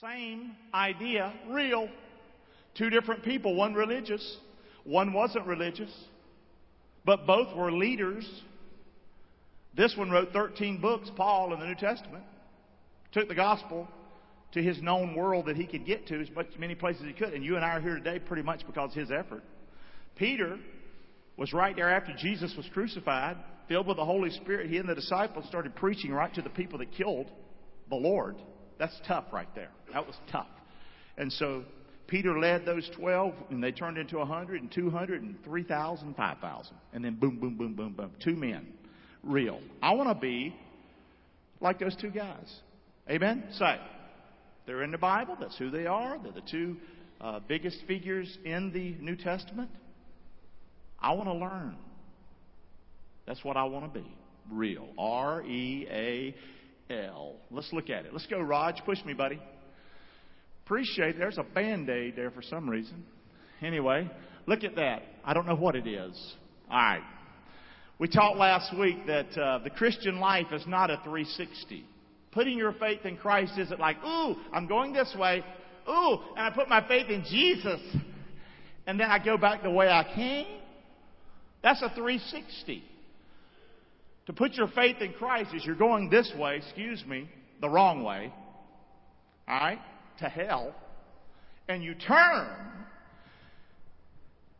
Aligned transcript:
Same 0.00 0.54
idea, 0.72 1.32
real. 1.48 1.88
Two 2.76 2.88
different 2.88 3.24
people, 3.24 3.56
one 3.56 3.74
religious, 3.74 4.36
one 4.84 5.12
wasn't 5.12 5.44
religious, 5.44 5.90
but 7.04 7.26
both 7.26 7.56
were 7.56 7.72
leaders. 7.72 8.24
This 9.76 9.96
one 9.96 10.08
wrote 10.08 10.32
13 10.32 10.80
books, 10.80 11.10
Paul, 11.16 11.52
in 11.52 11.58
the 11.58 11.66
New 11.66 11.74
Testament. 11.74 12.22
Took 13.10 13.26
the 13.26 13.34
gospel 13.34 13.88
to 14.52 14.62
his 14.62 14.80
known 14.80 15.16
world 15.16 15.46
that 15.46 15.56
he 15.56 15.66
could 15.66 15.84
get 15.84 16.06
to 16.08 16.20
as 16.20 16.30
much, 16.30 16.46
many 16.60 16.76
places 16.76 17.02
he 17.04 17.12
could. 17.12 17.34
And 17.34 17.44
you 17.44 17.56
and 17.56 17.64
I 17.64 17.70
are 17.70 17.80
here 17.80 17.96
today 17.96 18.20
pretty 18.20 18.44
much 18.44 18.64
because 18.68 18.92
of 18.92 18.96
his 18.96 19.10
effort. 19.10 19.42
Peter 20.14 20.58
was 21.36 21.52
right 21.52 21.74
there 21.74 21.90
after 21.90 22.12
Jesus 22.16 22.54
was 22.56 22.66
crucified, 22.72 23.36
filled 23.66 23.88
with 23.88 23.96
the 23.96 24.04
Holy 24.04 24.30
Spirit. 24.30 24.70
He 24.70 24.76
and 24.76 24.88
the 24.88 24.94
disciples 24.94 25.46
started 25.48 25.74
preaching 25.74 26.12
right 26.12 26.32
to 26.34 26.42
the 26.42 26.50
people 26.50 26.78
that 26.78 26.92
killed 26.92 27.26
the 27.88 27.96
Lord. 27.96 28.36
That's 28.78 28.98
tough 29.06 29.24
right 29.32 29.52
there. 29.54 29.70
That 29.92 30.06
was 30.06 30.16
tough. 30.30 30.46
And 31.16 31.32
so 31.32 31.64
Peter 32.06 32.38
led 32.38 32.64
those 32.64 32.88
12, 32.96 33.34
and 33.50 33.62
they 33.62 33.72
turned 33.72 33.98
into 33.98 34.18
100 34.18 34.62
and 34.62 34.72
200 34.72 35.22
and 35.22 35.36
3,000, 35.44 36.14
5,000. 36.14 36.76
And 36.92 37.04
then 37.04 37.14
boom, 37.16 37.38
boom, 37.38 37.56
boom, 37.56 37.74
boom, 37.74 37.92
boom. 37.92 38.12
Two 38.22 38.34
men. 38.34 38.66
Real. 39.22 39.60
I 39.82 39.92
want 39.94 40.08
to 40.08 40.14
be 40.14 40.54
like 41.60 41.78
those 41.78 41.96
two 41.96 42.10
guys. 42.10 42.54
Amen? 43.10 43.44
Say. 43.52 43.78
They're 44.66 44.82
in 44.82 44.92
the 44.92 44.98
Bible. 44.98 45.36
That's 45.40 45.56
who 45.58 45.70
they 45.70 45.86
are. 45.86 46.18
They're 46.22 46.32
the 46.32 46.42
two 46.42 46.76
uh, 47.20 47.40
biggest 47.46 47.78
figures 47.86 48.38
in 48.44 48.72
the 48.72 48.94
New 49.02 49.16
Testament. 49.16 49.70
I 51.00 51.12
want 51.12 51.28
to 51.28 51.34
learn. 51.34 51.76
That's 53.26 53.44
what 53.44 53.56
I 53.56 53.64
want 53.64 53.92
to 53.92 54.00
be. 54.00 54.06
Real. 54.50 54.88
R 54.98 55.42
E 55.42 55.86
A 55.90 56.34
L. 56.90 57.36
Let's 57.50 57.72
look 57.72 57.90
at 57.90 58.06
it. 58.06 58.12
Let's 58.12 58.26
go, 58.26 58.40
Raj. 58.40 58.76
Push 58.84 59.04
me, 59.04 59.14
buddy. 59.14 59.40
Appreciate 60.64 61.10
it. 61.10 61.18
There's 61.18 61.38
a 61.38 61.42
band 61.42 61.88
aid 61.88 62.14
there 62.16 62.30
for 62.30 62.42
some 62.42 62.68
reason. 62.68 63.04
Anyway, 63.62 64.10
look 64.46 64.64
at 64.64 64.76
that. 64.76 65.02
I 65.24 65.34
don't 65.34 65.46
know 65.46 65.56
what 65.56 65.76
it 65.76 65.86
is. 65.86 66.34
All 66.70 66.76
right. 66.76 67.02
We 67.98 68.06
talked 68.06 68.36
last 68.36 68.76
week 68.78 69.06
that 69.06 69.36
uh, 69.36 69.58
the 69.64 69.70
Christian 69.70 70.20
life 70.20 70.46
is 70.52 70.62
not 70.66 70.90
a 70.90 70.96
360. 71.04 71.84
Putting 72.30 72.56
your 72.56 72.72
faith 72.74 73.04
in 73.04 73.16
Christ 73.16 73.54
isn't 73.58 73.80
like, 73.80 73.96
ooh, 74.04 74.36
I'm 74.52 74.68
going 74.68 74.92
this 74.92 75.14
way. 75.18 75.42
Ooh, 75.88 76.18
and 76.36 76.46
I 76.46 76.50
put 76.54 76.68
my 76.68 76.86
faith 76.86 77.08
in 77.08 77.24
Jesus. 77.24 77.80
And 78.86 79.00
then 79.00 79.10
I 79.10 79.18
go 79.22 79.36
back 79.36 79.62
the 79.62 79.70
way 79.70 79.88
I 79.88 80.04
came. 80.14 80.46
That's 81.62 81.82
a 81.82 81.88
360. 81.94 82.84
To 84.28 84.34
put 84.34 84.52
your 84.52 84.68
faith 84.68 84.96
in 85.00 85.14
Christ 85.14 85.54
is 85.54 85.64
you're 85.64 85.74
going 85.74 86.10
this 86.10 86.30
way, 86.38 86.58
excuse 86.58 87.02
me, 87.06 87.30
the 87.62 87.68
wrong 87.68 88.04
way. 88.04 88.30
Alright? 89.48 89.80
To 90.18 90.26
hell. 90.26 90.74
And 91.66 91.82
you 91.82 91.94
turn 91.94 92.46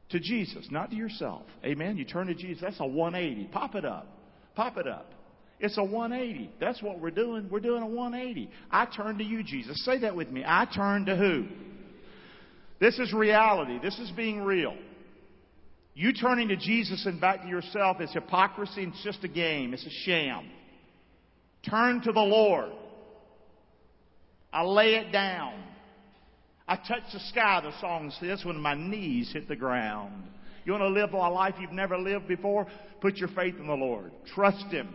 to 0.09 0.19
Jesus, 0.19 0.67
not 0.71 0.89
to 0.91 0.97
yourself. 0.97 1.43
Amen? 1.67 1.99
You 1.99 2.07
turn 2.07 2.29
to 2.29 2.35
Jesus. 2.35 2.63
That's 2.63 2.81
a 2.81 2.87
180. 2.87 3.51
Pop 3.53 3.75
it 3.75 3.85
up. 3.85 4.07
Pop 4.57 4.79
it 4.79 4.89
up. 4.89 5.13
It's 5.61 5.77
a 5.77 5.85
180. 5.85 6.51
That's 6.59 6.83
what 6.83 6.99
we're 6.99 7.11
doing. 7.11 7.51
We're 7.51 7.61
doing 7.61 7.83
a 7.83 7.87
180. 7.87 8.51
I 8.71 8.87
turn 8.87 9.19
to 9.19 9.25
you, 9.25 9.43
Jesus. 9.43 9.85
Say 9.85 9.99
that 9.99 10.17
with 10.17 10.31
me. 10.31 10.45
I 10.47 10.67
turn 10.75 11.05
to 11.05 11.15
who? 11.15 11.45
This 12.81 12.99
is 12.99 13.13
reality. 13.13 13.79
This 13.83 13.99
is 13.99 14.11
being 14.13 14.41
real. 14.41 14.75
You 15.99 16.13
turning 16.13 16.47
to 16.47 16.57
Jesus 16.57 17.07
and 17.07 17.21
back 17.21 17.43
to 17.43 17.49
yourself 17.49 18.01
is 18.01 18.13
hypocrisy. 18.13 18.85
It's 18.85 19.03
just 19.03 19.25
a 19.25 19.29
game. 19.29 19.75
It's 19.75 19.85
a 19.85 19.91
sham. 20.05 20.49
Turn 21.69 22.01
to 22.03 22.13
the 22.13 22.21
Lord. 22.21 22.71
I 24.53 24.63
lay 24.63 24.95
it 24.95 25.11
down. 25.11 25.61
I 26.69 26.77
touch 26.77 27.03
the 27.13 27.19
sky, 27.19 27.63
the 27.65 27.77
song 27.81 28.13
says, 28.21 28.45
when 28.45 28.61
my 28.61 28.75
knees 28.75 29.33
hit 29.33 29.49
the 29.49 29.57
ground. 29.57 30.23
You 30.65 30.71
want 30.71 30.83
to 30.83 30.89
live 30.89 31.15
a 31.15 31.17
life 31.17 31.57
you've 31.61 31.73
never 31.73 31.99
lived 31.99 32.29
before? 32.29 32.69
Put 33.01 33.17
your 33.17 33.31
faith 33.31 33.57
in 33.59 33.67
the 33.67 33.75
Lord. 33.75 34.13
Trust 34.37 34.67
Him. 34.67 34.95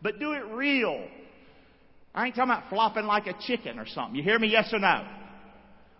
But 0.00 0.18
do 0.18 0.32
it 0.32 0.46
real. 0.46 1.08
I 2.14 2.24
ain't 2.24 2.34
talking 2.34 2.52
about 2.52 2.70
flopping 2.70 3.04
like 3.04 3.26
a 3.26 3.34
chicken 3.46 3.78
or 3.78 3.86
something. 3.86 4.14
You 4.14 4.22
hear 4.22 4.38
me? 4.38 4.48
Yes 4.48 4.70
or 4.72 4.78
no? 4.78 5.06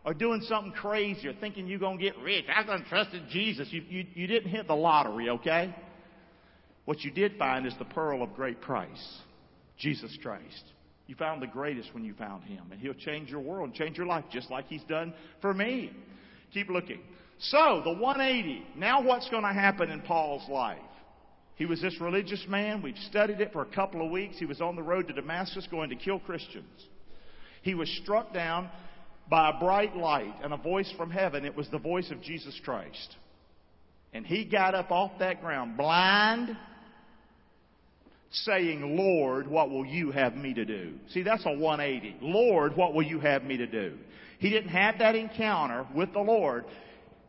Or 0.05 0.15
doing 0.15 0.43
something 0.49 0.73
crazy 0.73 1.29
or 1.29 1.35
thinking 1.35 1.67
you're 1.67 1.79
going 1.79 1.99
to 1.99 2.03
get 2.03 2.19
rich. 2.19 2.45
I 2.55 2.63
done 2.65 2.85
trusted 2.89 3.23
Jesus. 3.31 3.69
You, 3.71 3.83
you, 3.89 4.07
you 4.15 4.27
didn't 4.27 4.51
hit 4.51 4.67
the 4.67 4.75
lottery, 4.75 5.31
okay? 5.31 5.75
What 6.85 7.01
you 7.01 7.11
did 7.11 7.39
find 7.39 7.67
is 7.67 7.75
the 7.79 7.85
pearl 7.85 8.23
of 8.23 8.35
great 8.35 8.61
price, 8.61 9.19
Jesus 9.79 10.17
Christ. 10.23 10.65
You 11.07 11.15
found 11.15 11.43
the 11.43 11.47
greatest 11.47 11.93
when 11.95 12.05
you 12.05 12.15
found 12.15 12.45
Him, 12.45 12.65
and 12.71 12.81
He'll 12.81 12.95
change 12.95 13.29
your 13.29 13.41
world 13.41 13.69
and 13.69 13.75
change 13.75 13.97
your 13.97 14.07
life 14.07 14.25
just 14.31 14.51
like 14.51 14.67
He's 14.67 14.83
done 14.85 15.15
for 15.41 15.55
me. 15.55 15.93
Keep 16.53 16.71
looking. 16.71 17.01
So, 17.39 17.83
the 17.85 17.93
180. 17.93 18.63
Now, 18.77 19.03
what's 19.03 19.29
going 19.31 19.43
to 19.43 19.53
happen 19.53 19.91
in 19.91 20.01
Paul's 20.03 20.49
life? 20.49 20.79
He 21.57 21.67
was 21.67 21.81
this 21.81 22.01
religious 22.01 22.45
man. 22.49 22.83
We've 22.83 22.97
studied 23.09 23.41
it 23.41 23.53
for 23.53 23.63
a 23.63 23.67
couple 23.67 24.05
of 24.05 24.11
weeks. 24.11 24.39
He 24.39 24.47
was 24.47 24.61
on 24.61 24.75
the 24.75 24.83
road 24.83 25.09
to 25.09 25.13
Damascus 25.15 25.67
going 25.71 25.91
to 25.91 25.97
kill 25.97 26.19
Christians. 26.19 26.87
He 27.63 27.75
was 27.75 27.89
struck 28.03 28.33
down 28.33 28.69
by 29.33 29.49
a 29.49 29.59
bright 29.59 29.97
light 29.97 30.35
and 30.43 30.53
a 30.53 30.59
voice 30.59 30.93
from 30.99 31.11
heaven. 31.11 31.47
It 31.47 31.57
was 31.57 31.67
the 31.71 31.79
voice 31.79 32.11
of 32.11 32.21
Jesus 32.21 32.61
Christ. 32.67 33.17
And 34.13 34.27
he 34.27 34.45
got 34.45 34.75
up 34.75 34.91
off 34.91 35.13
that 35.21 35.41
ground, 35.41 35.79
blind, 35.79 36.55
saying, 38.31 38.95
Lord, 38.95 39.49
what 39.49 39.71
will 39.71 39.87
you 39.87 40.11
have 40.11 40.37
me 40.37 40.53
to 40.53 40.67
do? 40.67 40.93
See, 41.15 41.23
that's 41.23 41.47
a 41.47 41.51
180. 41.51 42.19
Lord, 42.21 42.77
what 42.77 42.93
will 42.93 43.05
you 43.05 43.21
have 43.21 43.43
me 43.43 43.57
to 43.57 43.67
do? 43.67 43.97
He 44.39 44.51
didn't 44.51 44.69
have 44.69 44.99
that 44.99 45.15
encounter 45.15 45.87
with 45.95 46.13
the 46.13 46.21
Lord 46.21 46.67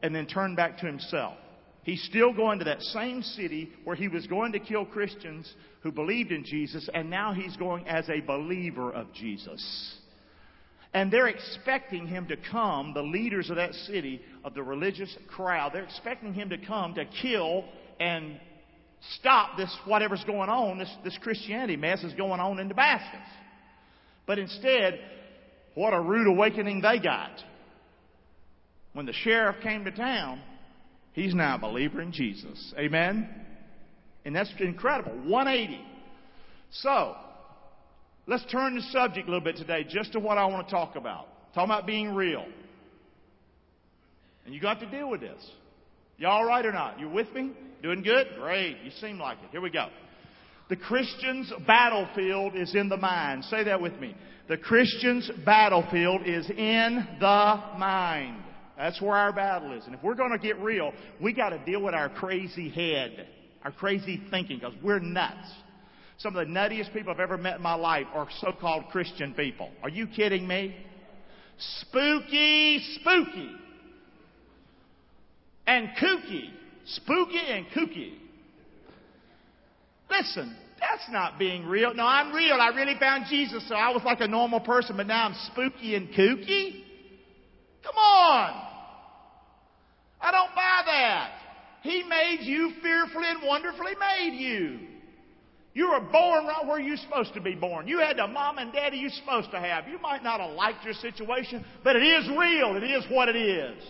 and 0.02 0.14
then 0.14 0.25
turn 0.25 0.56
back 0.56 0.80
to 0.80 0.85
himself. 0.85 1.38
He's 1.84 2.03
still 2.03 2.34
going 2.34 2.59
to 2.59 2.66
that 2.66 2.81
same 2.81 3.22
city 3.22 3.72
where 3.85 3.96
he 3.96 4.09
was 4.09 4.28
going 4.28 4.52
to 4.52 4.59
kill 4.59 4.84
Christians 4.84 5.50
who 5.84 5.91
believed 5.94 6.34
in 6.34 6.44
Jesus, 6.44 6.90
and 6.94 7.09
now 7.09 7.31
he's 7.31 7.56
going 7.56 7.88
as 7.88 8.09
a 8.09 8.20
believer 8.20 8.91
of 8.91 9.14
Jesus. 9.14 10.03
And 10.94 11.12
they're 11.12 11.28
expecting 11.28 12.08
him 12.08 12.28
to 12.28 12.38
come, 12.52 12.94
the 12.94 13.02
leaders 13.02 13.50
of 13.50 13.56
that 13.56 13.74
city, 13.74 14.22
of 14.44 14.54
the 14.54 14.62
religious 14.62 15.16
crowd, 15.28 15.72
they're 15.74 15.84
expecting 15.84 16.34
him 16.34 16.50
to 16.50 16.58
come 16.58 16.94
to 16.94 17.06
kill 17.22 17.66
and 18.00 18.40
stop 19.20 19.58
this, 19.58 19.76
whatever's 19.86 20.24
going 20.26 20.50
on, 20.50 20.78
this, 20.78 20.96
this 21.03 21.18
Christianity 21.22 21.76
mess 21.76 22.03
is 22.03 22.14
going 22.14 22.40
on 22.40 22.59
in 22.59 22.68
Damascus. 22.68 23.28
But 24.26 24.40
instead, 24.40 25.00
what 25.76 25.94
a 25.94 26.00
rude 26.00 26.28
awakening 26.28 26.82
they 26.82 27.00
got. 27.00 27.32
When 28.94 29.06
the 29.06 29.14
sheriff 29.14 29.58
came 29.64 29.86
to 29.86 29.92
town, 29.92 30.42
he's 31.14 31.34
now 31.34 31.56
a 31.56 31.59
believer 31.59 32.02
in 32.02 32.12
Jesus. 32.12 32.74
Amen? 32.78 33.28
And 34.24 34.36
that's 34.36 34.53
incredible. 34.59 35.14
180. 35.28 35.84
So, 36.72 37.16
Let's 38.25 38.45
turn 38.51 38.75
the 38.75 38.81
subject 38.91 39.28
a 39.28 39.31
little 39.31 39.44
bit 39.44 39.57
today 39.57 39.85
just 39.88 40.13
to 40.13 40.19
what 40.19 40.38
I 40.38 40.45
want 40.45 40.67
to 40.67 40.72
talk 40.73 40.95
about. 40.95 41.28
Talking 41.53 41.69
about 41.69 41.85
being 41.85 42.13
real. 42.16 42.45
And 44.45 44.53
you 44.53 44.61
got 44.61 44.79
to 44.79 44.89
deal 44.89 45.09
with 45.09 45.22
this. 45.22 45.41
You 46.17 46.28
all 46.28 46.45
right 46.45 46.66
or 46.66 46.72
not? 46.72 47.00
You 47.00 47.09
with 47.09 47.31
me? 47.34 47.51
Doing 47.81 48.01
good? 48.01 48.28
Great. 48.39 48.78
You 48.84 48.91
seem 49.01 49.19
like 49.19 49.38
it. 49.44 49.50
Here 49.51 49.61
we 49.61 49.69
go. 49.69 49.88
The 50.69 50.78
Christian's 50.78 51.51
battlefield 51.67 52.56
is 52.56 52.73
in 52.73 52.88
the 52.88 52.97
mind. 52.97 53.44
Say 53.45 53.66
that 53.66 53.81
with 53.81 54.00
me. 54.00 54.16
The 54.47 54.57
Christian's 54.57 55.29
battlefield 55.45 56.22
is 56.25 56.50
in 56.50 57.05
the 57.19 57.61
mind. 57.78 58.41
That's 58.78 59.01
where 59.01 59.16
our 59.16 59.34
battle 59.34 59.73
is. 59.78 59.85
And 59.85 59.94
if 59.94 60.01
we're 60.01 60.16
going 60.16 60.31
to 60.31 60.38
get 60.38 60.59
real, 60.59 60.94
we 61.22 61.34
got 61.34 61.50
to 61.50 61.63
deal 61.66 61.81
with 61.81 61.94
our 61.94 62.09
crazy 62.09 62.69
head, 62.69 63.28
our 63.63 63.72
crazy 63.72 64.22
thinking, 64.31 64.59
because 64.59 64.73
we're 64.81 65.00
nuts. 65.00 65.50
Some 66.23 66.38
of 66.38 66.47
the 66.47 66.53
nuttiest 66.53 66.94
people 66.94 67.11
I've 67.11 67.19
ever 67.19 67.38
met 67.38 67.57
in 67.57 67.61
my 67.61 67.73
life 67.73 68.07
are 68.13 68.29
so-called 68.39 68.85
Christian 68.94 69.34
people. 69.34 69.69
Are 69.84 69.89
you 69.89 70.07
kidding 70.07 70.47
me? 70.47 70.73
Spooky, 71.81 72.79
spooky. 72.96 73.52
And 75.67 75.90
kooky. 76.02 76.49
Spooky 76.85 77.41
and 77.46 77.66
kooky. 77.75 78.14
Listen, 80.09 80.55
that's 80.79 81.03
not 81.11 81.37
being 81.37 81.66
real. 81.66 81.93
No, 81.93 82.05
I'm 82.05 82.34
real. 82.34 82.55
I 82.55 82.69
really 82.69 82.97
found 82.97 83.26
Jesus, 83.29 83.67
so 83.67 83.76
I 83.76 83.90
was 83.90 84.03
like 84.05 84.22
a 84.22 84.28
normal 84.28 84.61
person, 84.61 84.96
but 84.96 85.08
now 85.08 85.26
I'm 85.26 85.35
spooky 85.52 85.96
and 85.96 86.08
kooky? 86.08 86.85
Come 87.84 87.97
on! 87.97 88.67
I 90.22 90.31
don't 90.31 90.55
buy 90.55 90.84
that. 90.85 91.31
He 91.81 92.02
made 92.03 92.40
you 92.43 92.72
fearfully 92.81 93.26
and 93.28 93.40
wonderfully 93.46 93.91
made 93.99 94.37
you. 94.40 94.92
You 95.73 95.90
were 95.90 95.99
born 95.99 96.46
right 96.46 96.66
where 96.67 96.79
you're 96.79 96.97
supposed 96.97 97.34
to 97.34 97.41
be 97.41 97.55
born. 97.55 97.87
You 97.87 97.99
had 97.99 98.17
the 98.17 98.28
mom 98.28 98.59
and 98.59 98.72
daddy 98.72 98.97
you're 98.97 99.09
supposed 99.09 99.49
to 99.52 99.59
have. 99.59 99.87
You 99.87 99.99
might 99.99 100.23
not 100.23 100.40
have 100.40 100.52
liked 100.52 100.85
your 100.85 100.93
situation, 100.93 101.66
but 101.84 101.96
it 101.96 102.03
is 102.03 102.29
real. 102.29 102.75
It 102.75 102.84
is 102.84 103.03
what 103.09 103.28
it 103.28 103.35
is. 103.35 103.81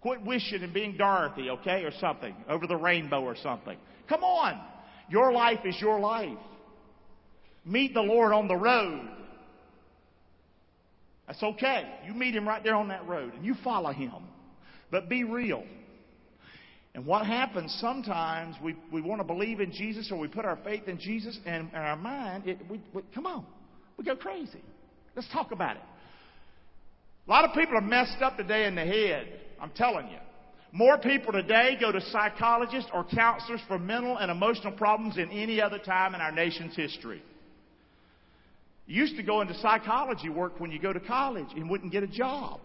Quit 0.00 0.22
wishing 0.22 0.64
and 0.64 0.74
being 0.74 0.96
Dorothy, 0.96 1.50
okay, 1.50 1.84
or 1.84 1.92
something, 2.00 2.34
over 2.48 2.66
the 2.66 2.76
rainbow 2.76 3.22
or 3.22 3.36
something. 3.36 3.78
Come 4.08 4.24
on. 4.24 4.60
Your 5.08 5.32
life 5.32 5.60
is 5.64 5.80
your 5.80 6.00
life. 6.00 6.38
Meet 7.64 7.94
the 7.94 8.02
Lord 8.02 8.32
on 8.32 8.48
the 8.48 8.56
road. 8.56 9.08
That's 11.28 11.42
okay. 11.42 11.88
You 12.04 12.14
meet 12.14 12.34
him 12.34 12.46
right 12.46 12.64
there 12.64 12.74
on 12.74 12.88
that 12.88 13.06
road 13.06 13.34
and 13.34 13.44
you 13.44 13.54
follow 13.62 13.92
him. 13.92 14.24
But 14.90 15.08
be 15.08 15.22
real. 15.22 15.64
And 16.94 17.06
what 17.06 17.24
happens 17.24 17.74
sometimes, 17.80 18.56
we, 18.62 18.76
we 18.92 19.00
want 19.00 19.20
to 19.20 19.26
believe 19.26 19.60
in 19.60 19.72
Jesus 19.72 20.10
or 20.12 20.18
we 20.18 20.28
put 20.28 20.44
our 20.44 20.58
faith 20.62 20.88
in 20.88 20.98
Jesus 20.98 21.38
and 21.46 21.70
in 21.70 21.74
our 21.74 21.96
mind, 21.96 22.46
it, 22.46 22.58
we, 22.68 22.80
we, 22.92 23.02
come 23.14 23.26
on, 23.26 23.46
we 23.96 24.04
go 24.04 24.14
crazy. 24.14 24.62
Let's 25.16 25.28
talk 25.32 25.52
about 25.52 25.76
it. 25.76 25.82
A 27.26 27.30
lot 27.30 27.44
of 27.44 27.54
people 27.54 27.76
are 27.76 27.82
messed 27.82 28.20
up 28.20 28.36
today 28.36 28.66
in 28.66 28.74
the 28.74 28.84
head. 28.84 29.26
I'm 29.60 29.70
telling 29.70 30.08
you. 30.08 30.18
More 30.72 30.98
people 30.98 31.32
today 31.32 31.76
go 31.78 31.92
to 31.92 32.00
psychologists 32.00 32.90
or 32.92 33.04
counselors 33.04 33.60
for 33.68 33.78
mental 33.78 34.16
and 34.16 34.30
emotional 34.30 34.72
problems 34.72 35.16
than 35.16 35.30
any 35.30 35.60
other 35.60 35.78
time 35.78 36.14
in 36.14 36.20
our 36.20 36.32
nation's 36.32 36.74
history. 36.74 37.22
You 38.86 39.02
used 39.02 39.16
to 39.16 39.22
go 39.22 39.42
into 39.42 39.54
psychology 39.60 40.28
work 40.28 40.58
when 40.58 40.72
you 40.72 40.80
go 40.80 40.92
to 40.92 41.00
college 41.00 41.48
and 41.54 41.70
wouldn't 41.70 41.92
get 41.92 42.02
a 42.02 42.08
job. 42.08 42.60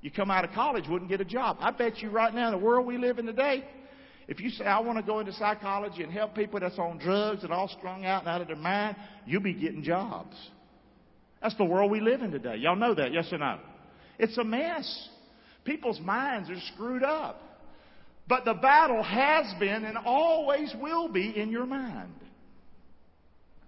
You 0.00 0.10
come 0.10 0.30
out 0.30 0.44
of 0.44 0.52
college, 0.52 0.84
wouldn't 0.88 1.10
get 1.10 1.20
a 1.20 1.24
job. 1.24 1.56
I 1.60 1.70
bet 1.70 1.98
you 1.98 2.10
right 2.10 2.32
now 2.32 2.52
in 2.52 2.52
the 2.52 2.64
world 2.64 2.86
we 2.86 2.98
live 2.98 3.18
in 3.18 3.26
today, 3.26 3.64
if 4.28 4.40
you 4.40 4.50
say, 4.50 4.64
I 4.64 4.80
want 4.80 4.98
to 4.98 5.04
go 5.04 5.20
into 5.20 5.32
psychology 5.32 6.02
and 6.02 6.12
help 6.12 6.34
people 6.34 6.60
that's 6.60 6.78
on 6.78 6.98
drugs 6.98 7.44
and 7.44 7.52
all 7.52 7.68
strung 7.68 8.04
out 8.04 8.22
and 8.22 8.28
out 8.28 8.40
of 8.40 8.48
their 8.48 8.56
mind, 8.56 8.96
you'll 9.24 9.42
be 9.42 9.54
getting 9.54 9.82
jobs. 9.82 10.34
That's 11.40 11.56
the 11.56 11.64
world 11.64 11.90
we 11.90 12.00
live 12.00 12.22
in 12.22 12.32
today. 12.32 12.56
Y'all 12.56 12.76
know 12.76 12.94
that, 12.94 13.12
yes 13.12 13.28
or 13.32 13.38
no? 13.38 13.58
It's 14.18 14.36
a 14.38 14.44
mess. 14.44 15.08
People's 15.64 16.00
minds 16.00 16.50
are 16.50 16.60
screwed 16.74 17.04
up. 17.04 17.40
But 18.28 18.44
the 18.44 18.54
battle 18.54 19.02
has 19.02 19.46
been 19.60 19.84
and 19.84 19.96
always 19.98 20.74
will 20.80 21.08
be 21.08 21.36
in 21.36 21.50
your 21.50 21.66
mind. 21.66 22.14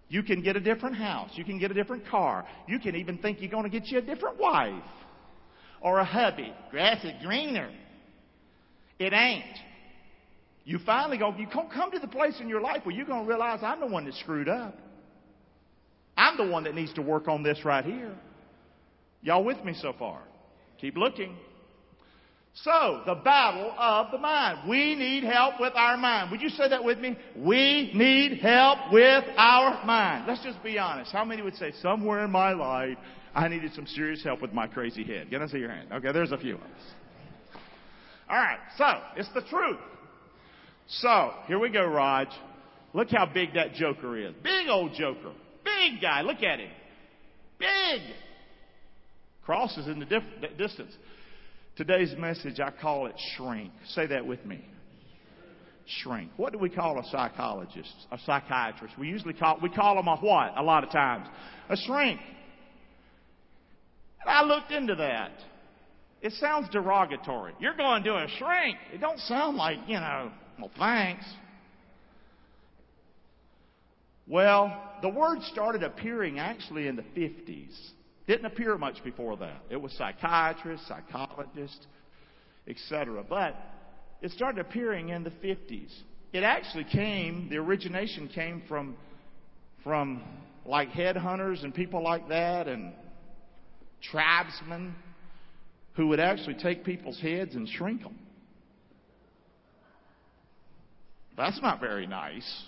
You 0.08 0.22
can 0.22 0.42
get 0.42 0.56
a 0.56 0.60
different 0.60 0.96
house. 0.96 1.30
You 1.34 1.44
can 1.44 1.58
get 1.58 1.70
a 1.70 1.74
different 1.74 2.06
car. 2.08 2.46
You 2.66 2.80
can 2.80 2.96
even 2.96 3.18
think 3.18 3.40
you're 3.40 3.50
going 3.50 3.70
to 3.70 3.70
get 3.70 3.88
you 3.88 3.98
a 3.98 4.02
different 4.02 4.38
wife 4.38 4.82
or 5.80 5.98
a 5.98 6.04
hubby. 6.04 6.52
Grass 6.70 7.04
is 7.04 7.12
greener. 7.22 7.70
It 8.98 9.12
ain't. 9.12 9.44
You 10.64 10.78
finally 10.84 11.16
go, 11.16 11.34
you 11.38 11.46
come 11.46 11.90
to 11.92 11.98
the 11.98 12.08
place 12.08 12.40
in 12.40 12.48
your 12.48 12.60
life 12.60 12.84
where 12.84 12.94
you're 12.94 13.06
going 13.06 13.22
to 13.24 13.28
realize 13.28 13.60
I'm 13.62 13.80
the 13.80 13.86
one 13.86 14.04
that's 14.04 14.20
screwed 14.20 14.48
up. 14.48 14.76
I'm 16.16 16.36
the 16.36 16.46
one 16.46 16.64
that 16.64 16.74
needs 16.74 16.92
to 16.94 17.02
work 17.02 17.28
on 17.28 17.42
this 17.42 17.64
right 17.64 17.84
here. 17.84 18.14
Y'all 19.22 19.44
with 19.44 19.64
me 19.64 19.74
so 19.80 19.94
far? 19.98 20.20
Keep 20.80 20.96
looking. 20.96 21.36
So, 22.64 23.02
the 23.06 23.14
battle 23.14 23.72
of 23.78 24.10
the 24.10 24.18
mind. 24.18 24.68
We 24.68 24.96
need 24.96 25.22
help 25.22 25.60
with 25.60 25.74
our 25.76 25.96
mind. 25.96 26.32
Would 26.32 26.40
you 26.40 26.48
say 26.48 26.68
that 26.68 26.82
with 26.82 26.98
me? 26.98 27.16
We 27.36 27.92
need 27.94 28.40
help 28.40 28.92
with 28.92 29.24
our 29.36 29.84
mind. 29.84 30.24
Let's 30.26 30.42
just 30.42 30.62
be 30.62 30.76
honest. 30.76 31.12
How 31.12 31.24
many 31.24 31.40
would 31.40 31.54
say, 31.54 31.72
somewhere 31.80 32.24
in 32.24 32.32
my 32.32 32.52
life, 32.52 32.98
I 33.34 33.48
needed 33.48 33.72
some 33.74 33.86
serious 33.86 34.22
help 34.24 34.42
with 34.42 34.52
my 34.52 34.66
crazy 34.66 35.04
head? 35.04 35.30
Can 35.30 35.42
I 35.42 35.46
see 35.46 35.58
your 35.58 35.70
hand? 35.70 35.88
Okay, 35.92 36.12
there's 36.12 36.32
a 36.32 36.38
few 36.38 36.54
of 36.54 36.60
us. 36.60 37.60
Alright, 38.30 38.58
so, 38.76 38.84
it's 39.16 39.28
the 39.34 39.42
truth. 39.42 39.78
So, 40.88 41.30
here 41.46 41.58
we 41.58 41.70
go, 41.70 41.84
Raj. 41.84 42.28
Look 42.94 43.08
how 43.10 43.26
big 43.26 43.54
that 43.54 43.74
joker 43.74 44.16
is. 44.16 44.34
Big 44.42 44.68
old 44.68 44.92
joker. 44.94 45.32
Big 45.64 46.00
guy. 46.00 46.22
Look 46.22 46.42
at 46.42 46.60
him. 46.60 46.70
Big. 47.58 48.00
Crosses 49.44 49.86
in 49.86 49.98
the 49.98 50.06
dif- 50.06 50.58
distance. 50.58 50.92
Today's 51.76 52.14
message, 52.18 52.60
I 52.60 52.70
call 52.70 53.06
it 53.06 53.14
shrink. 53.36 53.70
Say 53.88 54.06
that 54.06 54.26
with 54.26 54.44
me. 54.44 54.64
Shrink. 56.02 56.30
What 56.36 56.52
do 56.52 56.58
we 56.58 56.68
call 56.68 56.98
a 56.98 57.04
psychologist, 57.10 57.94
a 58.10 58.18
psychiatrist? 58.26 58.98
We 58.98 59.08
usually 59.08 59.34
call, 59.34 59.58
we 59.62 59.70
call 59.70 59.94
them 59.94 60.08
a 60.08 60.16
what 60.16 60.52
a 60.56 60.62
lot 60.62 60.84
of 60.84 60.90
times? 60.90 61.28
A 61.70 61.76
shrink. 61.76 62.20
And 64.20 64.30
I 64.30 64.42
looked 64.42 64.72
into 64.72 64.94
that. 64.96 65.32
It 66.20 66.32
sounds 66.34 66.68
derogatory. 66.70 67.54
You're 67.60 67.76
going 67.76 68.02
to 68.04 68.14
a 68.16 68.26
shrink. 68.38 68.76
It 68.92 69.00
don't 69.00 69.20
sound 69.20 69.56
like, 69.56 69.78
you 69.86 70.00
know, 70.00 70.32
well, 70.58 70.70
thanks. 70.76 71.24
Well, 74.26 74.76
the 75.00 75.08
word 75.08 75.38
started 75.52 75.82
appearing 75.82 76.38
actually 76.38 76.88
in 76.88 76.96
the 76.96 77.02
50s. 77.02 77.74
Didn't 78.26 78.46
appear 78.46 78.76
much 78.76 79.02
before 79.04 79.36
that. 79.38 79.62
It 79.70 79.80
was 79.80 79.92
psychiatrist, 79.92 80.86
psychologist, 80.86 81.86
etc. 82.66 83.24
But 83.26 83.56
it 84.20 84.32
started 84.32 84.60
appearing 84.60 85.10
in 85.10 85.22
the 85.22 85.30
50s. 85.30 85.90
It 86.32 86.42
actually 86.42 86.84
came, 86.84 87.48
the 87.48 87.56
origination 87.56 88.28
came 88.28 88.62
from, 88.68 88.96
from 89.82 90.22
like 90.66 90.90
headhunters 90.90 91.64
and 91.64 91.72
people 91.72 92.02
like 92.02 92.28
that 92.28 92.68
and 92.68 92.92
tribesmen 94.02 94.94
who 95.94 96.08
would 96.08 96.20
actually 96.20 96.54
take 96.54 96.84
people's 96.84 97.20
heads 97.20 97.54
and 97.54 97.68
shrink 97.68 98.02
them. 98.02 98.18
That's 101.36 101.60
not 101.62 101.80
very 101.80 102.06
nice. 102.06 102.64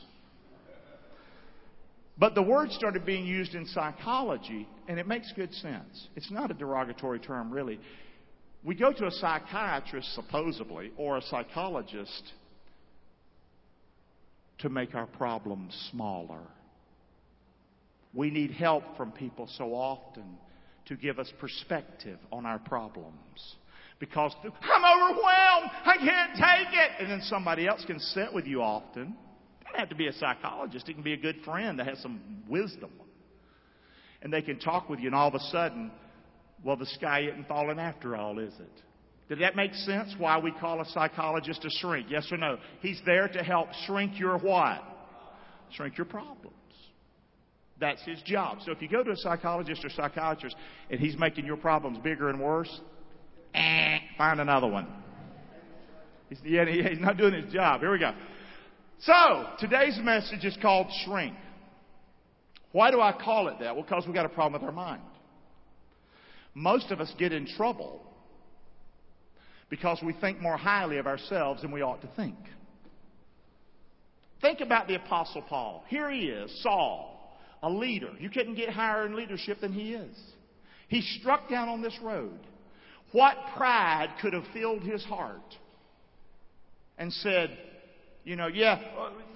But 2.19 2.35
the 2.35 2.43
word 2.43 2.71
started 2.73 3.07
being 3.07 3.25
used 3.25 3.55
in 3.55 3.67
psychology, 3.67 4.69
and 4.89 4.99
it 5.01 5.09
makes 5.09 5.33
good 5.33 5.53
sense. 5.55 6.09
It's 6.17 6.31
not 6.31 6.51
a 6.51 6.55
derogatory 6.55 7.19
term, 7.19 7.51
really. 7.51 7.81
We 8.63 8.75
go 8.75 8.93
to 8.93 9.07
a 9.07 9.11
psychiatrist, 9.11 10.15
supposedly, 10.15 10.93
or 10.99 11.17
a 11.17 11.23
psychologist 11.23 12.23
to 14.59 14.69
make 14.69 14.95
our 14.95 15.07
problems 15.07 15.75
smaller. 15.91 16.43
We 18.13 18.31
need 18.31 18.51
help 18.51 18.85
from 18.97 19.13
people 19.13 19.49
so 19.57 19.73
often 19.75 20.37
to 20.87 20.97
give 20.97 21.19
us 21.19 21.33
perspective 21.39 22.19
on 22.33 22.47
our 22.47 22.59
problems. 22.59 23.57
Because 23.99 24.35
I'm 24.45 25.03
overwhelmed, 25.03 25.71
I 25.85 25.97
can't 25.99 26.33
take 26.35 26.73
it. 26.73 26.91
And 27.01 27.11
then 27.11 27.21
somebody 27.23 27.67
else 27.67 27.85
can 27.87 27.99
sit 27.99 28.33
with 28.33 28.47
you 28.47 28.63
often 28.63 29.15
doesn't 29.71 29.81
have 29.81 29.89
to 29.91 29.95
be 29.95 30.09
a 30.09 30.13
psychologist. 30.13 30.89
It 30.89 30.95
can 30.95 31.03
be 31.03 31.13
a 31.13 31.19
good 31.19 31.37
friend 31.45 31.79
that 31.79 31.87
has 31.87 31.99
some 32.01 32.21
wisdom. 32.49 32.91
And 34.23 34.33
they 34.33 34.43
can 34.43 34.59
talk 34.59 34.89
with 34.89 35.01
you, 35.01 35.07
and 35.07 35.15
all 35.15 35.29
of 35.29 35.35
a 35.35 35.41
sudden, 35.51 35.91
well, 36.63 36.77
the 36.77 36.87
sky 36.87 37.23
isn't 37.31 37.49
falling 37.49 37.79
after 37.79 38.17
all, 38.17 38.39
is 38.39 38.53
it? 38.61 38.83
Did 39.29 39.41
that 39.41 39.57
make 39.57 39.73
sense? 39.75 40.15
Why 40.19 40.39
we 40.39 40.53
call 40.53 40.81
a 40.81 40.85
psychologist 40.87 41.65
a 41.65 41.71
shrink? 41.81 42.09
Yes 42.11 42.29
or 42.31 42.37
no? 42.37 42.59
He's 42.81 43.01
there 43.07 43.29
to 43.29 43.43
help 43.43 43.69
shrink 43.87 44.19
your 44.19 44.39
what? 44.39 44.83
Shrink 45.73 45.97
your 45.97 46.05
problems. 46.05 46.57
That's 47.81 48.03
his 48.05 48.21
job. 48.23 48.59
So 48.65 48.73
if 48.73 48.83
you 48.83 48.89
go 48.89 49.03
to 49.03 49.11
a 49.11 49.17
psychologist 49.17 49.85
or 49.85 49.89
psychiatrist 49.89 50.55
and 50.91 51.01
he's 51.01 51.19
making 51.19 51.47
your 51.47 51.57
problems 51.57 51.99
bigger 51.99 52.29
and 52.29 52.39
worse, 52.39 52.81
eh, 53.55 53.99
find 54.19 54.39
another 54.39 54.67
one. 54.67 54.87
He's, 56.29 56.39
yeah, 56.45 56.67
he's 56.67 57.01
not 57.01 57.17
doing 57.17 57.33
his 57.33 57.53
job. 57.53 57.81
Here 57.81 57.91
we 57.91 57.99
go. 57.99 58.13
So, 59.01 59.47
today's 59.59 59.99
message 60.03 60.45
is 60.45 60.57
called 60.61 60.89
shrink. 61.05 61.35
Why 62.73 62.91
do 62.91 63.01
I 63.01 63.13
call 63.13 63.49
it 63.49 63.57
that? 63.61 63.75
Well, 63.75 63.83
because 63.83 64.05
we've 64.07 64.15
got 64.15 64.27
a 64.27 64.31
problem 64.31 64.61
with 64.61 64.69
our 64.69 64.75
mind. 64.75 65.03
Most 66.55 66.91
of 66.91 67.01
us 67.01 67.13
get 67.19 67.33
in 67.33 67.47
trouble 67.47 68.03
because 69.71 70.01
we 70.05 70.13
think 70.13 70.41
more 70.41 70.57
highly 70.57 70.99
of 70.99 71.07
ourselves 71.07 71.63
than 71.63 71.71
we 71.71 71.81
ought 71.81 72.03
to 72.03 72.09
think. 72.15 72.37
Think 74.43 74.61
about 74.61 74.87
the 74.87 74.97
Apostle 74.97 75.43
Paul. 75.43 75.85
Here 75.89 76.11
he 76.11 76.27
is, 76.27 76.63
Saul, 76.63 77.20
a 77.63 77.71
leader. 77.71 78.11
You 78.19 78.31
couldn't 78.31 78.55
get 78.55 78.71
higher 78.71 79.07
in 79.07 79.15
leadership 79.15 79.61
than 79.61 79.73
he 79.73 79.95
is. 79.95 80.17
He 80.89 81.03
struck 81.21 81.49
down 81.49 81.69
on 81.69 81.83
this 81.83 81.97
road. 82.03 82.39
What 83.13 83.37
pride 83.57 84.15
could 84.21 84.33
have 84.33 84.45
filled 84.53 84.83
his 84.83 85.05
heart 85.05 85.57
and 86.99 87.13
said, 87.13 87.57
you 88.23 88.37
know, 88.37 88.49
yeah, 88.49 88.79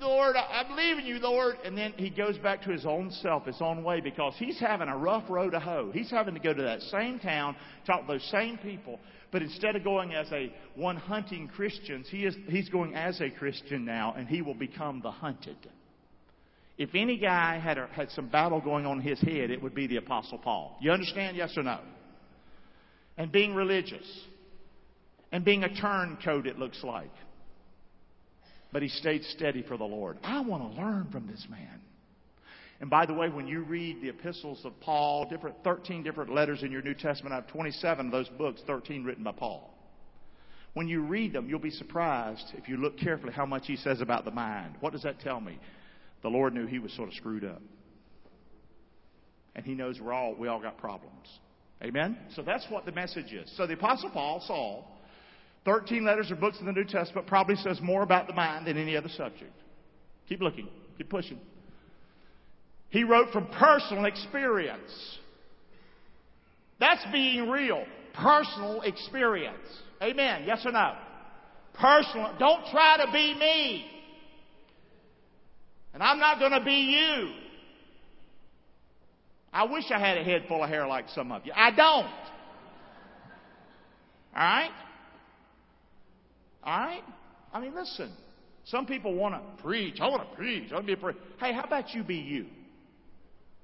Lord, 0.00 0.36
I'm 0.36 0.76
leaving 0.76 1.06
you, 1.06 1.18
Lord. 1.18 1.56
And 1.64 1.76
then 1.76 1.94
he 1.96 2.10
goes 2.10 2.36
back 2.38 2.62
to 2.62 2.70
his 2.70 2.84
own 2.84 3.10
self, 3.22 3.46
his 3.46 3.56
own 3.60 3.82
way, 3.82 4.00
because 4.00 4.34
he's 4.36 4.60
having 4.60 4.88
a 4.88 4.96
rough 4.96 5.24
road 5.30 5.50
to 5.50 5.60
hoe. 5.60 5.90
He's 5.92 6.10
having 6.10 6.34
to 6.34 6.40
go 6.40 6.52
to 6.52 6.62
that 6.62 6.82
same 6.82 7.18
town, 7.18 7.56
talk 7.86 8.02
to 8.02 8.12
those 8.12 8.30
same 8.30 8.58
people. 8.58 9.00
But 9.32 9.42
instead 9.42 9.74
of 9.74 9.82
going 9.82 10.14
as 10.14 10.30
a 10.32 10.52
one 10.76 10.96
hunting 10.96 11.48
Christians, 11.48 12.06
he 12.10 12.24
is, 12.24 12.36
he's 12.48 12.68
going 12.68 12.94
as 12.94 13.20
a 13.20 13.30
Christian 13.30 13.84
now, 13.84 14.14
and 14.16 14.28
he 14.28 14.42
will 14.42 14.54
become 14.54 15.00
the 15.02 15.10
hunted. 15.10 15.56
If 16.76 16.90
any 16.94 17.18
guy 17.18 17.58
had, 17.58 17.78
a, 17.78 17.86
had 17.88 18.10
some 18.10 18.28
battle 18.28 18.60
going 18.60 18.84
on 18.84 19.00
in 19.00 19.06
his 19.06 19.20
head, 19.20 19.50
it 19.50 19.62
would 19.62 19.74
be 19.74 19.86
the 19.86 19.96
Apostle 19.96 20.38
Paul. 20.38 20.76
You 20.80 20.90
understand? 20.90 21.36
Yes 21.36 21.56
or 21.56 21.62
no? 21.62 21.78
And 23.16 23.30
being 23.30 23.54
religious. 23.54 24.06
And 25.30 25.44
being 25.44 25.64
a 25.64 25.80
turncoat, 25.80 26.46
it 26.46 26.58
looks 26.58 26.82
like 26.82 27.10
but 28.74 28.82
he 28.82 28.88
stayed 28.88 29.22
steady 29.26 29.62
for 29.62 29.76
the 29.76 29.84
Lord. 29.84 30.18
I 30.24 30.40
want 30.40 30.74
to 30.74 30.82
learn 30.82 31.06
from 31.12 31.28
this 31.28 31.46
man. 31.48 31.80
And 32.80 32.90
by 32.90 33.06
the 33.06 33.14
way, 33.14 33.28
when 33.28 33.46
you 33.46 33.62
read 33.62 34.02
the 34.02 34.08
epistles 34.08 34.62
of 34.64 34.78
Paul, 34.80 35.28
different 35.30 35.54
13 35.62 36.02
different 36.02 36.34
letters 36.34 36.64
in 36.64 36.72
your 36.72 36.82
New 36.82 36.92
Testament, 36.92 37.32
I 37.32 37.36
have 37.36 37.46
27 37.46 38.06
of 38.06 38.12
those 38.12 38.28
books, 38.30 38.60
13 38.66 39.04
written 39.04 39.22
by 39.22 39.30
Paul. 39.30 39.72
When 40.72 40.88
you 40.88 41.02
read 41.02 41.32
them, 41.32 41.48
you'll 41.48 41.60
be 41.60 41.70
surprised 41.70 42.46
if 42.54 42.68
you 42.68 42.76
look 42.76 42.98
carefully 42.98 43.32
how 43.32 43.46
much 43.46 43.62
he 43.68 43.76
says 43.76 44.00
about 44.00 44.24
the 44.24 44.32
mind. 44.32 44.74
What 44.80 44.92
does 44.92 45.04
that 45.04 45.20
tell 45.20 45.40
me? 45.40 45.60
The 46.24 46.30
Lord 46.30 46.54
knew 46.54 46.66
he 46.66 46.78
was 46.78 46.90
sort 46.94 47.08
of 47.10 47.14
screwed 47.14 47.44
up. 47.44 47.60
And 49.54 49.64
he 49.64 49.74
knows 49.74 50.00
we're 50.00 50.14
all 50.14 50.34
we 50.34 50.48
all 50.48 50.60
got 50.60 50.78
problems. 50.78 51.28
Amen? 51.82 52.16
So 52.34 52.40
that's 52.40 52.64
what 52.70 52.86
the 52.86 52.92
message 52.92 53.32
is. 53.32 53.52
So 53.58 53.66
the 53.66 53.74
Apostle 53.74 54.08
Paul, 54.08 54.42
Saul, 54.46 54.88
13 55.66 56.02
letters 56.02 56.30
or 56.30 56.36
books 56.36 56.58
in 56.60 56.66
the 56.66 56.72
New 56.72 56.84
Testament, 56.84 57.26
probably 57.26 57.56
says 57.56 57.78
more 57.82 58.02
about 58.02 58.26
the 58.26 58.32
mind 58.32 58.66
than 58.66 58.78
any 58.78 58.96
other 58.96 59.10
subject. 59.10 59.52
Keep 60.26 60.40
looking. 60.40 60.66
Keep 60.96 61.10
pushing. 61.10 61.38
He 62.88 63.04
wrote 63.04 63.30
from 63.30 63.46
personal 63.48 64.06
experience. 64.06 65.18
That's 66.80 67.04
being 67.12 67.50
real. 67.50 67.84
Personal 68.14 68.80
experience. 68.80 69.58
Amen. 70.02 70.44
Yes 70.46 70.62
or 70.64 70.72
no? 70.72 70.94
Personal. 71.74 72.34
Don't 72.38 72.64
try 72.70 73.04
to 73.04 73.12
be 73.12 73.34
me. 73.34 73.93
And 75.94 76.02
I'm 76.02 76.18
not 76.18 76.40
going 76.40 76.52
to 76.52 76.64
be 76.64 76.72
you. 76.72 77.30
I 79.52 79.64
wish 79.64 79.84
I 79.94 80.00
had 80.00 80.18
a 80.18 80.24
head 80.24 80.44
full 80.48 80.62
of 80.62 80.68
hair 80.68 80.86
like 80.88 81.08
some 81.14 81.30
of 81.30 81.46
you. 81.46 81.52
I 81.54 81.70
don't. 81.70 82.06
All 84.34 84.42
right? 84.42 84.70
All 86.64 86.76
right? 86.76 87.04
I 87.52 87.60
mean, 87.60 87.74
listen. 87.74 88.12
Some 88.64 88.86
people 88.86 89.14
want 89.14 89.34
to 89.34 89.62
preach. 89.62 90.00
I 90.00 90.08
want 90.08 90.28
to 90.28 90.36
preach. 90.36 90.72
I 90.72 90.74
want 90.74 90.86
to 90.86 90.96
be 90.96 90.98
a 90.98 91.02
preacher. 91.02 91.18
Hey, 91.38 91.52
how 91.52 91.62
about 91.62 91.94
you 91.94 92.02
be 92.02 92.16
you? 92.16 92.46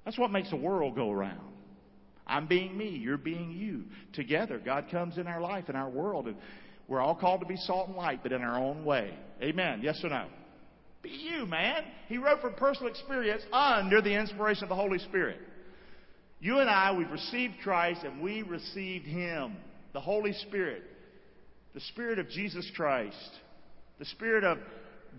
That's 0.04 0.18
what 0.18 0.30
makes 0.30 0.50
the 0.50 0.56
world 0.56 0.94
go 0.94 1.10
around. 1.10 1.40
I'm 2.26 2.46
being 2.46 2.76
me. 2.76 2.90
You're 2.90 3.18
being 3.18 3.50
you. 3.50 3.84
Together, 4.12 4.60
God 4.64 4.86
comes 4.90 5.18
in 5.18 5.26
our 5.26 5.40
life, 5.40 5.68
in 5.68 5.74
our 5.74 5.90
world, 5.90 6.28
and 6.28 6.36
we're 6.86 7.00
all 7.00 7.16
called 7.16 7.40
to 7.40 7.46
be 7.46 7.56
salt 7.56 7.88
and 7.88 7.96
light, 7.96 8.20
but 8.22 8.30
in 8.30 8.42
our 8.42 8.58
own 8.58 8.84
way. 8.84 9.12
Amen. 9.42 9.80
Yes 9.82 10.00
or 10.04 10.10
no? 10.10 10.26
Be 11.02 11.10
you, 11.10 11.46
man. 11.46 11.84
He 12.08 12.18
wrote 12.18 12.40
from 12.40 12.54
personal 12.54 12.90
experience 12.90 13.42
under 13.52 14.02
the 14.02 14.14
inspiration 14.14 14.64
of 14.64 14.68
the 14.68 14.74
Holy 14.74 14.98
Spirit. 14.98 15.38
You 16.40 16.58
and 16.58 16.70
I, 16.70 16.94
we've 16.96 17.10
received 17.10 17.54
Christ 17.62 18.02
and 18.04 18.20
we 18.22 18.42
received 18.42 19.06
Him, 19.06 19.56
the 19.92 20.00
Holy 20.00 20.32
Spirit, 20.32 20.82
the 21.74 21.80
Spirit 21.80 22.18
of 22.18 22.28
Jesus 22.28 22.70
Christ, 22.74 23.30
the 23.98 24.04
Spirit 24.06 24.44
of 24.44 24.58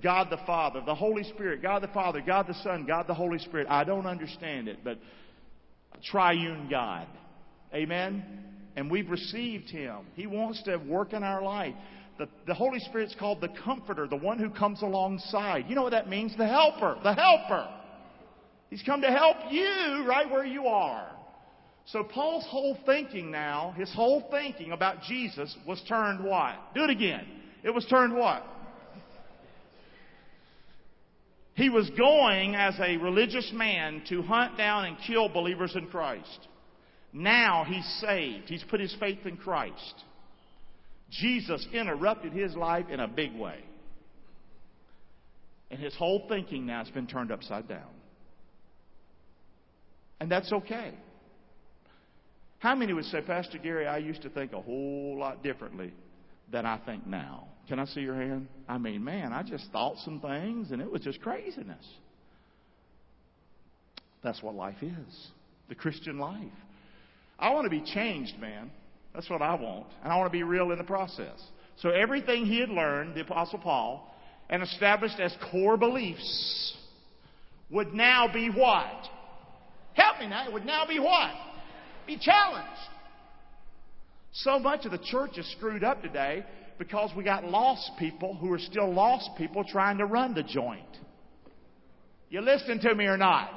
God 0.02 0.28
the 0.30 0.40
Father, 0.46 0.82
the 0.86 0.96
Holy 0.96 1.24
Spirit, 1.24 1.62
God 1.62 1.84
the 1.84 1.88
Father, 1.90 2.22
God 2.26 2.48
the 2.48 2.56
Son, 2.64 2.86
God 2.86 3.08
the 3.08 3.14
Holy 3.14 3.40
Spirit. 3.40 3.68
I 3.70 3.84
don't 3.84 4.06
understand 4.06 4.68
it, 4.68 4.80
but 4.84 4.98
triune 6.04 6.68
God. 6.70 7.08
Amen? 7.74 8.24
And 8.76 8.90
we've 8.90 9.10
received 9.10 9.70
Him. 9.70 10.08
He 10.14 10.28
wants 10.28 10.64
to 10.64 10.78
work 10.78 11.14
in 11.14 11.24
our 11.24 11.42
life. 11.42 11.76
The, 12.22 12.30
the 12.46 12.54
Holy 12.54 12.78
Spirit's 12.78 13.16
called 13.18 13.42
the 13.42 13.50
Comforter, 13.66 14.06
the 14.06 14.16
one 14.16 14.38
who 14.38 14.52
comes 14.52 14.84
alongside. 14.84 15.66
You 15.68 15.74
know 15.74 15.82
what 15.82 15.94
that 15.94 16.08
means? 16.08 16.38
The 16.38 16.46
Helper. 16.46 17.00
The 17.02 17.16
Helper. 17.16 17.68
He's 18.70 18.84
come 18.84 19.02
to 19.02 19.08
help 19.08 19.38
you 19.50 20.06
right 20.08 20.30
where 20.30 20.46
you 20.46 20.68
are. 20.68 21.10
So 21.86 22.04
Paul's 22.04 22.46
whole 22.48 22.78
thinking 22.86 23.32
now, 23.32 23.74
his 23.76 23.92
whole 23.92 24.28
thinking 24.30 24.72
about 24.72 25.02
Jesus 25.02 25.58
was 25.68 25.82
turned 25.90 26.24
what? 26.24 26.58
Do 26.76 26.84
it 26.84 26.92
again. 26.92 27.26
It 27.64 27.72
was 27.72 27.88
turned 27.88 28.14
what? 28.14 28.44
He 31.56 31.70
was 31.70 31.90
going 31.98 32.54
as 32.54 32.76
a 32.80 32.98
religious 32.98 33.52
man 33.52 34.04
to 34.10 34.22
hunt 34.22 34.60
down 34.60 34.86
and 34.86 34.96
kill 35.08 35.28
believers 35.28 35.76
in 35.76 35.88
Christ. 35.88 36.48
Now 37.14 37.66
he's 37.68 38.00
saved. 38.00 38.48
He's 38.48 38.64
put 38.70 38.80
his 38.80 38.96
faith 39.00 39.26
in 39.26 39.38
Christ. 39.38 40.04
Jesus 41.12 41.68
interrupted 41.74 42.34
his 42.34 42.56
life 42.56 42.86
in 42.90 43.00
a 43.00 43.08
big 43.08 43.36
way. 43.36 43.60
And 45.70 45.80
his 45.80 45.96
whole 45.96 46.26
thinking 46.28 46.66
now 46.66 46.84
has 46.84 46.90
been 46.90 47.08
turned 47.08 47.32
upside 47.32 47.68
down. 47.68 47.90
And 50.20 50.32
that's 50.32 50.52
okay. 50.52 50.94
How 52.60 52.76
many 52.76 52.94
would 52.94 53.06
say, 53.06 53.22
Pastor 53.22 53.58
Gary, 53.58 53.88
I 53.88 53.98
used 53.98 54.22
to 54.22 54.30
think 54.30 54.54
a 54.54 54.62
whole 54.62 55.18
lot 55.18 55.42
differently 55.42 55.94
than 56.52 56.66
I 56.66 56.78
think 56.86 57.08
now? 57.08 57.48
Can 57.68 57.80
I 57.80 57.86
see 57.86 58.02
your 58.02 58.16
hand? 58.16 58.48
I 58.68 58.78
mean, 58.78 59.04
man, 59.04 59.34
I 59.34 59.44
just 59.44 59.72
thought 59.72 59.98
some 60.00 60.20
things 60.20 60.72
and 60.72 60.82
it 60.82 60.92
was 60.92 61.02
just 61.02 61.22
craziness. 61.22 61.86
That's 64.24 64.44
what 64.44 64.56
life 64.56 64.82
is 64.82 65.28
the 65.70 65.76
Christian 65.76 66.20
life. 66.20 66.38
I 67.40 67.54
want 67.54 67.64
to 67.64 67.70
be 67.70 67.82
changed, 67.82 68.38
man. 68.40 68.70
That's 69.14 69.30
what 69.30 69.42
I 69.42 69.56
want. 69.56 69.88
And 70.04 70.12
I 70.12 70.18
want 70.18 70.32
to 70.32 70.38
be 70.38 70.44
real 70.44 70.72
in 70.72 70.78
the 70.78 70.84
process. 70.84 71.40
So 71.78 71.90
everything 71.90 72.46
he 72.46 72.60
had 72.60 72.70
learned, 72.70 73.16
the 73.16 73.22
Apostle 73.22 73.60
Paul, 73.60 74.14
and 74.50 74.62
established 74.64 75.20
as 75.20 75.36
core 75.52 75.78
beliefs 75.78 76.78
would 77.70 77.94
now 77.94 78.30
be 78.32 78.50
what? 78.50 79.08
Help 79.94 80.20
me 80.20 80.28
now. 80.28 80.48
It 80.48 80.54
would 80.54 80.66
now 80.66 80.86
be 80.88 81.00
what? 81.00 81.32
Be 82.06 82.18
challenged. 82.18 82.68
So 84.34 84.60
much 84.60 84.86
of 84.86 84.92
the 84.92 84.98
church 84.98 85.38
is 85.38 85.50
screwed 85.54 85.84
up 85.84 86.02
today 86.02 86.46
because 86.78 87.12
we 87.16 87.24
got 87.24 87.44
lost 87.44 87.92
people 88.00 88.36
who 88.36 88.52
are 88.54 88.60
still 88.60 88.92
lost 88.92 89.30
people 89.38 89.64
trying 89.64 89.98
to 89.98 90.06
run 90.06 90.34
the 90.34 90.44
joint. 90.44 90.86
You 92.30 92.42
listening 92.42 92.80
to 92.80 92.96
me 92.96 93.06
or 93.06 93.18
not? 93.18 93.52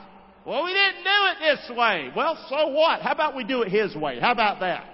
Well, 0.45 0.65
we 0.65 0.73
didn't 0.73 1.05
do 1.05 1.11
it 1.11 1.37
this 1.41 1.77
way. 1.77 2.11
Well, 2.15 2.37
so 2.51 2.69
what? 2.69 3.01
How 3.01 3.13
about 3.13 3.37
we 3.37 3.45
do 3.45 3.63
it 3.63 3.69
His 3.69 3.95
way? 3.97 4.19
How 4.21 4.33
about 4.33 4.61
that? 4.61 4.85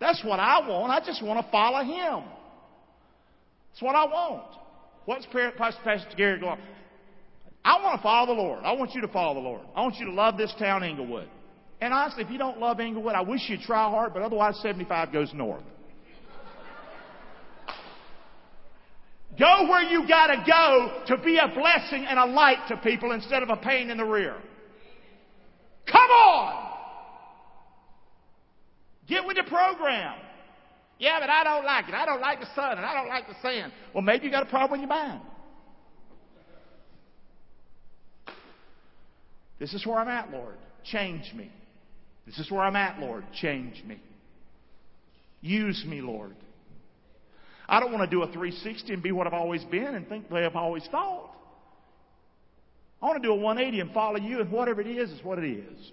That's 0.00 0.22
what 0.24 0.38
I 0.40 0.66
want. 0.68 0.92
I 0.92 1.04
just 1.04 1.22
want 1.22 1.44
to 1.44 1.50
follow 1.50 1.84
Him. 1.84 2.24
That's 3.70 3.82
what 3.82 3.96
I 3.96 4.04
want. 4.04 4.44
What's 5.04 5.26
Pastor 5.26 6.16
Gary 6.16 6.40
going? 6.40 6.58
I 7.64 7.82
want 7.82 7.98
to 7.98 8.02
follow 8.02 8.26
the 8.34 8.40
Lord. 8.40 8.64
I 8.64 8.72
want 8.72 8.94
you 8.94 9.00
to 9.00 9.08
follow 9.08 9.34
the 9.34 9.40
Lord. 9.40 9.62
I 9.74 9.82
want 9.82 9.96
you 9.96 10.06
to 10.06 10.12
love 10.12 10.36
this 10.36 10.54
town, 10.58 10.82
Englewood. 10.82 11.28
And 11.80 11.92
honestly, 11.92 12.24
if 12.24 12.30
you 12.30 12.38
don't 12.38 12.58
love 12.58 12.80
Englewood, 12.80 13.14
I 13.14 13.22
wish 13.22 13.42
you'd 13.48 13.60
try 13.60 13.88
hard, 13.88 14.12
but 14.14 14.22
otherwise 14.22 14.58
75 14.62 15.12
goes 15.12 15.32
north. 15.34 15.62
Go 19.38 19.66
where 19.68 19.82
you 19.82 20.06
gotta 20.08 20.42
go 20.44 21.04
to 21.06 21.22
be 21.22 21.38
a 21.38 21.46
blessing 21.46 22.04
and 22.08 22.18
a 22.18 22.26
light 22.26 22.58
to 22.68 22.76
people 22.78 23.12
instead 23.12 23.42
of 23.42 23.50
a 23.50 23.56
pain 23.56 23.90
in 23.90 23.96
the 23.96 24.04
rear. 24.04 24.34
Come 25.86 26.10
on! 26.10 26.64
Get 29.08 29.26
with 29.26 29.36
the 29.36 29.44
program. 29.44 30.14
Yeah, 30.98 31.18
but 31.20 31.30
I 31.30 31.44
don't 31.44 31.64
like 31.64 31.88
it. 31.88 31.94
I 31.94 32.04
don't 32.04 32.20
like 32.20 32.40
the 32.40 32.48
sun 32.54 32.76
and 32.76 32.84
I 32.84 32.92
don't 32.92 33.08
like 33.08 33.26
the 33.26 33.34
sand. 33.40 33.72
Well, 33.94 34.02
maybe 34.02 34.26
you 34.26 34.30
got 34.30 34.42
a 34.42 34.50
problem 34.50 34.80
in 34.80 34.88
your 34.88 34.96
mind. 34.96 35.20
This 39.58 39.74
is 39.74 39.86
where 39.86 39.98
I'm 39.98 40.08
at, 40.08 40.30
Lord. 40.30 40.56
Change 40.84 41.32
me. 41.34 41.50
This 42.26 42.38
is 42.38 42.50
where 42.50 42.60
I'm 42.60 42.76
at, 42.76 43.00
Lord. 43.00 43.24
Change 43.40 43.82
me. 43.84 44.00
Use 45.40 45.84
me, 45.86 46.00
Lord. 46.00 46.34
I 47.68 47.80
don't 47.80 47.92
want 47.92 48.08
to 48.08 48.14
do 48.14 48.22
a 48.22 48.26
360 48.26 48.92
and 48.92 49.02
be 49.02 49.12
what 49.12 49.26
I've 49.26 49.34
always 49.34 49.64
been 49.64 49.94
and 49.94 50.08
think 50.08 50.28
the 50.28 50.44
I've 50.44 50.56
always 50.56 50.86
thought. 50.90 51.30
I 53.00 53.06
want 53.06 53.22
to 53.22 53.26
do 53.26 53.32
a 53.32 53.36
180 53.36 53.80
and 53.80 53.92
follow 53.92 54.16
you, 54.16 54.40
and 54.40 54.50
whatever 54.50 54.80
it 54.80 54.88
is, 54.88 55.10
is 55.10 55.22
what 55.22 55.38
it 55.38 55.44
is. 55.44 55.92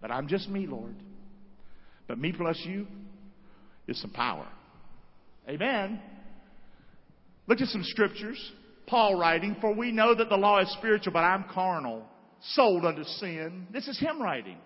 But 0.00 0.10
I'm 0.10 0.28
just 0.28 0.48
me, 0.48 0.66
Lord. 0.66 0.94
But 2.06 2.18
me 2.18 2.32
plus 2.32 2.60
you 2.64 2.86
is 3.86 4.00
some 4.00 4.10
power. 4.10 4.46
Amen. 5.48 6.00
Look 7.46 7.60
at 7.60 7.68
some 7.68 7.84
scriptures. 7.84 8.52
Paul 8.86 9.18
writing, 9.18 9.56
For 9.60 9.72
we 9.74 9.92
know 9.92 10.14
that 10.14 10.28
the 10.28 10.36
law 10.36 10.60
is 10.60 10.72
spiritual, 10.78 11.12
but 11.12 11.20
I'm 11.20 11.44
carnal, 11.52 12.04
sold 12.54 12.84
unto 12.84 13.04
sin. 13.04 13.66
This 13.72 13.86
is 13.86 13.98
him 13.98 14.20
writing. 14.20 14.58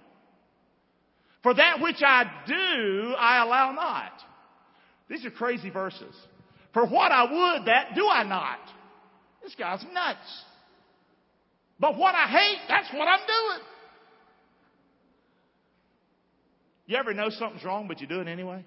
For 1.43 1.53
that 1.55 1.81
which 1.81 2.00
I 2.00 2.25
do, 2.47 3.14
I 3.19 3.43
allow 3.43 3.73
not. 3.73 4.12
These 5.11 5.26
are 5.26 5.31
crazy 5.31 5.69
verses. 5.69 6.14
For 6.73 6.87
what 6.87 7.12
I 7.12 7.25
would, 7.25 7.67
that 7.67 7.95
do 7.95 8.09
I 8.09 8.25
not. 8.25 8.59
This 9.43 9.55
guy's 9.55 9.85
nuts. 9.93 10.45
But 11.79 11.99
what 11.99 12.14
I 12.14 12.26
hate, 12.26 12.61
that's 12.67 12.88
what 12.95 13.07
I'm 13.07 13.21
doing. 13.26 13.67
You 16.87 16.97
ever 16.97 17.14
know 17.14 17.31
something's 17.31 17.64
wrong, 17.64 17.88
but 17.88 18.00
you 18.00 18.07
do 18.07 18.21
it 18.21 18.29
anyway? 18.29 18.64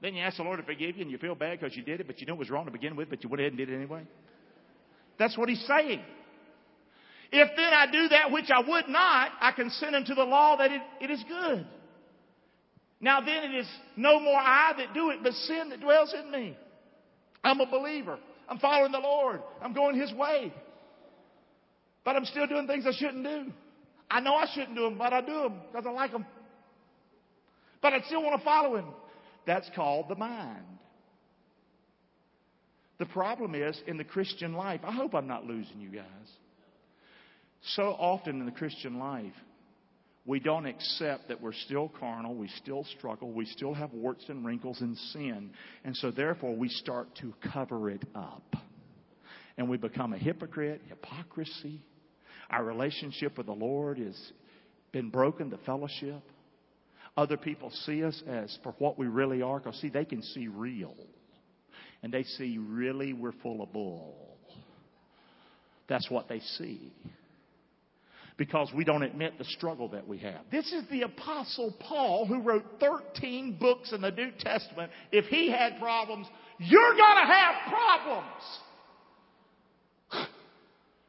Then 0.00 0.14
you 0.14 0.22
ask 0.22 0.36
the 0.36 0.42
Lord 0.42 0.58
to 0.58 0.64
forgive 0.64 0.96
you 0.96 1.02
and 1.02 1.10
you 1.10 1.18
feel 1.18 1.34
bad 1.34 1.60
because 1.60 1.76
you 1.76 1.82
did 1.82 2.00
it, 2.00 2.06
but 2.06 2.20
you 2.20 2.26
knew 2.26 2.32
it 2.34 2.38
was 2.38 2.50
wrong 2.50 2.64
to 2.64 2.72
begin 2.72 2.96
with, 2.96 3.08
but 3.08 3.22
you 3.22 3.28
went 3.28 3.40
ahead 3.40 3.52
and 3.52 3.58
did 3.58 3.70
it 3.70 3.76
anyway? 3.76 4.02
That's 5.18 5.36
what 5.38 5.48
he's 5.48 5.64
saying. 5.66 6.00
If 7.30 7.48
then 7.56 7.72
I 7.72 7.86
do 7.90 8.08
that 8.08 8.30
which 8.30 8.50
I 8.50 8.60
would 8.60 8.88
not, 8.88 9.30
I 9.40 9.52
consent 9.52 9.94
unto 9.94 10.14
the 10.14 10.24
law 10.24 10.56
that 10.56 10.70
it, 10.70 10.82
it 11.00 11.10
is 11.10 11.24
good. 11.28 11.66
Now 13.00 13.20
then 13.20 13.44
it 13.44 13.54
is 13.54 13.68
no 13.96 14.20
more 14.20 14.38
I 14.38 14.74
that 14.76 14.92
do 14.92 15.10
it, 15.10 15.20
but 15.22 15.32
sin 15.32 15.70
that 15.70 15.80
dwells 15.80 16.14
in 16.18 16.30
me. 16.30 16.56
I'm 17.44 17.60
a 17.60 17.66
believer. 17.66 18.18
I'm 18.48 18.58
following 18.58 18.92
the 18.92 18.98
Lord. 18.98 19.40
I'm 19.62 19.72
going 19.72 19.98
His 19.98 20.12
way. 20.12 20.52
But 22.04 22.16
I'm 22.16 22.24
still 22.24 22.46
doing 22.46 22.66
things 22.66 22.84
I 22.86 22.92
shouldn't 22.92 23.24
do. 23.24 23.52
I 24.10 24.20
know 24.20 24.34
I 24.34 24.46
shouldn't 24.54 24.76
do 24.76 24.82
them, 24.82 24.98
but 24.98 25.12
I 25.12 25.20
do 25.20 25.32
them 25.32 25.60
because 25.70 25.86
I 25.86 25.90
like 25.90 26.12
them. 26.12 26.26
But 27.82 27.92
I 27.92 28.00
still 28.06 28.22
want 28.22 28.38
to 28.38 28.44
follow 28.44 28.76
Him. 28.76 28.86
That's 29.46 29.68
called 29.74 30.08
the 30.08 30.14
mind. 30.14 30.64
The 32.98 33.06
problem 33.06 33.56
is 33.56 33.78
in 33.88 33.96
the 33.96 34.04
Christian 34.04 34.52
life, 34.52 34.80
I 34.84 34.92
hope 34.92 35.14
I'm 35.14 35.26
not 35.26 35.44
losing 35.44 35.80
you 35.80 35.90
guys. 35.90 36.04
So 37.74 37.82
often 37.82 38.38
in 38.40 38.46
the 38.46 38.52
Christian 38.52 38.98
life, 38.98 39.34
we 40.24 40.38
don't 40.38 40.66
accept 40.66 41.28
that 41.28 41.40
we're 41.40 41.52
still 41.52 41.90
carnal, 41.98 42.34
we 42.34 42.48
still 42.62 42.84
struggle, 42.96 43.32
we 43.32 43.44
still 43.46 43.74
have 43.74 43.92
warts 43.92 44.24
and 44.28 44.46
wrinkles 44.46 44.80
and 44.80 44.96
sin. 44.96 45.50
And 45.84 45.96
so 45.96 46.12
therefore 46.12 46.54
we 46.54 46.68
start 46.68 47.08
to 47.16 47.34
cover 47.52 47.90
it 47.90 48.04
up. 48.14 48.54
And 49.58 49.68
we 49.68 49.76
become 49.76 50.12
a 50.12 50.18
hypocrite, 50.18 50.82
hypocrisy. 50.88 51.82
Our 52.50 52.64
relationship 52.64 53.36
with 53.36 53.46
the 53.46 53.52
Lord 53.52 53.98
has 53.98 54.16
been 54.92 55.10
broken, 55.10 55.50
the 55.50 55.58
fellowship. 55.58 56.22
Other 57.16 57.36
people 57.36 57.70
see 57.84 58.04
us 58.04 58.22
as 58.26 58.56
for 58.62 58.74
what 58.78 58.98
we 58.98 59.06
really 59.06 59.42
are, 59.42 59.58
because 59.58 59.80
see, 59.80 59.90
they 59.90 60.04
can 60.04 60.22
see 60.22 60.48
real. 60.48 60.94
And 62.02 62.12
they 62.12 62.24
see 62.24 62.58
really 62.58 63.12
we're 63.12 63.32
full 63.42 63.62
of 63.62 63.72
bull. 63.72 64.38
That's 65.88 66.10
what 66.10 66.28
they 66.28 66.40
see 66.40 66.92
because 68.36 68.70
we 68.74 68.84
don't 68.84 69.02
admit 69.02 69.38
the 69.38 69.44
struggle 69.44 69.88
that 69.88 70.06
we 70.08 70.18
have. 70.18 70.40
This 70.50 70.72
is 70.72 70.84
the 70.90 71.02
Apostle 71.02 71.74
Paul 71.80 72.26
who 72.26 72.40
wrote 72.42 72.64
13 72.80 73.58
books 73.60 73.92
in 73.92 74.00
the 74.00 74.10
New 74.10 74.30
Testament. 74.38 74.90
If 75.10 75.26
he 75.26 75.50
had 75.50 75.78
problems, 75.78 76.26
you're 76.58 76.94
going 76.94 77.26
to 77.26 77.32
have 77.32 77.54
problems. 77.68 78.42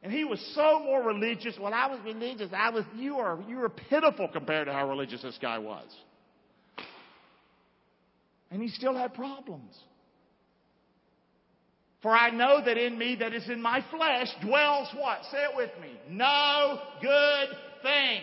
And 0.04 0.12
he 0.12 0.22
was 0.22 0.38
so 0.54 0.80
more 0.80 1.02
religious. 1.02 1.58
When 1.58 1.72
I 1.72 1.86
was 1.86 1.98
religious, 2.04 2.50
I 2.54 2.68
was 2.68 2.84
you 2.94 3.16
are 3.16 3.38
you 3.48 3.62
are 3.62 3.70
pitiful 3.70 4.28
compared 4.28 4.66
to 4.66 4.72
how 4.72 4.86
religious 4.86 5.22
this 5.22 5.38
guy 5.40 5.58
was. 5.58 5.86
And 8.50 8.62
he 8.62 8.68
still 8.68 8.94
had 8.94 9.14
problems. 9.14 9.74
For 12.02 12.10
I 12.10 12.28
know 12.28 12.62
that 12.62 12.76
in 12.76 12.98
me 12.98 13.16
that 13.18 13.32
is 13.32 13.48
in 13.48 13.62
my 13.62 13.82
flesh 13.90 14.28
dwells 14.42 14.88
what? 14.94 15.20
Say 15.32 15.38
it 15.38 15.56
with 15.56 15.70
me. 15.80 15.98
No 16.10 16.80
good 17.00 17.48
thing. 17.82 18.20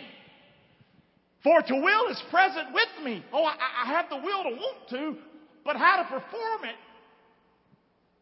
For 1.42 1.60
to 1.62 1.74
will 1.74 2.08
is 2.12 2.22
present 2.30 2.68
with 2.72 3.04
me. 3.04 3.24
Oh, 3.32 3.42
I, 3.42 3.56
I 3.84 3.86
have 3.88 4.08
the 4.08 4.18
will 4.18 4.44
to 4.44 4.50
want 4.50 4.88
to, 4.90 5.16
but 5.64 5.74
how 5.74 5.96
to 5.96 6.04
perform 6.04 6.62
it, 6.62 6.76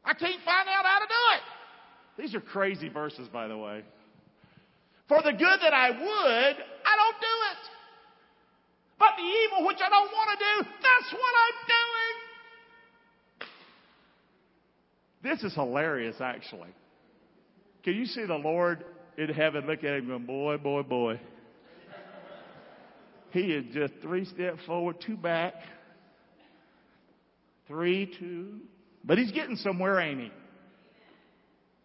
I 0.02 0.14
can't 0.14 0.42
find 0.46 0.66
out 0.66 0.86
how 0.86 0.98
to 1.00 1.06
do 1.06 1.22
it. 1.36 1.42
These 2.20 2.34
are 2.34 2.40
crazy 2.40 2.88
verses, 2.90 3.28
by 3.28 3.48
the 3.48 3.56
way. 3.56 3.82
For 5.08 5.22
the 5.22 5.32
good 5.32 5.58
that 5.62 5.72
I 5.72 5.90
would, 5.90 5.98
I 6.04 6.96
don't 6.96 7.20
do 7.20 7.36
it. 7.50 7.70
But 8.98 9.08
the 9.16 9.22
evil 9.22 9.66
which 9.66 9.78
I 9.84 9.88
don't 9.88 10.12
want 10.12 10.38
to 10.38 10.44
do, 10.44 10.70
that's 10.82 11.12
what 11.14 11.34
I'm 11.40 11.54
doing. 11.78 13.48
This 15.22 15.42
is 15.44 15.54
hilarious, 15.54 16.16
actually. 16.20 16.68
Can 17.84 17.94
you 17.94 18.04
see 18.04 18.26
the 18.26 18.34
Lord 18.34 18.84
in 19.16 19.30
heaven 19.30 19.66
look 19.66 19.82
at 19.82 19.94
him 19.94 20.08
going, 20.08 20.26
boy, 20.26 20.58
boy, 20.58 20.82
boy. 20.82 21.20
He 23.30 23.52
is 23.52 23.64
just 23.72 23.94
three 24.02 24.26
steps 24.26 24.58
forward, 24.66 24.96
two 25.06 25.16
back, 25.16 25.54
three, 27.66 28.12
two. 28.18 28.58
But 29.04 29.16
he's 29.16 29.32
getting 29.32 29.56
somewhere, 29.56 30.00
ain't 30.00 30.20
he? 30.20 30.30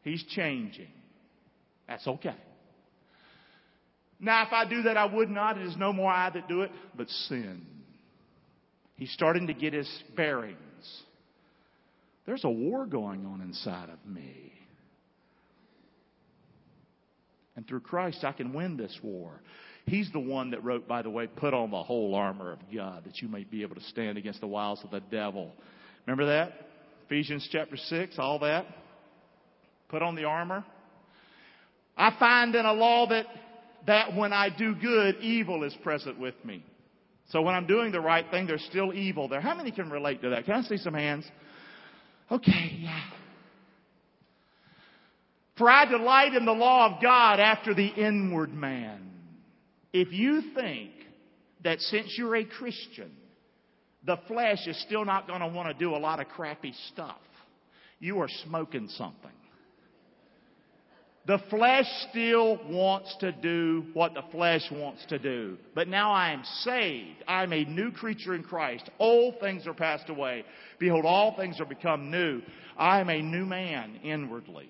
He's 0.05 0.23
changing. 0.23 0.87
That's 1.87 2.07
okay. 2.07 2.35
Now, 4.19 4.45
if 4.45 4.53
I 4.53 4.69
do 4.69 4.83
that, 4.83 4.95
I 4.95 5.05
would 5.05 5.29
not. 5.29 5.57
It 5.57 5.65
is 5.65 5.75
no 5.75 5.91
more 5.91 6.11
I 6.11 6.29
that 6.29 6.47
do 6.47 6.61
it, 6.61 6.71
but 6.95 7.09
sin. 7.09 7.65
He's 8.95 9.11
starting 9.11 9.47
to 9.47 9.53
get 9.53 9.73
his 9.73 9.89
bearings. 10.15 10.57
There's 12.27 12.43
a 12.43 12.49
war 12.49 12.85
going 12.85 13.25
on 13.25 13.41
inside 13.41 13.89
of 13.89 13.97
me. 14.09 14.53
And 17.55 17.67
through 17.67 17.81
Christ, 17.81 18.23
I 18.23 18.31
can 18.31 18.53
win 18.53 18.77
this 18.77 18.95
war. 19.01 19.31
He's 19.87 20.11
the 20.11 20.19
one 20.19 20.51
that 20.51 20.63
wrote, 20.63 20.87
by 20.87 21.01
the 21.01 21.09
way, 21.09 21.25
put 21.27 21.53
on 21.53 21.71
the 21.71 21.81
whole 21.81 22.13
armor 22.13 22.51
of 22.51 22.59
God 22.73 23.05
that 23.05 23.21
you 23.23 23.27
may 23.27 23.43
be 23.43 23.63
able 23.63 23.75
to 23.75 23.83
stand 23.83 24.19
against 24.19 24.39
the 24.39 24.47
wiles 24.47 24.81
of 24.83 24.91
the 24.91 25.01
devil. 25.11 25.51
Remember 26.05 26.27
that? 26.27 26.53
Ephesians 27.07 27.47
chapter 27.51 27.77
6, 27.77 28.19
all 28.19 28.39
that. 28.39 28.65
Put 29.89 30.01
on 30.01 30.15
the 30.15 30.25
armor. 30.25 30.63
I 31.97 32.15
find 32.19 32.53
in 32.55 32.65
a 32.65 32.73
law 32.73 33.07
that, 33.07 33.25
that 33.87 34.15
when 34.15 34.33
I 34.33 34.49
do 34.55 34.75
good, 34.75 35.17
evil 35.21 35.63
is 35.63 35.75
present 35.83 36.19
with 36.19 36.35
me. 36.43 36.63
So 37.29 37.41
when 37.41 37.55
I'm 37.55 37.65
doing 37.65 37.91
the 37.91 38.01
right 38.01 38.25
thing, 38.29 38.45
there's 38.47 38.65
still 38.69 38.93
evil 38.93 39.27
there. 39.27 39.41
How 39.41 39.55
many 39.55 39.71
can 39.71 39.89
relate 39.89 40.21
to 40.21 40.29
that? 40.29 40.45
Can 40.45 40.55
I 40.55 40.61
see 40.61 40.77
some 40.77 40.93
hands? 40.93 41.25
Okay, 42.31 42.77
yeah. 42.79 43.03
For 45.57 45.69
I 45.69 45.85
delight 45.85 46.33
in 46.33 46.45
the 46.45 46.51
law 46.51 46.93
of 46.93 47.01
God 47.01 47.39
after 47.39 47.73
the 47.73 47.87
inward 47.87 48.53
man. 48.53 49.09
If 49.93 50.11
you 50.11 50.41
think 50.53 50.91
that 51.63 51.79
since 51.79 52.13
you're 52.17 52.35
a 52.35 52.43
Christian, 52.43 53.11
the 54.05 54.17
flesh 54.27 54.67
is 54.67 54.79
still 54.81 55.05
not 55.05 55.27
going 55.27 55.39
to 55.39 55.47
want 55.47 55.69
to 55.69 55.73
do 55.73 55.95
a 55.95 55.97
lot 55.97 56.19
of 56.19 56.27
crappy 56.27 56.73
stuff, 56.91 57.17
you 57.99 58.19
are 58.19 58.27
smoking 58.43 58.89
something. 58.89 59.31
The 61.27 61.39
flesh 61.49 61.87
still 62.11 62.59
wants 62.69 63.15
to 63.19 63.31
do 63.31 63.85
what 63.93 64.13
the 64.13 64.23
flesh 64.31 64.61
wants 64.71 65.03
to 65.07 65.17
do. 65.17 65.57
But 65.73 65.87
now 65.87 66.11
I 66.11 66.31
am 66.31 66.43
saved. 66.61 67.23
I 67.27 67.41
am 67.41 67.51
a 67.51 67.65
new 67.65 67.91
creature 67.91 68.35
in 68.35 68.43
Christ. 68.43 68.87
Old 68.99 69.39
things 69.39 69.65
are 69.65 69.73
passed 69.73 70.09
away. 70.09 70.45
Behold, 70.77 71.03
all 71.03 71.35
things 71.35 71.59
are 71.59 71.65
become 71.65 72.11
new. 72.11 72.41
I 72.77 72.99
am 72.99 73.09
a 73.09 73.21
new 73.23 73.45
man 73.45 73.99
inwardly. 74.03 74.69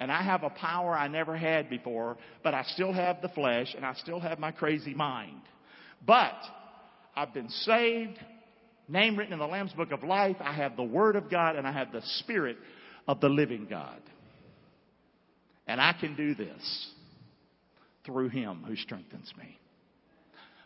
And 0.00 0.10
I 0.10 0.22
have 0.22 0.42
a 0.42 0.50
power 0.50 0.96
I 0.96 1.06
never 1.06 1.36
had 1.36 1.70
before, 1.70 2.18
but 2.42 2.52
I 2.52 2.64
still 2.64 2.92
have 2.92 3.22
the 3.22 3.28
flesh 3.28 3.72
and 3.74 3.86
I 3.86 3.94
still 3.94 4.18
have 4.18 4.40
my 4.40 4.50
crazy 4.50 4.92
mind. 4.92 5.40
But 6.04 6.34
I've 7.14 7.32
been 7.32 7.48
saved, 7.48 8.18
name 8.88 9.16
written 9.16 9.32
in 9.32 9.38
the 9.38 9.46
Lamb's 9.46 9.72
Book 9.72 9.92
of 9.92 10.02
Life. 10.02 10.36
I 10.40 10.52
have 10.52 10.76
the 10.76 10.82
Word 10.82 11.14
of 11.14 11.30
God 11.30 11.54
and 11.54 11.66
I 11.66 11.72
have 11.72 11.92
the 11.92 12.02
Spirit 12.18 12.58
of 13.06 13.20
the 13.20 13.28
living 13.28 13.68
God. 13.70 14.02
And 15.66 15.80
I 15.80 15.92
can 15.92 16.14
do 16.14 16.34
this 16.34 16.90
through 18.04 18.28
Him 18.28 18.64
who 18.66 18.76
strengthens 18.76 19.32
me. 19.36 19.58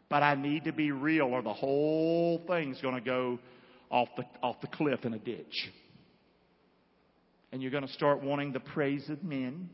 But 0.08 0.22
I 0.22 0.34
need 0.34 0.64
to 0.64 0.72
be 0.72 0.90
real 0.90 1.26
or 1.26 1.40
the 1.40 1.52
whole 1.52 2.42
thing's 2.46 2.80
going 2.80 2.96
to 2.96 3.00
go 3.00 3.38
off 3.90 4.08
the, 4.16 4.24
off 4.42 4.60
the 4.60 4.66
cliff 4.66 5.04
in 5.04 5.14
a 5.14 5.18
ditch. 5.18 5.70
And 7.52 7.62
you're 7.62 7.70
going 7.70 7.86
to 7.86 7.92
start 7.92 8.22
wanting 8.22 8.52
the 8.52 8.60
praise 8.60 9.08
of 9.08 9.22
men. 9.24 9.70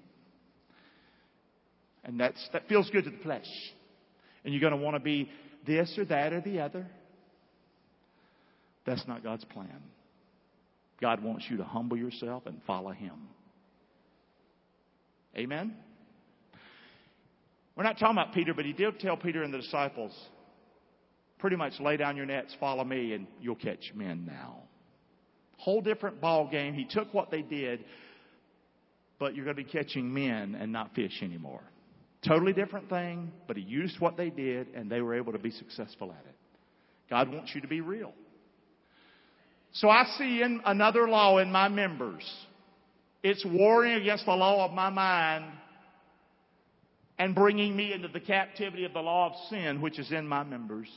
And 2.04 2.20
that's, 2.20 2.48
that 2.52 2.68
feels 2.68 2.88
good 2.90 3.04
to 3.04 3.10
the 3.10 3.18
flesh. 3.18 3.46
And 4.44 4.54
you're 4.54 4.60
going 4.60 4.78
to 4.78 4.84
want 4.84 4.94
to 4.94 5.00
be 5.00 5.28
this 5.66 5.92
or 5.98 6.04
that 6.04 6.32
or 6.32 6.40
the 6.40 6.60
other. 6.60 6.86
That's 8.86 9.06
not 9.08 9.22
God's 9.22 9.44
plan. 9.46 9.82
God 11.00 11.22
wants 11.22 11.46
you 11.50 11.56
to 11.58 11.64
humble 11.64 11.96
yourself 11.96 12.44
and 12.46 12.60
follow 12.66 12.92
Him. 12.92 13.28
Amen? 15.36 15.74
We're 17.76 17.84
not 17.84 17.98
talking 17.98 18.16
about 18.16 18.32
Peter, 18.32 18.54
but 18.54 18.64
he 18.64 18.72
did 18.72 18.98
tell 19.00 19.16
Peter 19.16 19.42
and 19.42 19.52
the 19.52 19.58
disciples, 19.58 20.12
pretty 21.38 21.56
much 21.56 21.74
lay 21.78 21.98
down 21.98 22.16
your 22.16 22.24
nets, 22.24 22.56
follow 22.58 22.84
me, 22.84 23.12
and 23.12 23.26
you'll 23.40 23.54
catch 23.54 23.92
men 23.94 24.24
now. 24.24 24.62
Whole 25.58 25.82
different 25.82 26.20
ball 26.20 26.48
game. 26.50 26.72
He 26.72 26.86
took 26.88 27.12
what 27.12 27.30
they 27.30 27.42
did, 27.42 27.84
but 29.18 29.34
you're 29.34 29.44
going 29.44 29.56
to 29.56 29.62
be 29.62 29.70
catching 29.70 30.12
men 30.12 30.54
and 30.54 30.72
not 30.72 30.94
fish 30.94 31.22
anymore. 31.22 31.62
Totally 32.26 32.52
different 32.54 32.88
thing, 32.88 33.30
but 33.46 33.56
he 33.56 33.62
used 33.62 34.00
what 34.00 34.16
they 34.16 34.30
did 34.30 34.68
and 34.74 34.90
they 34.90 35.00
were 35.00 35.14
able 35.14 35.32
to 35.32 35.38
be 35.38 35.50
successful 35.50 36.10
at 36.10 36.24
it. 36.26 36.34
God 37.10 37.32
wants 37.32 37.54
you 37.54 37.60
to 37.60 37.68
be 37.68 37.80
real. 37.80 38.12
So 39.72 39.88
I 39.88 40.04
see 40.18 40.42
in 40.42 40.60
another 40.64 41.08
law 41.08 41.38
in 41.38 41.52
my 41.52 41.68
members 41.68 42.24
it's 43.30 43.44
warring 43.44 43.94
against 43.94 44.24
the 44.24 44.32
law 44.32 44.64
of 44.64 44.72
my 44.72 44.88
mind 44.88 45.44
and 47.18 47.34
bringing 47.34 47.74
me 47.74 47.92
into 47.92 48.08
the 48.08 48.20
captivity 48.20 48.84
of 48.84 48.92
the 48.92 49.00
law 49.00 49.30
of 49.30 49.32
sin, 49.50 49.80
which 49.80 49.98
is 49.98 50.12
in 50.12 50.28
my 50.28 50.44
members. 50.44 50.88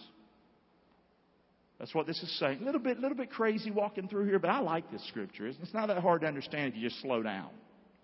That's 1.80 1.96
what 1.96 2.06
this 2.06 2.22
is 2.22 2.40
saying. 2.40 2.60
A 2.62 2.66
little 2.66 2.82
bit, 2.82 3.00
little 3.00 3.18
bit 3.18 3.32
crazy 3.32 3.72
walking 3.72 4.08
through 4.08 4.26
here, 4.26 4.38
but 4.38 4.50
I 4.50 4.60
like 4.60 4.92
this 4.92 5.06
scripture. 5.08 5.48
It's 5.48 5.74
not 5.74 5.88
that 5.88 5.98
hard 6.00 6.22
to 6.22 6.28
understand 6.28 6.74
if 6.74 6.80
you 6.80 6.88
just 6.88 7.02
slow 7.02 7.24
down. 7.24 7.50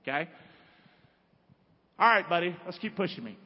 Okay? 0.02 0.30
All 2.00 2.10
right, 2.10 2.28
buddy. 2.28 2.56
Let's 2.66 2.80
keep 2.80 2.96
pushing 2.96 3.24
me. 3.24 3.38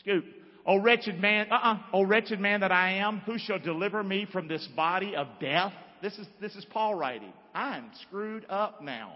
Scoot. 0.00 0.24
Oh 0.66 0.80
wretched 0.80 1.20
man, 1.20 1.46
uh-uh. 1.50 1.78
Oh 1.92 2.04
wretched 2.04 2.40
man 2.40 2.60
that 2.60 2.72
I 2.72 2.94
am, 2.94 3.20
who 3.20 3.38
shall 3.38 3.58
deliver 3.58 4.02
me 4.02 4.26
from 4.30 4.48
this 4.48 4.66
body 4.76 5.14
of 5.14 5.28
death? 5.40 5.72
This 6.02 6.18
is, 6.18 6.26
this 6.40 6.54
is 6.56 6.64
Paul 6.66 6.94
writing. 6.94 7.32
I'm 7.54 7.90
screwed 8.02 8.44
up 8.50 8.82
now. 8.82 9.14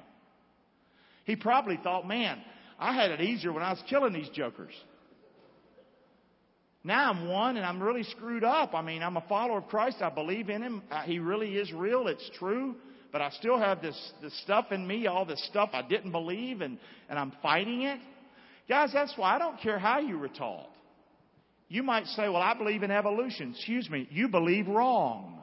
He 1.28 1.36
probably 1.36 1.78
thought, 1.84 2.08
man, 2.08 2.40
I 2.78 2.94
had 2.94 3.10
it 3.10 3.20
easier 3.20 3.52
when 3.52 3.62
I 3.62 3.68
was 3.68 3.82
killing 3.90 4.14
these 4.14 4.30
jokers. 4.30 4.72
Now 6.82 7.10
I'm 7.10 7.28
one 7.28 7.58
and 7.58 7.66
I'm 7.66 7.82
really 7.82 8.02
screwed 8.04 8.44
up. 8.44 8.72
I 8.72 8.80
mean, 8.80 9.02
I'm 9.02 9.18
a 9.18 9.24
follower 9.28 9.58
of 9.58 9.68
Christ. 9.68 9.98
I 10.00 10.08
believe 10.08 10.48
in 10.48 10.62
Him. 10.62 10.82
Uh, 10.90 11.02
he 11.02 11.18
really 11.18 11.54
is 11.56 11.70
real. 11.70 12.08
It's 12.08 12.30
true. 12.38 12.76
But 13.12 13.20
I 13.20 13.28
still 13.32 13.58
have 13.58 13.82
this, 13.82 14.12
this 14.22 14.40
stuff 14.40 14.72
in 14.72 14.86
me, 14.86 15.06
all 15.06 15.26
this 15.26 15.44
stuff 15.50 15.68
I 15.74 15.82
didn't 15.82 16.12
believe, 16.12 16.62
and, 16.62 16.78
and 17.10 17.18
I'm 17.18 17.34
fighting 17.42 17.82
it. 17.82 18.00
Guys, 18.66 18.90
that's 18.94 19.12
why 19.16 19.36
I 19.36 19.38
don't 19.38 19.60
care 19.60 19.78
how 19.78 19.98
you 19.98 20.18
were 20.18 20.28
taught. 20.28 20.70
You 21.68 21.82
might 21.82 22.06
say, 22.06 22.22
well, 22.22 22.36
I 22.36 22.54
believe 22.54 22.82
in 22.82 22.90
evolution. 22.90 23.52
Excuse 23.54 23.90
me, 23.90 24.08
you 24.10 24.28
believe 24.28 24.66
wrong. 24.66 25.40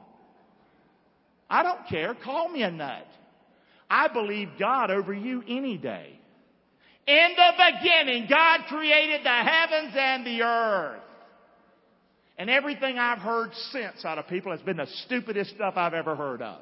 I 1.48 1.62
don't 1.62 1.86
care. 1.88 2.16
Call 2.24 2.48
me 2.48 2.64
a 2.64 2.72
nut. 2.72 3.06
I 3.88 4.08
believe 4.08 4.50
God 4.58 4.90
over 4.90 5.12
you 5.12 5.42
any 5.46 5.76
day. 5.78 6.18
In 7.06 7.28
the 7.36 7.52
beginning, 7.72 8.26
God 8.28 8.62
created 8.68 9.24
the 9.24 9.28
heavens 9.28 9.94
and 9.96 10.26
the 10.26 10.42
earth. 10.42 11.02
And 12.38 12.50
everything 12.50 12.98
I've 12.98 13.18
heard 13.18 13.50
since 13.70 14.04
out 14.04 14.18
of 14.18 14.26
people 14.26 14.52
has 14.52 14.60
been 14.60 14.76
the 14.76 14.88
stupidest 15.06 15.54
stuff 15.54 15.74
I've 15.76 15.94
ever 15.94 16.14
heard 16.14 16.42
of. 16.42 16.60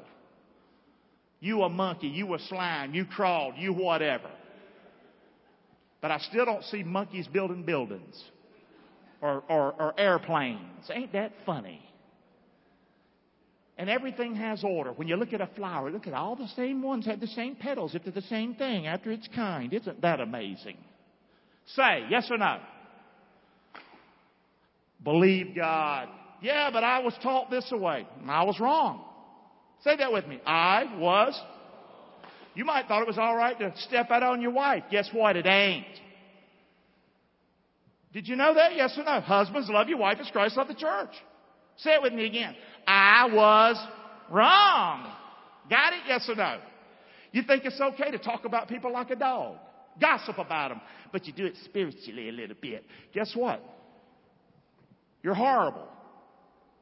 You 1.39 1.63
a 1.63 1.69
monkey, 1.69 2.07
you 2.07 2.33
a 2.33 2.39
slime, 2.39 2.93
you 2.93 3.05
crawled, 3.05 3.55
you 3.57 3.73
whatever. 3.73 4.29
But 6.01 6.11
I 6.11 6.19
still 6.19 6.45
don't 6.45 6.63
see 6.65 6.83
monkeys 6.83 7.27
building 7.27 7.63
buildings 7.63 8.23
or, 9.21 9.43
or, 9.49 9.73
or 9.73 9.99
airplanes. 9.99 10.89
Ain't 10.93 11.13
that 11.13 11.33
funny? 11.45 11.84
And 13.77 13.89
everything 13.89 14.35
has 14.35 14.63
order. 14.63 14.93
When 14.93 15.07
you 15.07 15.17
look 15.17 15.33
at 15.33 15.41
a 15.41 15.49
flower, 15.55 15.91
look 15.91 16.07
at 16.07 16.13
all 16.13 16.35
the 16.35 16.47
same 16.55 16.81
ones 16.81 17.05
have 17.07 17.19
the 17.19 17.27
same 17.27 17.55
petals 17.55 17.93
if 17.93 18.03
they're 18.03 18.13
the 18.13 18.21
same 18.21 18.55
thing 18.55 18.87
after 18.87 19.11
its 19.11 19.27
kind. 19.35 19.73
Isn't 19.73 20.01
that 20.01 20.21
amazing? 20.21 20.77
Say, 21.75 22.05
yes 22.09 22.27
or 22.31 22.37
no? 22.37 22.59
Believe 25.03 25.55
God. 25.55 26.07
Yeah, 26.41 26.69
but 26.71 26.83
I 26.83 26.99
was 26.99 27.13
taught 27.21 27.49
this 27.49 27.69
way. 27.71 28.07
I 28.27 28.43
was 28.43 28.59
wrong. 28.59 29.03
Say 29.83 29.97
that 29.97 30.11
with 30.11 30.25
me. 30.25 30.39
I 30.45 30.85
was. 30.97 31.39
You 32.53 32.63
might 32.63 32.87
thought 32.87 33.01
it 33.01 33.07
was 33.07 33.17
all 33.17 33.35
right 33.35 33.57
to 33.59 33.73
step 33.81 34.09
out 34.09 34.23
on 34.23 34.41
your 34.41 34.51
wife. 34.51 34.83
Guess 34.89 35.09
what? 35.11 35.35
It 35.35 35.45
ain't. 35.45 35.85
Did 38.13 38.27
you 38.29 38.37
know 38.37 38.53
that? 38.53 38.75
Yes 38.75 38.97
or 38.97 39.03
no? 39.03 39.19
Husbands, 39.19 39.69
love 39.69 39.89
your 39.89 39.97
wife 39.97 40.19
as 40.21 40.29
Christ 40.31 40.55
loved 40.55 40.69
the 40.69 40.75
church. 40.75 41.11
Say 41.77 41.91
it 41.91 42.01
with 42.01 42.13
me 42.13 42.25
again. 42.25 42.55
I 42.87 43.27
was 43.31 43.77
wrong. 44.29 45.11
Got 45.69 45.93
it? 45.93 45.99
Yes 46.07 46.27
or 46.29 46.35
no? 46.35 46.59
You 47.31 47.43
think 47.43 47.65
it's 47.65 47.81
okay 47.81 48.11
to 48.11 48.17
talk 48.17 48.45
about 48.45 48.69
people 48.69 48.91
like 48.93 49.09
a 49.09 49.15
dog, 49.15 49.57
gossip 49.99 50.37
about 50.37 50.69
them, 50.69 50.81
but 51.11 51.25
you 51.25 51.33
do 51.33 51.45
it 51.45 51.55
spiritually 51.65 52.29
a 52.29 52.31
little 52.31 52.55
bit. 52.61 52.85
Guess 53.13 53.35
what? 53.35 53.61
You're 55.21 55.33
horrible. 55.33 55.87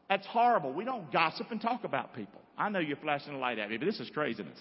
That's 0.09 0.27
horrible. 0.27 0.73
We 0.73 0.85
don't 0.85 1.11
gossip 1.11 1.47
and 1.49 1.59
talk 1.59 1.85
about 1.85 2.13
people. 2.13 2.41
I 2.57 2.69
know 2.69 2.79
you're 2.79 2.97
flashing 2.97 3.33
a 3.33 3.37
light 3.39 3.57
at 3.57 3.69
me, 3.69 3.77
but 3.77 3.85
this 3.85 3.99
is 3.99 4.09
craziness. 4.11 4.59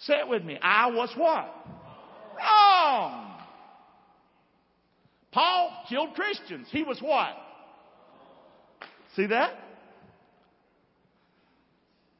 Say 0.00 0.14
it 0.14 0.28
with 0.28 0.44
me. 0.44 0.58
I 0.62 0.90
was 0.90 1.12
what? 1.16 1.52
Wrong. 2.36 3.40
Paul 5.32 5.84
killed 5.88 6.14
Christians. 6.14 6.68
He 6.70 6.82
was 6.82 7.00
what? 7.00 7.34
See 9.16 9.26
that? 9.26 9.50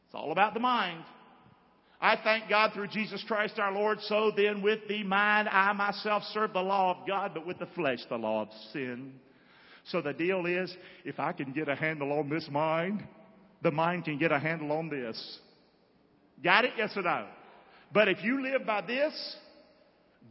It's 0.07 0.15
all 0.15 0.33
about 0.33 0.55
the 0.55 0.61
mind. 0.61 1.05
I 2.01 2.19
thank 2.23 2.49
God 2.51 2.73
through 2.75 2.89
Jesus 2.89 3.25
Christ 3.29 3.59
our 3.59 3.73
Lord. 3.73 4.01
So 4.03 4.33
then, 4.37 4.61
with 4.61 4.81
the 4.89 5.05
mind, 5.05 5.49
I 5.49 5.73
myself 5.73 6.25
serve 6.35 6.53
the 6.53 6.61
law 6.61 6.99
of 6.99 7.07
God, 7.07 7.31
but 7.33 7.47
with 7.47 7.61
the 7.61 7.69
flesh, 7.75 8.01
the 8.09 8.17
law 8.17 8.43
of 8.43 8.49
sin. 8.73 9.13
So 9.87 10.03
the 10.03 10.13
deal 10.13 10.45
is, 10.47 10.77
if 11.05 11.19
I 11.21 11.33
can 11.33 11.53
get 11.53 11.69
a 11.69 11.75
handle 11.75 12.13
on 12.13 12.29
this 12.29 12.49
mind, 12.51 13.07
the 13.63 13.71
mind 13.71 14.05
can 14.05 14.19
get 14.19 14.33
a 14.33 14.39
handle 14.39 14.73
on 14.73 14.89
this. 14.89 15.39
Got 16.43 16.65
it? 16.65 16.73
Yes 16.77 16.93
or 16.97 17.03
no? 17.03 17.27
But 17.93 18.09
if 18.09 18.23
you 18.23 18.43
live 18.43 18.67
by 18.67 18.81
this, 18.81 19.37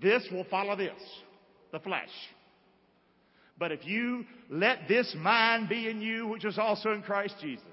this 0.02 0.28
will 0.32 0.46
follow 0.46 0.76
this, 0.76 1.00
the 1.72 1.80
flesh. 1.80 2.10
But 3.62 3.72
if 3.72 3.86
you 3.86 4.26
let 4.50 4.88
this 4.88 5.16
mind 5.16 5.70
be 5.70 5.88
in 5.88 6.02
you, 6.02 6.26
which 6.26 6.44
was 6.44 6.58
also 6.58 6.94
in 6.94 7.04
Christ 7.04 7.36
Jesus, 7.40 7.64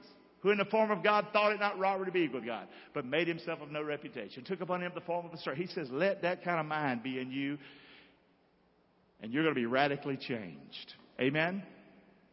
who 0.40 0.50
in 0.50 0.58
the 0.58 0.66
form 0.66 0.90
of 0.90 1.02
God 1.02 1.28
thought 1.32 1.50
it 1.52 1.60
not 1.60 1.78
robbery 1.78 2.04
to 2.04 2.12
be 2.12 2.20
equal 2.20 2.40
with 2.40 2.46
God, 2.46 2.68
but 2.92 3.06
made 3.06 3.26
himself 3.26 3.62
of 3.62 3.70
no 3.70 3.82
reputation, 3.82 4.44
took 4.44 4.60
upon 4.60 4.82
him 4.82 4.92
the 4.94 5.00
form 5.00 5.24
of 5.24 5.32
a 5.32 5.38
servant. 5.38 5.66
He 5.66 5.74
says, 5.74 5.88
let 5.90 6.20
that 6.20 6.44
kind 6.44 6.60
of 6.60 6.66
mind 6.66 7.02
be 7.02 7.18
in 7.18 7.30
you, 7.30 7.56
and 9.22 9.32
you're 9.32 9.42
going 9.42 9.54
to 9.54 9.58
be 9.58 9.64
radically 9.64 10.18
changed. 10.18 10.92
Amen? 11.18 11.62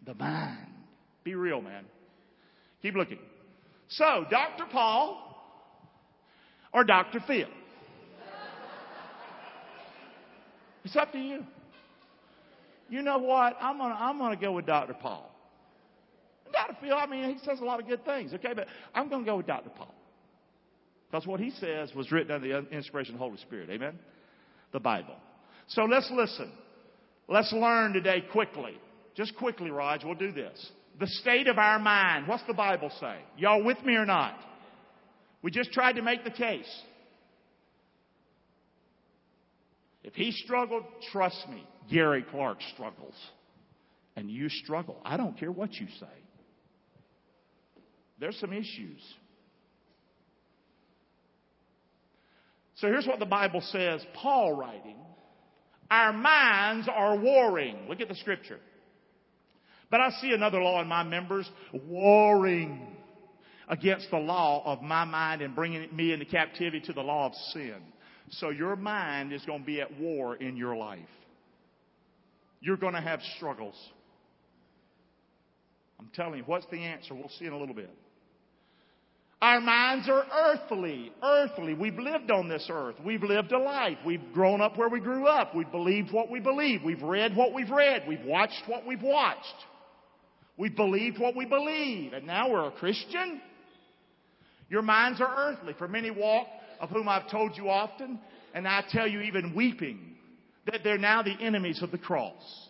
The 0.06 0.16
mind. 0.16 0.68
Be 1.24 1.36
real, 1.36 1.62
man. 1.62 1.86
Keep 2.82 2.96
looking. 2.96 3.20
So, 3.88 4.26
Dr. 4.30 4.66
Paul 4.70 5.18
or 6.74 6.84
Dr. 6.84 7.22
Phil? 7.26 7.48
It's 10.84 10.98
up 10.98 11.14
to 11.14 11.20
you 11.20 11.46
you 12.90 13.02
know 13.02 13.18
what? 13.18 13.58
I'm 13.60 13.78
gonna, 13.78 13.96
I'm 13.96 14.18
gonna 14.18 14.36
go 14.36 14.52
with 14.54 14.66
Dr. 14.66 14.94
Paul. 14.94 15.32
Dr. 16.52 16.78
Phil, 16.82 16.94
I 16.94 17.06
mean, 17.08 17.34
he 17.34 17.40
says 17.46 17.60
a 17.60 17.66
lot 17.66 17.80
of 17.80 17.88
good 17.88 18.06
things, 18.06 18.34
okay? 18.34 18.54
But 18.56 18.68
I'm 18.94 19.10
gonna 19.10 19.26
go 19.26 19.38
with 19.38 19.48
Dr. 19.48 19.70
Paul. 19.70 19.94
Because 21.10 21.28
what 21.28 21.40
he 21.40 21.52
says 21.52 21.94
was 21.96 22.12
written 22.12 22.32
under 22.32 22.48
the 22.48 22.76
inspiration 22.76 23.16
of 23.16 23.20
the 23.20 23.26
Holy 23.26 23.38
Spirit. 23.38 23.70
Amen? 23.70 23.98
The 24.72 24.80
Bible. 24.80 25.16
So 25.68 25.84
let's 25.84 26.10
listen. 26.12 26.52
Let's 27.28 27.52
learn 27.54 27.94
today 27.94 28.24
quickly. 28.32 28.78
Just 29.16 29.36
quickly, 29.36 29.72
Raj, 29.72 30.04
we'll 30.04 30.16
do 30.16 30.32
this. 30.32 30.72
The 31.00 31.08
state 31.08 31.48
of 31.48 31.58
our 31.58 31.80
mind. 31.80 32.28
What's 32.28 32.44
the 32.48 32.54
Bible 32.54 32.92
say? 33.00 33.18
Y'all 33.38 33.64
with 33.64 33.84
me 33.84 33.96
or 33.96 34.06
not? 34.06 34.38
We 35.42 35.52
just 35.52 35.72
tried 35.72 35.94
to 35.94 36.02
make 36.02 36.24
the 36.24 36.32
case. 36.32 36.70
If 40.04 40.14
he 40.14 40.32
struggled, 40.32 40.84
trust 41.12 41.48
me, 41.50 41.66
Gary 41.92 42.26
Clark 42.30 42.60
struggles. 42.74 43.16
And 44.16 44.30
you 44.30 44.48
struggle. 44.50 44.98
I 45.04 45.18
don't 45.18 45.38
care 45.38 45.52
what 45.52 45.74
you 45.74 45.88
say. 46.00 46.08
There's 48.20 48.40
some 48.40 48.54
issues. 48.54 49.02
So 52.76 52.88
here's 52.88 53.08
what 53.08 53.20
the 53.20 53.26
Bible 53.26 53.62
says 53.62 54.06
Paul 54.14 54.54
writing, 54.54 54.98
Our 55.92 56.14
minds 56.14 56.88
are 56.94 57.18
warring. 57.18 57.88
Look 57.90 58.02
at 58.02 58.08
the 58.08 58.16
scripture. 58.16 58.60
But 59.92 60.00
I 60.00 60.10
see 60.22 60.34
another 60.34 60.62
law 60.62 60.82
in 60.82 60.88
my 60.88 61.04
members 61.04 61.50
warring 61.74 62.96
against 63.68 64.10
the 64.12 64.18
law 64.18 64.64
of 64.66 64.82
my 64.82 65.06
mind 65.06 65.42
and 65.42 65.56
bringing 65.56 65.94
me 65.96 66.12
into 66.12 66.26
captivity 66.26 66.82
to 66.82 66.94
the 66.94 67.02
law 67.02 67.28
of 67.28 67.34
sin. 67.54 67.76
So 68.32 68.50
your 68.50 68.76
mind 68.76 69.32
is 69.32 69.44
going 69.46 69.60
to 69.60 69.66
be 69.66 69.82
at 69.82 70.00
war 70.00 70.36
in 70.36 70.58
your 70.58 70.76
life. 70.76 71.00
You're 72.66 72.78
going 72.78 72.96
to 72.96 73.02
have 73.02 73.20
struggles. 73.38 73.76
I'm 76.00 76.10
telling 76.16 76.40
you, 76.40 76.44
what's 76.48 76.66
the 76.72 76.80
answer? 76.80 77.14
We'll 77.14 77.30
see 77.38 77.46
in 77.46 77.54
a 77.54 77.60
little 77.60 77.76
bit. 77.76 77.92
Our 79.40 79.62
minds 79.62 80.10
are 80.10 80.26
earthly, 80.34 81.12
earthly. 81.22 81.76
We've 81.76 82.00
lived 82.00 82.32
on 82.32 82.50
this 82.50 82.68
earth. 82.72 82.96
We've 83.06 83.22
lived 83.22 83.52
a 83.52 83.60
life. 83.60 84.00
We've 84.04 84.34
grown 84.34 84.62
up 84.62 84.80
where 84.80 84.90
we 84.90 85.00
grew 85.00 85.28
up. 85.28 85.54
We've 85.54 85.72
believed 85.72 86.12
what 86.12 86.32
we 86.32 86.40
believe. 86.40 86.82
We've 86.84 87.04
read 87.04 87.36
what 87.36 87.54
we've 87.54 87.70
read. 87.70 88.06
We've 88.08 88.26
watched 88.26 88.64
what 88.66 88.88
we've 88.88 89.04
watched. 89.04 89.46
We've 90.58 90.76
believed 90.76 91.20
what 91.20 91.36
we 91.36 91.46
believe. 91.46 92.14
And 92.14 92.26
now 92.26 92.50
we're 92.50 92.68
a 92.68 92.72
Christian. 92.72 93.42
Your 94.72 94.82
minds 94.82 95.22
are 95.22 95.52
earthly. 95.52 95.76
For 95.78 95.88
many 95.88 96.10
walk 96.10 96.48
of 96.82 96.90
whom 96.90 97.08
I've 97.08 97.30
told 97.30 97.56
you 97.58 97.70
often, 97.70 98.20
and 98.56 98.68
I 98.68 98.84
tell 98.90 99.08
you 99.08 99.22
even 99.22 99.54
weeping, 99.54 100.15
that 100.66 100.84
they're 100.84 100.98
now 100.98 101.22
the 101.22 101.36
enemies 101.40 101.82
of 101.82 101.92
the 101.92 101.98
cross, 101.98 102.70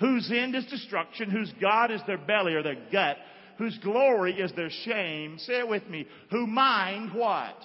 whose 0.00 0.30
end 0.34 0.54
is 0.54 0.66
destruction, 0.66 1.30
whose 1.30 1.52
God 1.60 1.90
is 1.90 2.00
their 2.06 2.18
belly 2.18 2.54
or 2.54 2.62
their 2.62 2.78
gut, 2.92 3.16
whose 3.58 3.78
glory 3.78 4.34
is 4.34 4.52
their 4.52 4.70
shame. 4.84 5.38
Say 5.38 5.60
it 5.60 5.68
with 5.68 5.86
me. 5.88 6.06
Who 6.30 6.46
mind 6.46 7.12
what? 7.14 7.56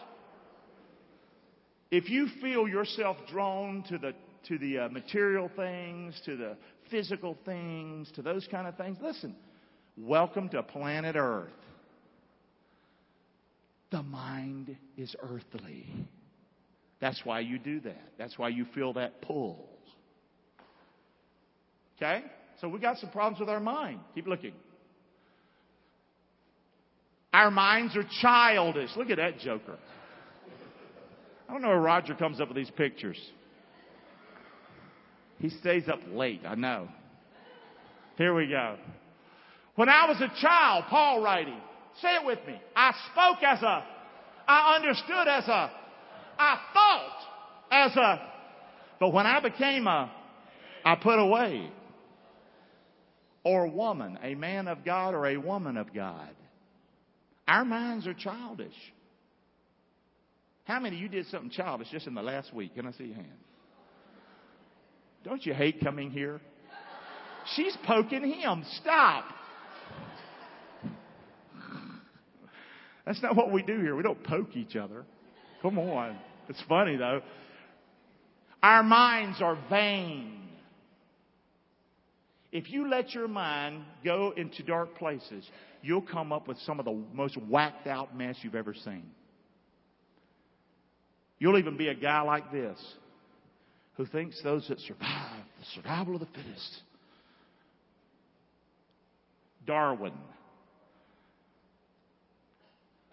If 1.89 2.09
you 2.09 2.27
feel 2.41 2.67
yourself 2.67 3.17
drawn 3.29 3.83
to 3.89 3.97
the 3.97 4.13
to 4.47 4.57
the 4.57 4.79
uh, 4.79 4.89
material 4.89 5.51
things, 5.55 6.19
to 6.25 6.35
the 6.35 6.57
physical 6.89 7.37
things, 7.45 8.11
to 8.15 8.21
those 8.21 8.47
kind 8.49 8.67
of 8.67 8.75
things, 8.75 8.97
listen. 9.01 9.35
Welcome 9.97 10.49
to 10.49 10.63
planet 10.63 11.15
Earth. 11.17 11.49
The 13.91 14.01
mind 14.01 14.75
is 14.97 15.13
earthly. 15.21 15.85
That's 17.01 17.19
why 17.25 17.39
you 17.39 17.57
do 17.57 17.79
that. 17.81 18.01
That's 18.17 18.37
why 18.37 18.49
you 18.49 18.65
feel 18.75 18.93
that 18.93 19.21
pull. 19.21 19.67
Okay? 21.97 22.23
So 22.61 22.69
we 22.69 22.79
got 22.79 22.97
some 22.97 23.09
problems 23.09 23.39
with 23.39 23.49
our 23.49 23.59
mind. 23.59 23.99
Keep 24.15 24.27
looking. 24.27 24.53
Our 27.33 27.49
minds 27.49 27.95
are 27.95 28.05
childish. 28.21 28.91
Look 28.95 29.09
at 29.09 29.17
that 29.17 29.39
joker. 29.39 29.77
I 31.49 31.53
don't 31.53 31.61
know 31.61 31.69
where 31.69 31.79
Roger 31.79 32.13
comes 32.13 32.39
up 32.39 32.47
with 32.49 32.57
these 32.57 32.71
pictures. 32.71 33.19
He 35.39 35.49
stays 35.49 35.89
up 35.89 35.99
late, 36.11 36.41
I 36.45 36.55
know. 36.55 36.87
Here 38.17 38.33
we 38.33 38.47
go. 38.47 38.77
When 39.75 39.89
I 39.89 40.07
was 40.07 40.21
a 40.21 40.31
child, 40.39 40.85
Paul 40.89 41.23
writing, 41.23 41.57
Say 41.99 42.15
it 42.15 42.25
with 42.25 42.39
me. 42.47 42.59
I 42.75 42.93
spoke 43.11 43.43
as 43.43 43.61
a, 43.61 43.83
I 44.47 44.75
understood 44.75 45.27
as 45.27 45.47
a, 45.47 45.71
I 46.41 46.57
thought 46.73 47.17
as 47.71 47.95
a, 47.95 48.19
but 48.99 49.13
when 49.13 49.25
I 49.27 49.39
became 49.41 49.87
a, 49.87 50.11
I 50.83 50.95
put 50.95 51.19
away. 51.19 51.71
or 53.43 53.67
woman, 53.67 54.19
a 54.21 54.35
man 54.35 54.67
of 54.67 54.85
God 54.85 55.13
or 55.13 55.27
a 55.27 55.37
woman 55.37 55.77
of 55.77 55.93
God. 55.93 56.29
Our 57.47 57.65
minds 57.65 58.07
are 58.07 58.13
childish. 58.13 58.73
How 60.65 60.79
many 60.79 60.95
of 60.95 61.01
you 61.01 61.09
did 61.09 61.25
something 61.27 61.49
childish 61.49 61.87
just 61.91 62.07
in 62.07 62.13
the 62.13 62.21
last 62.21 62.53
week? 62.53 62.75
Can 62.75 62.85
I 62.85 62.91
see 62.91 63.05
your 63.05 63.15
hand? 63.15 63.27
Don't 65.23 65.45
you 65.45 65.53
hate 65.53 65.81
coming 65.83 66.11
here? 66.11 66.39
She's 67.55 67.75
poking 67.85 68.31
him. 68.31 68.63
Stop. 68.81 69.25
That's 73.05 73.21
not 73.21 73.35
what 73.35 73.51
we 73.51 73.63
do 73.63 73.79
here. 73.79 73.95
We 73.95 74.03
don't 74.03 74.23
poke 74.23 74.55
each 74.55 74.75
other. 74.75 75.03
Come 75.61 75.79
on. 75.79 76.17
It's 76.49 76.61
funny 76.67 76.95
though. 76.97 77.21
Our 78.61 78.83
minds 78.83 79.41
are 79.41 79.57
vain. 79.69 80.41
If 82.51 82.69
you 82.69 82.89
let 82.89 83.13
your 83.13 83.27
mind 83.27 83.83
go 84.03 84.33
into 84.35 84.61
dark 84.61 84.97
places, 84.97 85.49
you'll 85.81 86.01
come 86.01 86.33
up 86.33 86.47
with 86.47 86.57
some 86.59 86.79
of 86.79 86.85
the 86.85 87.03
most 87.13 87.37
whacked 87.37 87.87
out 87.87 88.15
mess 88.15 88.35
you've 88.41 88.55
ever 88.55 88.73
seen. 88.73 89.09
You'll 91.39 91.57
even 91.57 91.77
be 91.77 91.87
a 91.87 91.95
guy 91.95 92.21
like 92.21 92.51
this 92.51 92.77
who 93.95 94.05
thinks 94.05 94.41
those 94.43 94.67
that 94.67 94.79
survive, 94.81 95.43
the 95.59 95.65
survival 95.73 96.15
of 96.15 96.19
the 96.19 96.27
fittest. 96.27 96.81
Darwin. 99.65 100.13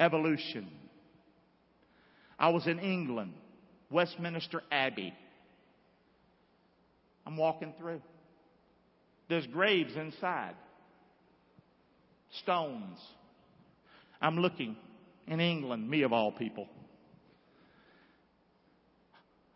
Evolution. 0.00 0.68
I 2.38 2.50
was 2.50 2.66
in 2.66 2.78
England, 2.78 3.32
Westminster 3.90 4.62
Abbey. 4.70 5.12
I'm 7.26 7.36
walking 7.36 7.74
through. 7.78 8.00
There's 9.28 9.46
graves 9.48 9.94
inside, 9.96 10.54
stones. 12.42 12.98
I'm 14.20 14.38
looking 14.38 14.76
in 15.26 15.40
England, 15.40 15.88
me 15.88 16.02
of 16.02 16.12
all 16.12 16.32
people. 16.32 16.66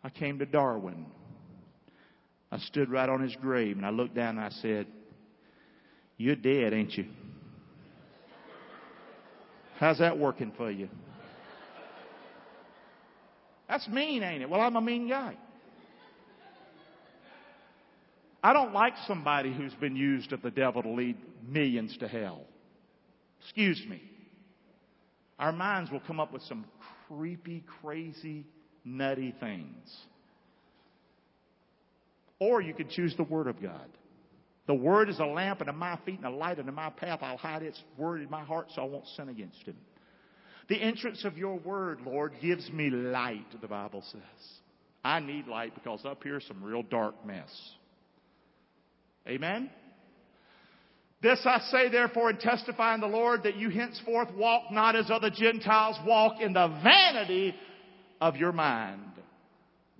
I 0.03 0.09
came 0.09 0.39
to 0.39 0.45
Darwin. 0.45 1.05
I 2.51 2.59
stood 2.59 2.91
right 2.91 3.09
on 3.09 3.21
his 3.21 3.35
grave 3.37 3.77
and 3.77 3.85
I 3.85 3.89
looked 3.89 4.13
down 4.13 4.37
and 4.37 4.41
I 4.41 4.49
said, 4.49 4.85
You're 6.17 6.35
dead, 6.35 6.73
ain't 6.73 6.95
you? 6.95 7.05
How's 9.79 9.97
that 9.99 10.19
working 10.19 10.51
for 10.55 10.69
you? 10.69 10.89
That's 13.73 13.87
mean, 13.87 14.21
ain't 14.21 14.43
it? 14.43 14.49
Well, 14.51 14.61
I'm 14.61 14.75
a 14.75 14.81
mean 14.81 15.09
guy. 15.09 15.35
I 18.43 18.53
don't 18.53 18.71
like 18.71 18.93
somebody 19.07 19.51
who's 19.51 19.73
been 19.73 19.95
used 19.95 20.31
of 20.31 20.43
the 20.43 20.51
devil 20.51 20.83
to 20.83 20.89
lead 20.89 21.17
millions 21.47 21.97
to 21.97 22.07
hell. 22.07 22.41
Excuse 23.41 23.83
me. 23.89 23.99
Our 25.39 25.51
minds 25.51 25.89
will 25.89 26.01
come 26.01 26.19
up 26.19 26.31
with 26.31 26.43
some 26.43 26.65
creepy, 27.07 27.63
crazy, 27.81 28.45
nutty 28.85 29.33
things. 29.39 29.91
Or 32.37 32.61
you 32.61 32.75
could 32.75 32.91
choose 32.91 33.15
the 33.17 33.23
Word 33.23 33.47
of 33.47 33.59
God. 33.59 33.89
The 34.67 34.75
Word 34.75 35.09
is 35.09 35.17
a 35.17 35.25
lamp 35.25 35.61
unto 35.61 35.73
my 35.73 35.97
feet 36.05 36.19
and 36.19 36.27
a 36.27 36.37
light 36.37 36.59
unto 36.59 36.71
my 36.71 36.91
path. 36.91 37.21
I'll 37.23 37.37
hide 37.37 37.63
its 37.63 37.81
Word 37.97 38.21
in 38.21 38.29
my 38.29 38.43
heart 38.43 38.67
so 38.75 38.83
I 38.83 38.85
won't 38.85 39.07
sin 39.15 39.29
against 39.29 39.63
Him. 39.63 39.77
The 40.69 40.81
entrance 40.81 41.25
of 41.25 41.37
your 41.37 41.59
Word, 41.59 41.99
Lord, 42.05 42.33
gives 42.41 42.69
me 42.71 42.89
light, 42.89 43.45
the 43.61 43.67
Bible 43.67 44.03
says. 44.11 44.21
I 45.03 45.19
need 45.19 45.47
light 45.47 45.75
because 45.75 46.05
up 46.05 46.23
here 46.23 46.37
is 46.37 46.47
some 46.47 46.63
real 46.63 46.83
dark 46.83 47.25
mess. 47.25 47.51
Amen? 49.27 49.69
This 51.21 51.39
I 51.45 51.59
say 51.71 51.89
therefore 51.89 52.29
and 52.29 52.39
testify 52.39 52.95
in 52.95 53.01
the 53.01 53.07
Lord 53.07 53.43
that 53.43 53.55
you 53.55 53.69
henceforth 53.69 54.33
walk 54.35 54.71
not 54.71 54.95
as 54.95 55.09
other 55.09 55.29
Gentiles 55.29 55.97
walk 56.05 56.41
in 56.41 56.53
the 56.53 56.67
vanity 56.83 57.55
of 58.19 58.35
your 58.35 58.51
mind. 58.51 59.01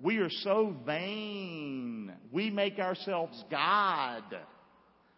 We 0.01 0.17
are 0.17 0.29
so 0.29 0.75
vain. 0.85 2.11
We 2.31 2.49
make 2.49 2.77
ourselves 2.77 3.41
God. 3.49 4.23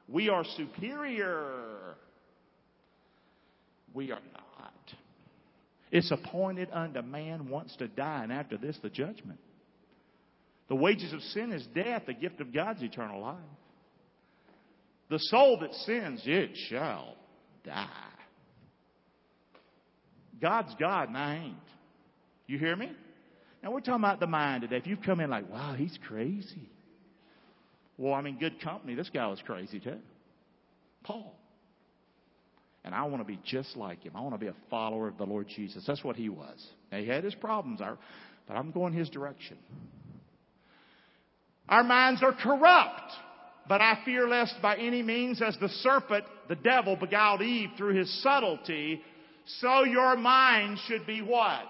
We 0.08 0.30
are 0.30 0.44
superior. 0.56 1.96
We 3.96 4.12
are 4.12 4.22
not. 4.32 4.45
It's 5.96 6.12
appointed 6.12 6.68
unto 6.74 7.02
man 7.02 7.48
once 7.48 7.74
to 7.78 7.88
die, 7.88 8.24
and 8.24 8.34
after 8.34 8.58
this, 8.58 8.78
the 8.84 8.90
judgment. 8.90 9.40
The 10.68 10.76
wages 10.76 11.14
of 11.14 11.22
sin 11.22 11.54
is 11.54 11.66
death, 11.74 12.04
the 12.06 12.14
gift 12.14 12.42
of 12.42 12.54
God's 12.54 12.84
eternal 12.84 13.22
life. 13.22 13.38
The 15.10 15.20
soul 15.20 15.58
that 15.62 15.74
sins, 15.86 16.22
it 16.26 16.50
shall 16.68 17.16
die. 17.64 17.88
God's 20.42 20.76
God 20.78 21.08
and 21.08 21.18
I 21.18 21.36
ain't. 21.46 21.56
You 22.46 22.58
hear 22.58 22.76
me? 22.76 22.92
Now 23.64 23.72
we're 23.72 23.80
talking 23.80 24.04
about 24.04 24.20
the 24.20 24.28
mind 24.28 24.64
today. 24.64 24.76
If 24.76 24.88
you've 24.88 25.02
come 25.02 25.22
in 25.22 25.30
like, 25.30 25.50
wow, 25.50 25.76
he's 25.78 25.98
crazy. 26.10 26.70
Well, 27.98 28.16
I'm 28.16 28.26
in 28.26 28.38
good 28.38 28.60
company. 28.60 28.96
This 28.96 29.10
guy 29.14 29.28
was 29.28 29.40
crazy 29.46 29.80
too. 29.80 30.00
Paul. 31.06 31.40
And 32.86 32.96
I 32.96 33.04
want 33.04 33.22
to 33.22 33.28
be 33.28 33.40
just 33.44 33.76
like 33.76 34.04
him. 34.04 34.14
I 34.16 34.22
want 34.22 34.36
to 34.36 34.40
be 34.40 34.48
a 34.48 34.56
follower 34.70 35.10
of 35.10 35.18
the 35.18 35.26
Lord 35.26 35.48
Jesus. 35.48 35.84
That's 35.86 36.04
what 36.04 36.16
he 36.16 36.30
was. 36.30 36.66
Now, 36.92 37.00
he 37.00 37.08
had 37.08 37.26
his 37.26 37.36
problems, 37.36 37.82
but 38.48 38.54
I'm 38.54 38.72
going 38.72 38.94
his 38.94 39.10
direction. 39.10 39.58
Our 41.68 41.84
minds 41.84 42.24
are 42.24 42.34
corrupt. 42.34 43.12
But 43.68 43.82
I 43.82 44.00
fear 44.06 44.28
lest 44.28 44.62
by 44.62 44.76
any 44.78 45.02
means 45.02 45.42
as 45.42 45.58
the 45.60 45.70
serpent, 45.70 46.24
the 46.48 46.56
devil, 46.56 46.96
beguiled 46.96 47.42
Eve 47.42 47.70
through 47.76 47.96
his 47.96 48.22
subtlety, 48.22 49.02
so 49.60 49.84
your 49.84 50.16
mind 50.16 50.78
should 50.88 51.08
be 51.08 51.22
what? 51.22 51.64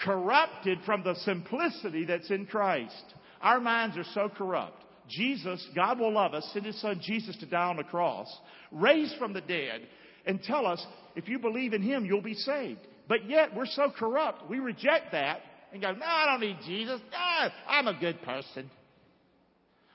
Corrupted 0.00 0.78
from 0.86 1.02
the 1.02 1.14
simplicity 1.16 2.04
that's 2.04 2.30
in 2.30 2.46
Christ. 2.46 3.14
Our 3.40 3.58
minds 3.58 3.96
are 3.96 4.04
so 4.14 4.28
corrupt. 4.28 4.84
Jesus, 5.08 5.66
God 5.74 5.98
will 5.98 6.12
love 6.12 6.34
us, 6.34 6.48
send 6.52 6.66
His 6.66 6.80
Son 6.80 7.00
Jesus 7.02 7.36
to 7.38 7.46
die 7.46 7.68
on 7.68 7.76
the 7.76 7.84
cross, 7.84 8.32
raised 8.70 9.16
from 9.18 9.32
the 9.32 9.40
dead, 9.40 9.88
and 10.26 10.42
tell 10.42 10.66
us 10.66 10.84
if 11.16 11.28
you 11.28 11.38
believe 11.38 11.72
in 11.72 11.82
Him, 11.82 12.04
you'll 12.04 12.22
be 12.22 12.34
saved. 12.34 12.80
But 13.08 13.28
yet 13.28 13.54
we're 13.54 13.66
so 13.66 13.90
corrupt, 13.96 14.48
we 14.48 14.58
reject 14.58 15.12
that 15.12 15.40
and 15.72 15.82
go, 15.82 15.92
no, 15.92 16.06
I 16.06 16.26
don't 16.26 16.40
need 16.40 16.58
Jesus. 16.66 17.00
No, 17.10 17.48
I'm 17.68 17.86
a 17.88 17.98
good 17.98 18.20
person. 18.22 18.70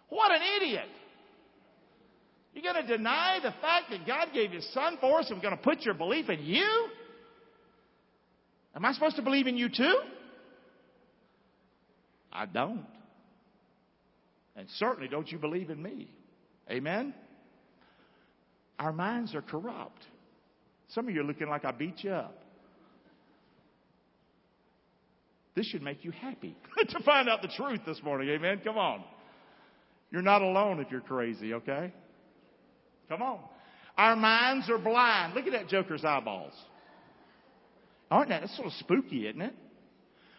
What 0.09 0.31
an 0.31 0.41
idiot. 0.57 0.87
You're 2.53 2.73
going 2.73 2.85
to 2.85 2.97
deny 2.97 3.39
the 3.43 3.51
fact 3.61 3.89
that 3.89 4.07
God 4.07 4.29
gave 4.33 4.51
His 4.51 4.67
Son 4.73 4.97
for 5.01 5.19
us 5.19 5.29
and 5.29 5.37
we're 5.37 5.43
going 5.43 5.57
to 5.57 5.63
put 5.63 5.81
your 5.81 5.93
belief 5.93 6.29
in 6.29 6.43
you? 6.43 6.87
Am 8.75 8.85
I 8.85 8.93
supposed 8.93 9.17
to 9.17 9.21
believe 9.21 9.47
in 9.47 9.57
you 9.57 9.69
too? 9.69 9.99
I 12.31 12.45
don't. 12.45 12.85
And 14.55 14.67
certainly 14.77 15.09
don't 15.09 15.29
you 15.29 15.37
believe 15.37 15.69
in 15.69 15.81
me. 15.81 16.09
Amen? 16.69 17.13
Our 18.79 18.93
minds 18.93 19.35
are 19.35 19.41
corrupt. 19.41 20.01
Some 20.89 21.07
of 21.07 21.15
you 21.15 21.21
are 21.21 21.25
looking 21.25 21.49
like 21.49 21.65
I 21.65 21.71
beat 21.71 22.03
you 22.03 22.11
up. 22.11 22.37
This 25.55 25.65
should 25.67 25.81
make 25.81 26.03
you 26.03 26.11
happy 26.11 26.55
to 26.89 27.03
find 27.03 27.29
out 27.29 27.41
the 27.41 27.47
truth 27.47 27.81
this 27.85 28.01
morning. 28.03 28.29
Amen? 28.29 28.61
Come 28.63 28.77
on. 28.77 29.03
You're 30.11 30.21
not 30.21 30.41
alone 30.41 30.79
if 30.79 30.91
you're 30.91 31.01
crazy, 31.01 31.53
okay? 31.53 31.91
Come 33.09 33.21
on. 33.21 33.39
Our 33.97 34.15
minds 34.15 34.69
are 34.69 34.77
blind. 34.77 35.33
Look 35.33 35.45
at 35.45 35.53
that 35.53 35.69
joker's 35.69 36.03
eyeballs. 36.03 36.53
Aren't 38.11 38.29
that? 38.29 38.41
That's 38.41 38.55
sort 38.55 38.67
of 38.67 38.73
spooky, 38.73 39.27
isn't 39.27 39.41
it? 39.41 39.55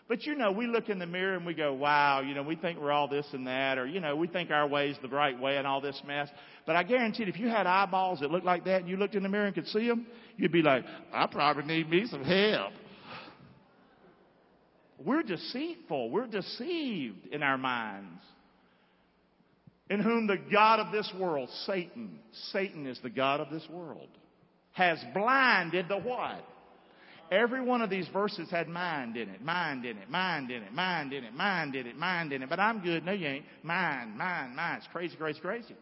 But 0.08 0.24
you 0.24 0.36
know, 0.36 0.52
we 0.52 0.66
look 0.66 0.88
in 0.88 0.98
the 1.00 1.06
mirror 1.06 1.34
and 1.36 1.44
we 1.44 1.54
go, 1.54 1.72
wow, 1.72 2.20
you 2.20 2.34
know, 2.34 2.42
we 2.42 2.54
think 2.54 2.78
we're 2.78 2.92
all 2.92 3.08
this 3.08 3.26
and 3.32 3.46
that, 3.48 3.76
or, 3.76 3.86
you 3.86 3.98
know, 3.98 4.14
we 4.14 4.28
think 4.28 4.50
our 4.50 4.66
way 4.66 4.90
is 4.90 4.96
the 5.02 5.08
right 5.08 5.38
way 5.38 5.56
and 5.56 5.66
all 5.66 5.80
this 5.80 6.00
mess. 6.06 6.28
But 6.64 6.76
I 6.76 6.84
guarantee 6.84 7.24
if 7.24 7.38
you 7.38 7.48
had 7.48 7.66
eyeballs 7.66 8.20
that 8.20 8.30
looked 8.30 8.46
like 8.46 8.64
that 8.66 8.82
and 8.82 8.88
you 8.88 8.96
looked 8.96 9.16
in 9.16 9.24
the 9.24 9.28
mirror 9.28 9.46
and 9.46 9.54
could 9.54 9.66
see 9.66 9.88
them, 9.88 10.06
you'd 10.36 10.52
be 10.52 10.62
like, 10.62 10.84
I 11.12 11.26
probably 11.26 11.64
need 11.64 11.90
me 11.90 12.06
some 12.06 12.22
help. 12.22 12.72
We're 15.04 15.22
deceitful. 15.22 16.10
We're 16.10 16.28
deceived 16.28 17.26
in 17.32 17.42
our 17.42 17.58
minds 17.58 18.22
in 19.88 20.00
whom 20.00 20.26
the 20.26 20.38
God 20.50 20.80
of 20.80 20.92
this 20.92 21.12
world, 21.18 21.48
Satan, 21.64 22.18
Satan 22.52 22.86
is 22.86 22.98
the 23.02 23.10
God 23.10 23.40
of 23.40 23.50
this 23.50 23.66
world, 23.70 24.08
has 24.72 24.98
blinded 25.14 25.88
the 25.88 25.98
what? 25.98 26.44
Every 27.30 27.60
one 27.60 27.82
of 27.82 27.90
these 27.90 28.06
verses 28.12 28.48
had 28.50 28.68
mind 28.68 29.16
in 29.16 29.28
it, 29.28 29.42
mind 29.42 29.84
in 29.84 29.96
it, 29.96 30.08
mind 30.08 30.50
in 30.50 30.62
it, 30.62 30.72
mind 30.72 31.12
in 31.12 31.24
it, 31.24 31.34
mind 31.34 31.74
in 31.74 31.86
it, 31.86 31.96
mind 31.96 32.32
in 32.32 32.42
it. 32.42 32.48
But 32.48 32.60
I'm 32.60 32.80
good. 32.80 33.04
No, 33.04 33.12
you 33.12 33.26
ain't. 33.26 33.44
Mind, 33.62 34.16
mind, 34.16 34.54
mind. 34.54 34.78
It's 34.78 34.92
crazy, 34.92 35.16
crazy, 35.16 35.40
crazy. 35.40 35.74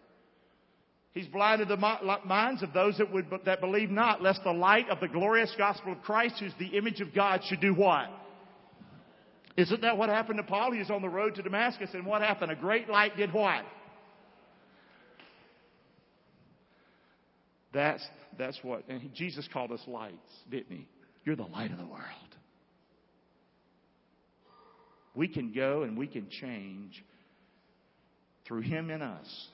He's 1.12 1.28
blinded 1.28 1.68
the 1.68 1.76
minds 1.76 2.62
of 2.62 2.72
those 2.72 2.98
that 2.98 3.12
would 3.12 3.26
that 3.44 3.60
believe 3.60 3.90
not, 3.90 4.22
lest 4.22 4.42
the 4.42 4.52
light 4.52 4.88
of 4.88 4.98
the 5.00 5.06
glorious 5.06 5.54
gospel 5.56 5.92
of 5.92 6.02
Christ, 6.02 6.36
who's 6.40 6.52
the 6.58 6.76
image 6.76 7.00
of 7.00 7.14
God, 7.14 7.40
should 7.44 7.60
do 7.60 7.72
what? 7.72 8.08
Isn't 9.56 9.82
that 9.82 9.96
what 9.96 10.08
happened 10.08 10.38
to 10.38 10.42
Paul? 10.42 10.72
He 10.72 10.80
was 10.80 10.90
on 10.90 11.02
the 11.02 11.08
road 11.08 11.36
to 11.36 11.42
Damascus, 11.42 11.90
and 11.92 12.04
what 12.04 12.22
happened? 12.22 12.50
A 12.50 12.56
great 12.56 12.88
light 12.88 13.16
did 13.16 13.32
what? 13.32 13.64
That's, 17.72 18.04
that's 18.38 18.58
what, 18.62 18.84
and 18.88 19.12
Jesus 19.14 19.48
called 19.52 19.72
us 19.72 19.80
lights, 19.86 20.16
didn't 20.50 20.76
he? 20.76 20.88
You're 21.24 21.36
the 21.36 21.42
light 21.42 21.70
of 21.70 21.78
the 21.78 21.86
world. 21.86 22.02
We 25.14 25.28
can 25.28 25.52
go 25.52 25.82
and 25.82 25.96
we 25.96 26.06
can 26.06 26.28
change 26.28 27.02
through 28.46 28.62
Him 28.62 28.90
in 28.90 29.00
us. 29.00 29.48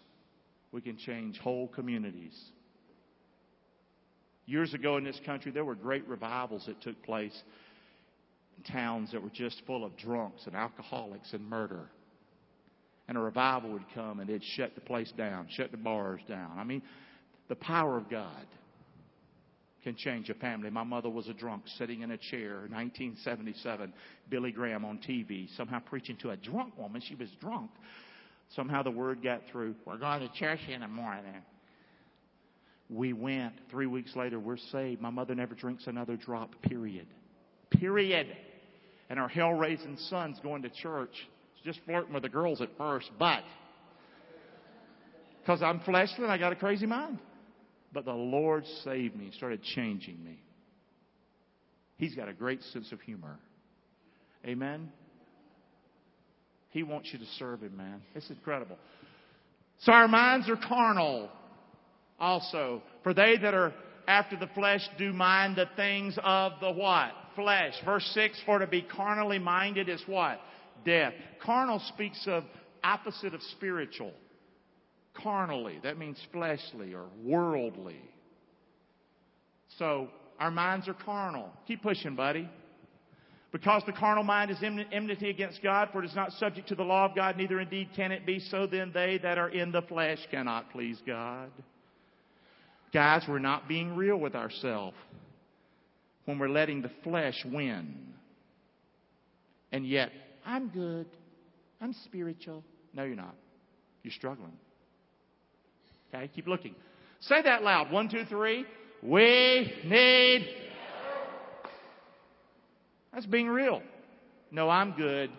We 0.73 0.81
can 0.81 0.97
change 0.97 1.39
whole 1.39 1.69
communities. 1.69 2.39
Years 4.47 4.75
ago 4.75 4.97
in 4.97 5.05
this 5.05 5.21
country, 5.25 5.53
there 5.53 5.65
were 5.65 5.75
great 5.75 6.09
revivals 6.09 6.65
that 6.67 6.81
took 6.81 7.01
place 7.05 7.41
in 8.57 8.73
towns 8.73 9.13
that 9.13 9.23
were 9.23 9.31
just 9.31 9.63
full 9.67 9.85
of 9.85 9.97
drunks 9.97 10.47
and 10.47 10.57
alcoholics 10.57 11.33
and 11.33 11.49
murder. 11.49 11.89
And 13.07 13.17
a 13.17 13.21
revival 13.21 13.71
would 13.73 13.85
come 13.95 14.21
and 14.21 14.29
it'd 14.31 14.45
shut 14.45 14.75
the 14.75 14.81
place 14.81 15.13
down, 15.17 15.47
shut 15.51 15.71
the 15.71 15.77
bars 15.77 16.21
down. 16.29 16.59
I 16.59 16.65
mean, 16.65 16.83
the 17.49 17.57
power 17.57 17.97
of 17.97 18.09
God 18.09 18.47
can 19.83 19.97
change 19.97 20.29
a 20.31 20.35
family. 20.35 20.71
My 20.71 20.85
mother 20.85 21.09
was 21.09 21.29
a 21.29 21.35
drunk 21.35 21.63
sitting 21.79 22.03
in 22.03 22.11
a 22.11 22.19
chair, 22.19 22.67
1977, 22.71 23.93
Billy 24.29 24.53
Graham 24.53 24.85
on 24.85 24.99
TV, 24.99 25.49
somehow 25.57 25.81
preaching 25.81 26.17
to 26.19 26.31
a 26.31 26.37
drunk 26.37 26.77
woman. 26.79 27.03
She 27.07 27.15
was 27.15 27.29
drunk. 27.41 27.71
Somehow 28.57 28.83
the 28.83 28.91
word 28.91 29.23
got 29.23 29.43
through. 29.51 29.75
We're 29.87 29.99
going 29.99 30.21
to 30.21 30.31
church 30.35 30.61
in 30.69 30.81
the 30.81 30.89
morning. 30.89 31.43
We 32.89 33.13
went. 33.13 33.55
Three 33.71 33.87
weeks 33.87 34.17
later, 34.17 34.41
we're 34.41 34.57
saved. 34.73 35.01
My 35.01 35.11
mother 35.11 35.35
never 35.35 35.55
drinks 35.55 35.87
another 35.87 36.17
drop, 36.17 36.51
period. 36.63 37.07
Period. 37.71 38.27
And 39.09 39.19
our 39.19 39.29
hell 39.29 39.53
raising 39.53 39.97
son's 40.09 40.39
going 40.41 40.63
to 40.63 40.71
church. 40.71 41.15
He's 41.55 41.75
just 41.75 41.85
flirting 41.87 42.13
with 42.13 42.25
the 42.25 42.29
girls 42.29 42.61
at 42.61 42.71
first, 42.77 43.11
but 43.19 43.45
because 45.41 45.63
I'm 45.63 45.81
fleshly 45.81 46.25
and 46.25 46.33
I 46.33 46.39
got 46.39 46.53
a 46.53 46.57
crazy 46.57 46.87
mind. 46.87 47.19
But 47.93 48.05
the 48.05 48.13
Lord 48.13 48.65
saved 48.85 49.17
me, 49.17 49.31
started 49.37 49.63
changing 49.63 50.23
me. 50.23 50.41
He's 51.97 52.15
got 52.15 52.29
a 52.29 52.33
great 52.33 52.63
sense 52.73 52.93
of 52.93 53.01
humor. 53.01 53.39
Amen? 54.47 54.91
He 56.71 56.83
wants 56.83 57.11
you 57.13 57.19
to 57.19 57.27
serve 57.39 57.63
Him, 57.63 57.77
man. 57.77 58.01
It's 58.15 58.31
incredible. 58.31 58.79
So 59.81 59.93
our 59.93 60.09
minds 60.09 60.49
are 60.49 60.57
carnal 60.57 61.29
also. 62.19 62.83
For 63.03 63.13
they 63.13 63.37
that 63.43 63.55
are 63.55 63.73
after 64.07 64.37
the 64.37 64.49
flesh 64.49 64.81
do 64.99 65.13
mind 65.13 65.57
the 65.57 65.69
things 65.77 66.17
of 66.23 66.53
the 66.61 66.71
what? 66.71 67.13
Flesh. 67.35 67.75
Verse 67.85 68.09
6, 68.15 68.41
for 68.47 68.59
to 68.59 68.67
be 68.67 68.83
carnally 68.83 69.39
minded 69.39 69.89
is 69.89 70.03
what? 70.07 70.41
Death. 70.85 71.13
Carnal 71.43 71.81
speaks 71.89 72.23
of 72.27 72.45
opposite 72.83 73.35
of 73.35 73.43
spiritual 73.57 74.13
carnally. 75.23 75.79
That 75.83 75.99
means 75.99 76.19
fleshly 76.33 76.95
or 76.95 77.07
worldly. 77.23 78.01
So 79.79 80.09
our 80.39 80.51
minds 80.51 80.89
are 80.89 80.95
carnal. 80.95 81.51
Keep 81.67 81.83
pushing, 81.83 82.17
buddy. 82.17 82.49
Because 83.53 83.83
the 83.85 83.93
carnal 83.93 84.23
mind 84.23 84.51
is 84.51 84.59
enmity 84.63 85.29
against 85.29 85.61
God, 85.63 85.89
for 85.91 86.03
it 86.03 86.07
is 86.07 86.15
not 86.15 86.33
subject 86.33 86.69
to 86.69 86.77
the 86.77 86.85
law 86.85 87.07
of 87.07 87.17
God, 87.17 87.37
neither 87.37 87.59
indeed 87.59 87.89
can 87.97 88.13
it 88.13 88.25
be. 88.25 88.39
So 88.39 88.67
then 88.67 88.93
they 88.95 89.19
that 89.23 89.39
are 89.39 89.49
in 89.49 89.73
the 89.73 89.83
flesh 89.83 90.19
cannot 90.31 90.71
please 90.71 90.99
God. 91.05 91.51
Guys, 92.93 93.25
we're 93.29 93.41
not 93.41 93.67
being 93.67 93.97
real 93.97 94.17
with 94.17 94.35
ourselves 94.35 94.97
when 96.27 96.39
we're 96.39 96.49
letting 96.49 96.81
the 96.83 96.91
flesh 97.03 97.45
win. 97.45 97.97
And 99.73 99.87
yet, 99.87 100.11
I'm 100.47 100.69
good. 100.69 101.07
I'm 101.81 101.93
spiritual. 102.05 102.63
No, 102.95 103.05
you're 103.05 103.17
not. 103.17 103.35
You're 104.03 104.13
struggling. 104.13 104.53
Okay, 106.13 106.29
keep 106.35 106.47
looking. 106.47 106.75
Say 107.21 107.43
that 107.43 107.63
loud. 107.63 107.91
One, 107.91 108.09
two, 108.09 108.25
three. 108.25 108.65
We 109.03 109.73
need. 109.85 110.49
That's 113.13 113.27
being 113.27 113.49
real. 113.49 113.83
No, 114.51 114.69
I'm 114.69 114.93
good. 114.93 115.31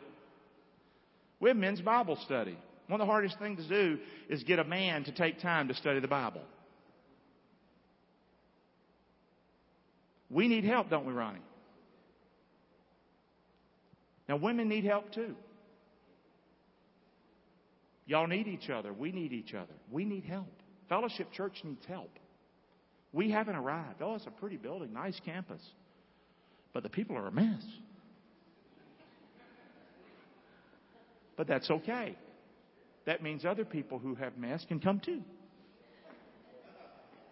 We 1.39 1.49
have 1.49 1.57
men's 1.57 1.81
Bible 1.81 2.17
study. 2.25 2.57
One 2.88 2.99
of 3.01 3.07
the 3.07 3.12
hardest 3.12 3.39
things 3.39 3.65
to 3.67 3.69
do 3.69 3.99
is 4.29 4.43
get 4.43 4.60
a 4.60 4.63
man 4.63 5.03
to 5.05 5.12
take 5.12 5.39
time 5.39 5.67
to 5.69 5.73
study 5.73 5.99
the 5.99 6.07
Bible. 6.07 6.41
We 10.29 10.47
need 10.47 10.63
help, 10.63 10.89
don't 10.89 11.05
we, 11.05 11.13
Ronnie? 11.13 11.39
Now, 14.29 14.38
women 14.38 14.69
need 14.69 14.86
help 14.86 15.12
too. 15.12 15.36
Y'all 18.05 18.27
need 18.27 18.47
each 18.47 18.69
other. 18.69 18.93
We 18.93 19.12
need 19.12 19.34
each 19.34 19.53
other. 19.53 19.73
We 19.91 20.05
need 20.05 20.23
help. 20.23 20.61
Fellowship 20.91 21.32
Church 21.32 21.54
needs 21.63 21.86
help. 21.86 22.10
We 23.13 23.32
haven't 23.32 23.56
arrived. 23.56 24.01
Oh, 24.01 24.15
it's 24.15 24.27
a 24.27 24.30
pretty 24.30 24.58
building, 24.58 24.91
nice 24.91 25.17
campus. 25.23 25.62
But 26.73 26.84
the 26.84 26.89
people 26.89 27.15
are 27.15 27.27
a 27.27 27.32
mess. 27.32 27.63
But 31.38 31.47
that's 31.47 31.71
okay. 31.71 32.17
That 33.06 33.23
means 33.23 33.45
other 33.45 33.63
people 33.63 33.99
who 33.99 34.15
have 34.15 34.38
mess 34.38 34.65
can 34.67 34.82
come 34.82 34.99
too. 34.99 35.21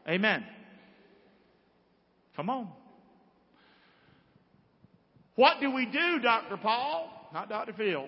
Amen. 0.08 0.46
Come 2.38 2.50
on. 2.50 2.70
What 5.36 5.58
do 5.60 5.70
we 5.70 5.86
do, 5.86 6.20
Dr. 6.24 6.56
Paul? 6.56 7.30
Not 7.34 7.50
Dr. 7.50 7.74
Phil. 7.74 8.08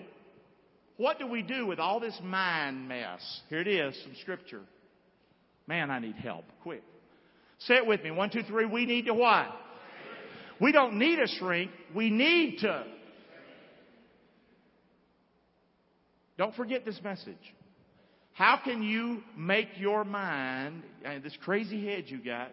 What 0.96 1.18
do 1.18 1.26
we 1.26 1.42
do 1.42 1.66
with 1.66 1.78
all 1.78 2.00
this 2.00 2.18
mind 2.24 2.88
mess? 2.88 3.20
Here 3.50 3.60
it 3.60 3.68
is, 3.68 3.94
some 4.02 4.14
scripture. 4.22 4.62
Man, 5.66 5.90
I 5.90 5.98
need 5.98 6.16
help. 6.16 6.44
Quick. 6.62 6.82
Say 7.58 7.74
it 7.74 7.86
with 7.86 8.02
me. 8.02 8.10
One, 8.10 8.30
two, 8.30 8.42
three. 8.42 8.66
We 8.66 8.86
need 8.86 9.06
to 9.06 9.14
what? 9.14 9.46
We 10.60 10.72
don't 10.72 10.98
need 10.98 11.18
a 11.18 11.26
shrink. 11.26 11.70
We 11.94 12.10
need 12.10 12.58
to. 12.60 12.84
Don't 16.38 16.54
forget 16.54 16.84
this 16.84 17.00
message. 17.02 17.36
How 18.32 18.58
can 18.64 18.82
you 18.82 19.22
make 19.36 19.68
your 19.76 20.04
mind, 20.04 20.82
uh, 21.06 21.18
this 21.22 21.36
crazy 21.44 21.86
head 21.86 22.04
you 22.06 22.18
got, 22.24 22.50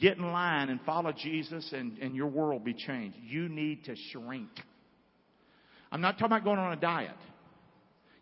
get 0.00 0.16
in 0.16 0.32
line 0.32 0.70
and 0.70 0.80
follow 0.82 1.12
Jesus 1.12 1.70
and, 1.72 1.98
and 1.98 2.16
your 2.16 2.28
world 2.28 2.64
be 2.64 2.74
changed? 2.74 3.16
You 3.22 3.48
need 3.48 3.84
to 3.84 3.94
shrink. 4.10 4.48
I'm 5.92 6.00
not 6.00 6.12
talking 6.12 6.26
about 6.26 6.44
going 6.44 6.58
on 6.58 6.72
a 6.72 6.80
diet. 6.80 7.16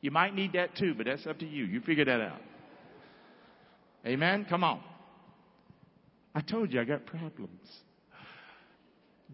You 0.01 0.11
might 0.11 0.35
need 0.35 0.53
that 0.55 0.77
too, 0.77 0.95
but 0.95 1.07
that's 1.07 1.27
up 1.27 1.39
to 1.39 1.47
you. 1.47 1.65
You 1.65 1.81
figure 1.81 2.05
that 2.05 2.21
out. 2.21 2.41
Amen? 4.07 4.47
Come 4.49 4.63
on. 4.63 4.81
I 6.35 6.41
told 6.41 6.73
you 6.73 6.81
I 6.81 6.85
got 6.85 7.07
problems. 7.07 7.51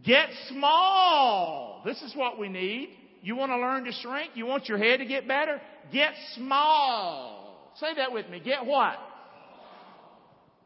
Get 0.04 0.28
small. 0.48 1.82
This 1.84 2.00
is 2.02 2.14
what 2.16 2.38
we 2.38 2.48
need. 2.48 2.90
You 3.22 3.36
want 3.36 3.52
to 3.52 3.58
learn 3.58 3.84
to 3.84 3.92
shrink? 3.92 4.32
You 4.34 4.46
want 4.46 4.68
your 4.68 4.78
head 4.78 4.98
to 4.98 5.04
get 5.04 5.28
better? 5.28 5.60
Get 5.92 6.12
small. 6.34 7.72
Say 7.76 7.94
that 7.96 8.12
with 8.12 8.28
me. 8.28 8.40
Get 8.40 8.64
what? 8.64 8.96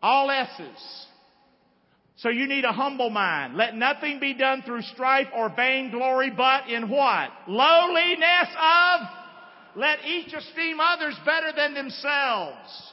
All 0.02 0.30
S's. 0.30 1.06
So 2.18 2.30
you 2.30 2.46
need 2.46 2.64
a 2.64 2.72
humble 2.72 3.10
mind. 3.10 3.56
Let 3.56 3.74
nothing 3.74 4.20
be 4.20 4.32
done 4.32 4.62
through 4.64 4.82
strife 4.82 5.26
or 5.34 5.52
vainglory, 5.54 6.30
but 6.30 6.68
in 6.68 6.88
what? 6.88 7.30
Lowliness 7.46 8.48
of. 8.58 9.00
Let 9.74 9.98
each 10.06 10.32
esteem 10.32 10.78
others 10.80 11.14
better 11.26 11.52
than 11.54 11.74
themselves. 11.74 12.92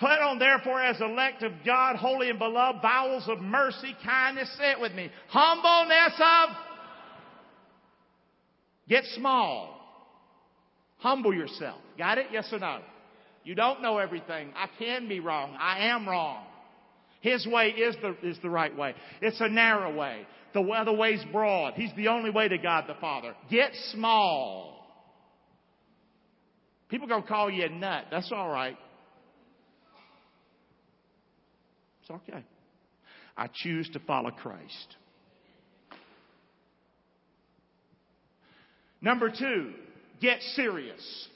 Put 0.00 0.20
on 0.20 0.38
therefore 0.38 0.80
as 0.80 1.00
elect 1.00 1.42
of 1.42 1.52
God, 1.66 1.96
holy 1.96 2.30
and 2.30 2.38
beloved, 2.38 2.80
bowels 2.82 3.24
of 3.28 3.40
mercy, 3.40 3.96
kindness, 4.04 4.48
say 4.56 4.70
it 4.72 4.80
with 4.80 4.92
me, 4.92 5.10
humbleness 5.28 6.14
of, 6.18 6.48
get 8.88 9.04
small. 9.14 9.74
Humble 10.98 11.34
yourself. 11.34 11.80
Got 11.96 12.18
it? 12.18 12.26
Yes 12.32 12.48
or 12.52 12.58
no? 12.58 12.80
You 13.44 13.54
don't 13.54 13.82
know 13.82 13.98
everything. 13.98 14.52
I 14.54 14.68
can 14.78 15.08
be 15.08 15.20
wrong. 15.20 15.56
I 15.58 15.88
am 15.88 16.08
wrong. 16.08 16.44
His 17.20 17.46
way 17.46 17.68
is 17.68 17.96
the, 18.02 18.16
is 18.22 18.36
the 18.42 18.50
right 18.50 18.76
way. 18.76 18.94
It's 19.20 19.40
a 19.40 19.48
narrow 19.48 19.94
way. 19.96 20.26
The 20.54 20.60
other 20.60 20.92
way's 20.92 21.24
broad. 21.32 21.74
He's 21.74 21.90
the 21.96 22.08
only 22.08 22.30
way 22.30 22.48
to 22.48 22.58
God 22.58 22.84
the 22.86 22.94
Father. 23.00 23.34
Get 23.50 23.70
small. 23.92 24.86
People 26.88 27.06
gonna 27.06 27.26
call 27.26 27.50
you 27.50 27.64
a 27.64 27.68
nut. 27.68 28.06
That's 28.10 28.30
all 28.32 28.48
right. 28.48 28.76
It's 32.08 32.22
okay. 32.28 32.44
I 33.36 33.48
choose 33.52 33.88
to 33.90 33.98
follow 34.00 34.30
Christ. 34.30 34.96
Number 39.00 39.30
two, 39.30 39.72
get 40.20 40.40
serious. 40.54 41.28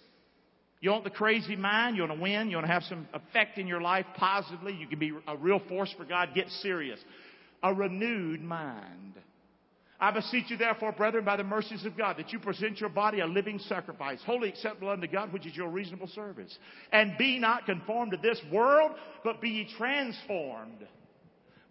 You 0.80 0.90
want 0.90 1.04
the 1.04 1.10
crazy 1.10 1.54
mind? 1.54 1.96
You 1.96 2.02
want 2.02 2.14
to 2.14 2.20
win? 2.20 2.50
You 2.50 2.56
want 2.56 2.66
to 2.66 2.72
have 2.72 2.82
some 2.84 3.06
effect 3.14 3.58
in 3.58 3.68
your 3.68 3.80
life 3.80 4.06
positively? 4.16 4.74
You 4.74 4.88
can 4.88 4.98
be 4.98 5.12
a 5.28 5.36
real 5.36 5.60
force 5.68 5.94
for 5.96 6.04
God? 6.04 6.30
Get 6.34 6.48
serious. 6.60 6.98
A 7.62 7.72
renewed 7.72 8.42
mind. 8.42 9.14
I 10.02 10.10
beseech 10.10 10.50
you, 10.50 10.56
therefore, 10.56 10.90
brethren, 10.90 11.24
by 11.24 11.36
the 11.36 11.44
mercies 11.44 11.84
of 11.84 11.96
God, 11.96 12.16
that 12.16 12.32
you 12.32 12.40
present 12.40 12.80
your 12.80 12.88
body 12.88 13.20
a 13.20 13.26
living 13.26 13.60
sacrifice, 13.60 14.18
holy 14.26 14.48
acceptable 14.48 14.90
unto 14.90 15.06
God, 15.06 15.32
which 15.32 15.46
is 15.46 15.54
your 15.54 15.68
reasonable 15.68 16.08
service. 16.08 16.58
And 16.90 17.16
be 17.16 17.38
not 17.38 17.66
conformed 17.66 18.10
to 18.10 18.18
this 18.18 18.40
world, 18.50 18.90
but 19.22 19.40
be 19.40 19.48
ye 19.48 19.68
transformed. 19.78 20.88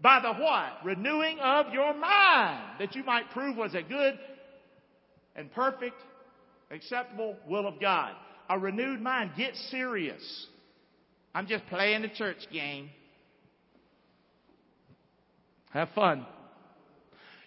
By 0.02 0.22
the 0.22 0.34
what? 0.42 0.86
Renewing 0.86 1.40
of 1.40 1.74
your 1.74 1.94
mind, 1.94 2.80
that 2.80 2.96
you 2.96 3.04
might 3.04 3.30
prove 3.32 3.58
was 3.58 3.76
a 3.76 3.82
good 3.82 4.18
and 5.36 5.52
perfect, 5.52 5.98
acceptable 6.72 7.36
will 7.50 7.68
of 7.68 7.82
God. 7.82 8.14
A 8.50 8.58
renewed 8.58 9.02
mind. 9.02 9.32
Get 9.36 9.58
serious. 9.72 10.48
I'm 11.36 11.48
just 11.48 11.68
playing 11.68 12.04
the 12.04 12.10
church 12.10 12.38
game. 12.50 12.92
Have 15.72 15.90
fun. 15.94 16.26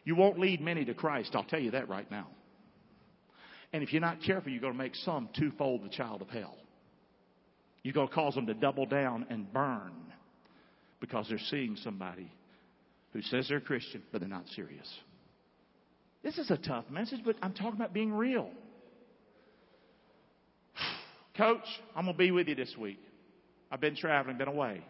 You 0.04 0.14
won't 0.14 0.38
lead 0.38 0.60
many 0.60 0.84
to 0.84 0.94
Christ, 0.94 1.30
I'll 1.34 1.44
tell 1.44 1.60
you 1.60 1.72
that 1.72 1.88
right 1.88 2.10
now. 2.10 2.28
And 3.72 3.82
if 3.82 3.92
you're 3.92 4.00
not 4.00 4.22
careful, 4.22 4.52
you're 4.52 4.60
going 4.60 4.74
to 4.74 4.78
make 4.78 4.94
some 4.94 5.28
twofold 5.36 5.82
the 5.82 5.88
child 5.88 6.22
of 6.22 6.28
hell. 6.28 6.56
You're 7.82 7.94
going 7.94 8.08
to 8.08 8.14
cause 8.14 8.34
them 8.34 8.46
to 8.46 8.54
double 8.54 8.86
down 8.86 9.26
and 9.30 9.52
burn 9.52 9.92
because 11.00 11.26
they're 11.28 11.38
seeing 11.50 11.76
somebody 11.82 12.30
who 13.12 13.22
says 13.22 13.46
they're 13.48 13.60
Christian, 13.60 14.02
but 14.12 14.20
they're 14.20 14.28
not 14.28 14.46
serious. 14.54 14.88
This 16.22 16.38
is 16.38 16.50
a 16.50 16.56
tough 16.56 16.84
message, 16.90 17.20
but 17.24 17.36
I'm 17.42 17.52
talking 17.52 17.74
about 17.74 17.92
being 17.92 18.12
real. 18.12 18.48
Coach, 21.36 21.66
I'm 21.94 22.04
going 22.04 22.14
to 22.14 22.18
be 22.18 22.30
with 22.30 22.48
you 22.48 22.54
this 22.54 22.74
week. 22.78 23.00
I've 23.70 23.80
been 23.80 23.96
traveling, 23.96 24.38
been 24.38 24.48
away. 24.48 24.82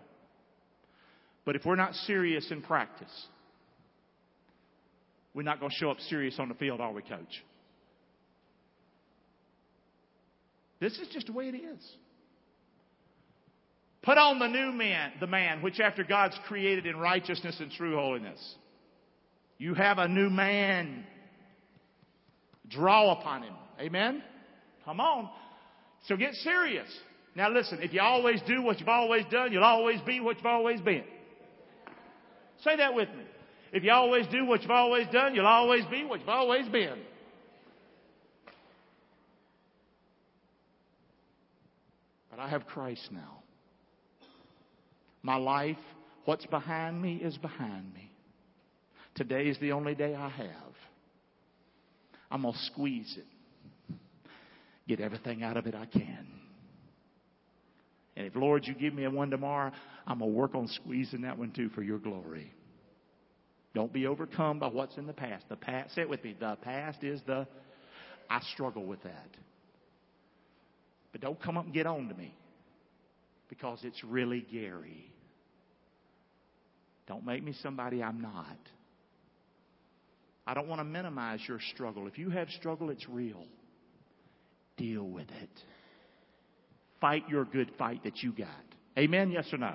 But 1.44 1.56
if 1.56 1.64
we're 1.64 1.74
not 1.74 1.94
serious 1.94 2.50
in 2.50 2.62
practice, 2.62 3.26
we're 5.35 5.43
not 5.43 5.59
going 5.59 5.70
to 5.70 5.76
show 5.76 5.91
up 5.91 6.01
serious 6.09 6.37
on 6.39 6.49
the 6.49 6.55
field, 6.55 6.80
are 6.80 6.93
we, 6.93 7.03
coach? 7.03 7.43
This 10.80 10.99
is 10.99 11.09
just 11.09 11.26
the 11.26 11.32
way 11.32 11.49
it 11.49 11.57
is. 11.57 11.80
Put 14.03 14.18
on 14.18 14.39
the 14.39 14.49
new 14.49 14.70
man, 14.70 15.12
the 15.18 15.26
man, 15.26 15.62
which 15.62 15.80
after 15.80 16.05
God's 16.05 16.39
created 16.47 16.87
in 16.87 16.97
righteousness 16.97 17.57
and 17.59 17.70
true 17.72 17.97
holiness. 17.97 18.39
You 19.57 19.74
have 19.74 19.99
a 19.99 20.07
new 20.07 20.28
man. 20.28 21.05
Draw 22.68 23.12
upon 23.12 23.45
him. 23.45 23.55
Amen? 23.80 24.22
Come 24.85 25.01
on. 25.01 25.30
So 26.07 26.16
get 26.16 26.35
serious. 26.35 26.89
Now 27.35 27.51
listen, 27.51 27.78
if 27.82 27.93
you 27.93 28.01
always 28.01 28.41
do 28.47 28.62
what 28.62 28.78
you've 28.78 28.89
always 28.89 29.24
done, 29.30 29.53
you'll 29.53 29.64
always 29.64 30.01
be 30.03 30.20
what 30.20 30.37
you've 30.37 30.47
always 30.47 30.80
been. 30.80 31.05
Say 32.62 32.76
that 32.76 32.95
with 32.95 33.09
me. 33.09 33.24
If 33.75 33.83
you 33.83 33.91
always 33.91 34.25
do 34.29 34.47
what 34.47 34.62
you've 34.62 34.70
always 34.70 35.09
done, 35.09 35.35
you'll 35.35 35.49
always 35.49 35.85
be 35.87 36.05
what 36.05 36.20
you've 36.20 36.29
always 36.29 36.68
been. 36.68 36.97
But 42.31 42.39
I 42.39 42.49
have 42.49 42.66
Christ 42.68 43.09
now. 43.11 43.43
My 45.25 45.35
life, 45.35 45.77
what's 46.25 46.47
behind 46.47 47.03
me 47.03 47.16
is 47.16 47.37
behind 47.39 47.93
me. 47.93 48.12
Today 49.16 49.49
is 49.49 49.59
the 49.59 49.72
only 49.72 49.97
day 49.97 50.14
I 50.14 50.29
have. 50.29 50.75
I'm 52.31 52.43
going 52.43 52.55
to 52.55 52.61
squeeze 52.66 53.18
it. 53.18 53.97
Get 54.87 55.01
everything 55.01 55.43
out 55.43 55.57
of 55.57 55.66
it 55.66 55.75
I 55.75 55.87
can. 55.87 56.29
And 58.16 58.25
if, 58.29 58.37
Lord, 58.37 58.68
you 58.68 58.75
give 58.75 58.95
me 58.95 59.03
a 59.03 59.11
one 59.11 59.31
tomorrow, 59.31 59.72
I'm 60.07 60.20
going 60.20 60.31
to 60.31 60.37
work 60.37 60.55
on 60.55 60.68
squeezing 60.68 61.22
that 61.22 61.37
one 61.37 61.51
too 61.51 61.70
for 61.70 61.83
your 61.83 61.99
glory. 61.99 62.53
Don't 63.75 63.93
be 63.93 64.07
overcome 64.07 64.61
by 64.61 64.68
what's 64.68 64.97
in 64.97 65.07
the 65.07 65.12
past. 65.12 65.45
The 65.49 65.57
past, 65.57 65.95
say 65.95 66.03
it 66.03 66.09
with 66.09 66.22
me. 66.22 66.37
The 66.39 66.57
past 66.62 67.03
is 67.03 67.20
the, 67.27 67.47
I 68.31 68.41
struggle 68.53 68.85
with 68.85 69.03
that. 69.03 69.29
But 71.11 71.20
don't 71.20 71.41
come 71.43 71.57
up 71.57 71.64
and 71.64 71.75
get 71.75 71.87
on 71.87 72.09
to 72.09 72.14
me 72.14 72.35
because 73.49 73.81
it's 73.83 74.03
really 74.05 74.47
Gary. 74.51 75.11
Don't 77.07 77.27
make 77.27 77.43
me 77.43 77.55
somebody 77.62 78.03
I'm 78.03 78.20
not. 78.20 78.59
I 80.47 80.55
don't 80.55 80.68
want 80.68 80.81
to 80.81 80.85
minimize 80.85 81.41
your 81.49 81.59
struggle. 81.75 82.07
If 82.07 82.18
you 82.18 82.31
have 82.31 82.49
struggle, 82.51 82.91
it's 82.91 83.09
real. 83.09 83.45
Deal 84.77 85.05
with 85.05 85.29
it. 85.43 85.61
Fight 87.01 87.25
your 87.29 87.45
good 87.45 87.70
fight 87.79 88.05
that 88.05 88.22
you 88.22 88.33
got. 88.33 88.49
Amen? 88.99 89.31
Yes 89.31 89.47
or 89.53 89.59
no? 89.59 89.75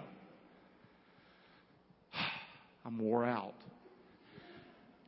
I'm 2.85 2.99
wore 2.99 3.25
out. 3.25 3.55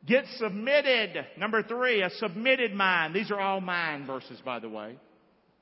Get 0.06 0.24
submitted. 0.38 1.26
Number 1.38 1.62
three, 1.62 2.02
a 2.02 2.10
submitted 2.10 2.72
mind. 2.74 3.14
These 3.14 3.30
are 3.30 3.38
all 3.38 3.60
mind 3.60 4.06
verses, 4.06 4.40
by 4.44 4.58
the 4.58 4.68
way. 4.68 4.96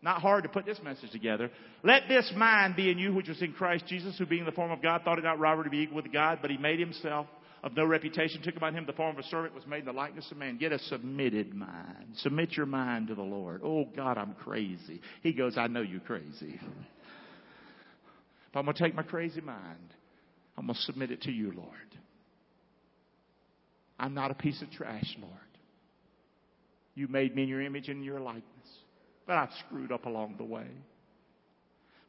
Not 0.02 0.22
hard 0.22 0.44
to 0.44 0.48
put 0.48 0.64
this 0.64 0.80
message 0.82 1.10
together. 1.10 1.50
Let 1.82 2.08
this 2.08 2.32
mind 2.34 2.74
be 2.74 2.90
in 2.90 2.98
you, 2.98 3.12
which 3.12 3.28
was 3.28 3.42
in 3.42 3.52
Christ 3.52 3.84
Jesus, 3.86 4.16
who 4.16 4.24
being 4.24 4.40
in 4.40 4.46
the 4.46 4.52
form 4.52 4.70
of 4.70 4.80
God, 4.80 5.02
thought 5.04 5.18
it 5.18 5.24
not 5.24 5.38
robbery 5.38 5.64
to 5.64 5.70
be 5.70 5.80
equal 5.80 5.96
with 5.96 6.10
God, 6.10 6.38
but 6.40 6.50
he 6.50 6.56
made 6.56 6.80
himself 6.80 7.26
of 7.62 7.76
no 7.76 7.84
reputation, 7.84 8.40
took 8.42 8.56
upon 8.56 8.74
him 8.74 8.86
the 8.86 8.94
form 8.94 9.14
of 9.14 9.22
a 9.22 9.28
servant, 9.28 9.54
was 9.54 9.66
made 9.66 9.80
in 9.80 9.84
the 9.84 9.92
likeness 9.92 10.30
of 10.30 10.38
man. 10.38 10.56
Get 10.56 10.72
a 10.72 10.78
submitted 10.78 11.54
mind. 11.54 12.16
Submit 12.16 12.52
your 12.52 12.64
mind 12.64 13.08
to 13.08 13.14
the 13.14 13.22
Lord. 13.22 13.60
Oh 13.62 13.84
God, 13.94 14.16
I'm 14.16 14.32
crazy. 14.32 15.02
He 15.22 15.34
goes, 15.34 15.58
I 15.58 15.66
know 15.66 15.82
you're 15.82 16.00
crazy. 16.00 16.58
But 18.52 18.60
I'm 18.60 18.64
going 18.64 18.76
to 18.76 18.82
take 18.82 18.94
my 18.94 19.02
crazy 19.02 19.42
mind. 19.42 19.94
I'm 20.56 20.66
going 20.66 20.76
to 20.76 20.82
submit 20.82 21.10
it 21.10 21.22
to 21.22 21.30
you, 21.30 21.52
Lord. 21.54 21.89
I'm 24.00 24.14
not 24.14 24.30
a 24.30 24.34
piece 24.34 24.60
of 24.62 24.70
trash, 24.70 25.14
Lord. 25.20 25.34
You 26.94 27.06
made 27.06 27.36
me 27.36 27.42
in 27.42 27.48
your 27.48 27.60
image 27.60 27.88
and 27.90 28.02
your 28.02 28.18
likeness. 28.18 28.44
But 29.26 29.36
I've 29.36 29.50
screwed 29.66 29.92
up 29.92 30.06
along 30.06 30.36
the 30.38 30.44
way. 30.44 30.66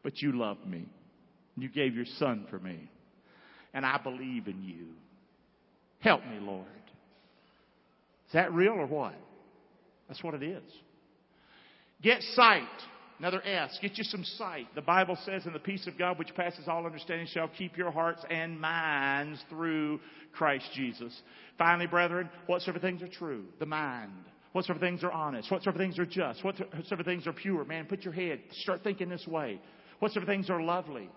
But 0.02 0.22
you 0.22 0.32
love 0.32 0.58
me. 0.66 0.86
You 1.58 1.68
gave 1.68 1.94
your 1.94 2.06
son 2.18 2.48
for 2.50 2.60
me. 2.60 2.90
And 3.74 3.86
I 3.86 4.00
believe 4.02 4.48
in 4.48 4.64
you. 4.64 4.88
Help 6.00 6.26
me, 6.26 6.40
Lord. 6.40 6.66
Is 8.28 8.34
that 8.34 8.54
real 8.54 8.72
or 8.72 8.88
what? 8.88 9.14
That's 10.08 10.24
what 10.24 10.34
it 10.34 10.44
is. 10.44 10.64
Get 12.02 12.22
sight. 12.34 12.64
Another 13.22 13.44
S. 13.46 13.78
Get 13.84 14.00
you 14.00 14.04
some 14.04 14.24
sight. 14.24 14.66
The 14.74 14.82
Bible 14.82 15.16
says, 15.16 15.46
"In 15.46 15.54
the 15.54 15.60
peace 15.60 15.86
of 15.86 15.96
God, 15.96 16.18
which 16.18 16.34
passes 16.34 16.68
all 16.68 16.88
understanding, 16.88 17.28
shall 17.28 17.48
keep 17.50 17.78
your 17.78 17.92
hearts 17.92 18.26
and 18.32 18.60
minds 18.60 19.40
through 19.48 20.00
Christ 20.32 20.68
Jesus." 20.74 21.22
Finally, 21.56 21.86
brethren, 21.86 22.32
whatsoever 22.48 22.80
things 22.80 23.04
are 23.04 23.08
true, 23.08 23.46
the 23.60 23.66
mind. 23.68 24.26
Whatsoever 24.54 24.80
things 24.80 25.04
are 25.04 25.12
honest. 25.12 25.52
Whatsoever 25.52 25.78
things 25.78 26.00
are 26.00 26.06
just. 26.08 26.44
Whatsoever 26.44 27.04
things 27.04 27.28
are 27.28 27.34
pure. 27.34 27.64
Man, 27.64 27.86
put 27.86 28.04
your 28.04 28.14
head. 28.16 28.42
Start 28.54 28.84
thinking 28.84 29.08
this 29.08 29.28
way. 29.28 29.62
Whatsoever 30.00 30.26
things 30.26 30.50
are 30.50 30.64
lovely. 30.64 31.08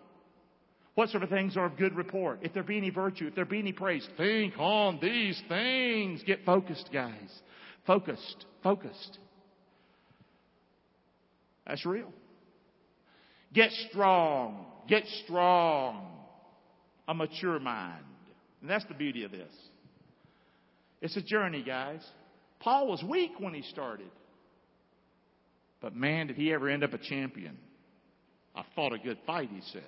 Whatsoever 0.96 1.26
things 1.26 1.56
are 1.56 1.64
of 1.64 1.78
good 1.78 1.96
report. 1.96 2.40
If 2.42 2.52
there 2.52 2.62
be 2.62 2.76
any 2.76 2.90
virtue, 2.90 3.28
if 3.28 3.34
there 3.34 3.46
be 3.46 3.60
any 3.60 3.72
praise, 3.72 4.06
think 4.18 4.58
on 4.58 4.98
these 5.00 5.40
things. 5.48 6.22
Get 6.24 6.44
focused, 6.44 6.90
guys. 6.92 7.42
Focused. 7.86 8.44
Focused. 8.62 9.20
That's 11.66 11.84
real. 11.86 12.12
Get 13.52 13.70
strong. 13.90 14.66
Get 14.88 15.04
strong. 15.24 16.06
A 17.08 17.14
mature 17.14 17.58
mind. 17.58 18.04
And 18.60 18.70
that's 18.70 18.84
the 18.86 18.94
beauty 18.94 19.24
of 19.24 19.30
this. 19.30 19.52
It's 21.00 21.16
a 21.16 21.22
journey, 21.22 21.62
guys. 21.62 22.00
Paul 22.60 22.88
was 22.88 23.02
weak 23.02 23.32
when 23.38 23.54
he 23.54 23.62
started. 23.62 24.10
But 25.80 25.94
man, 25.94 26.28
did 26.28 26.36
he 26.36 26.52
ever 26.52 26.68
end 26.68 26.82
up 26.82 26.94
a 26.94 26.98
champion. 26.98 27.58
I've 28.54 28.64
fought 28.74 28.92
a 28.92 28.98
good 28.98 29.18
fight, 29.26 29.50
he 29.52 29.60
said. 29.72 29.82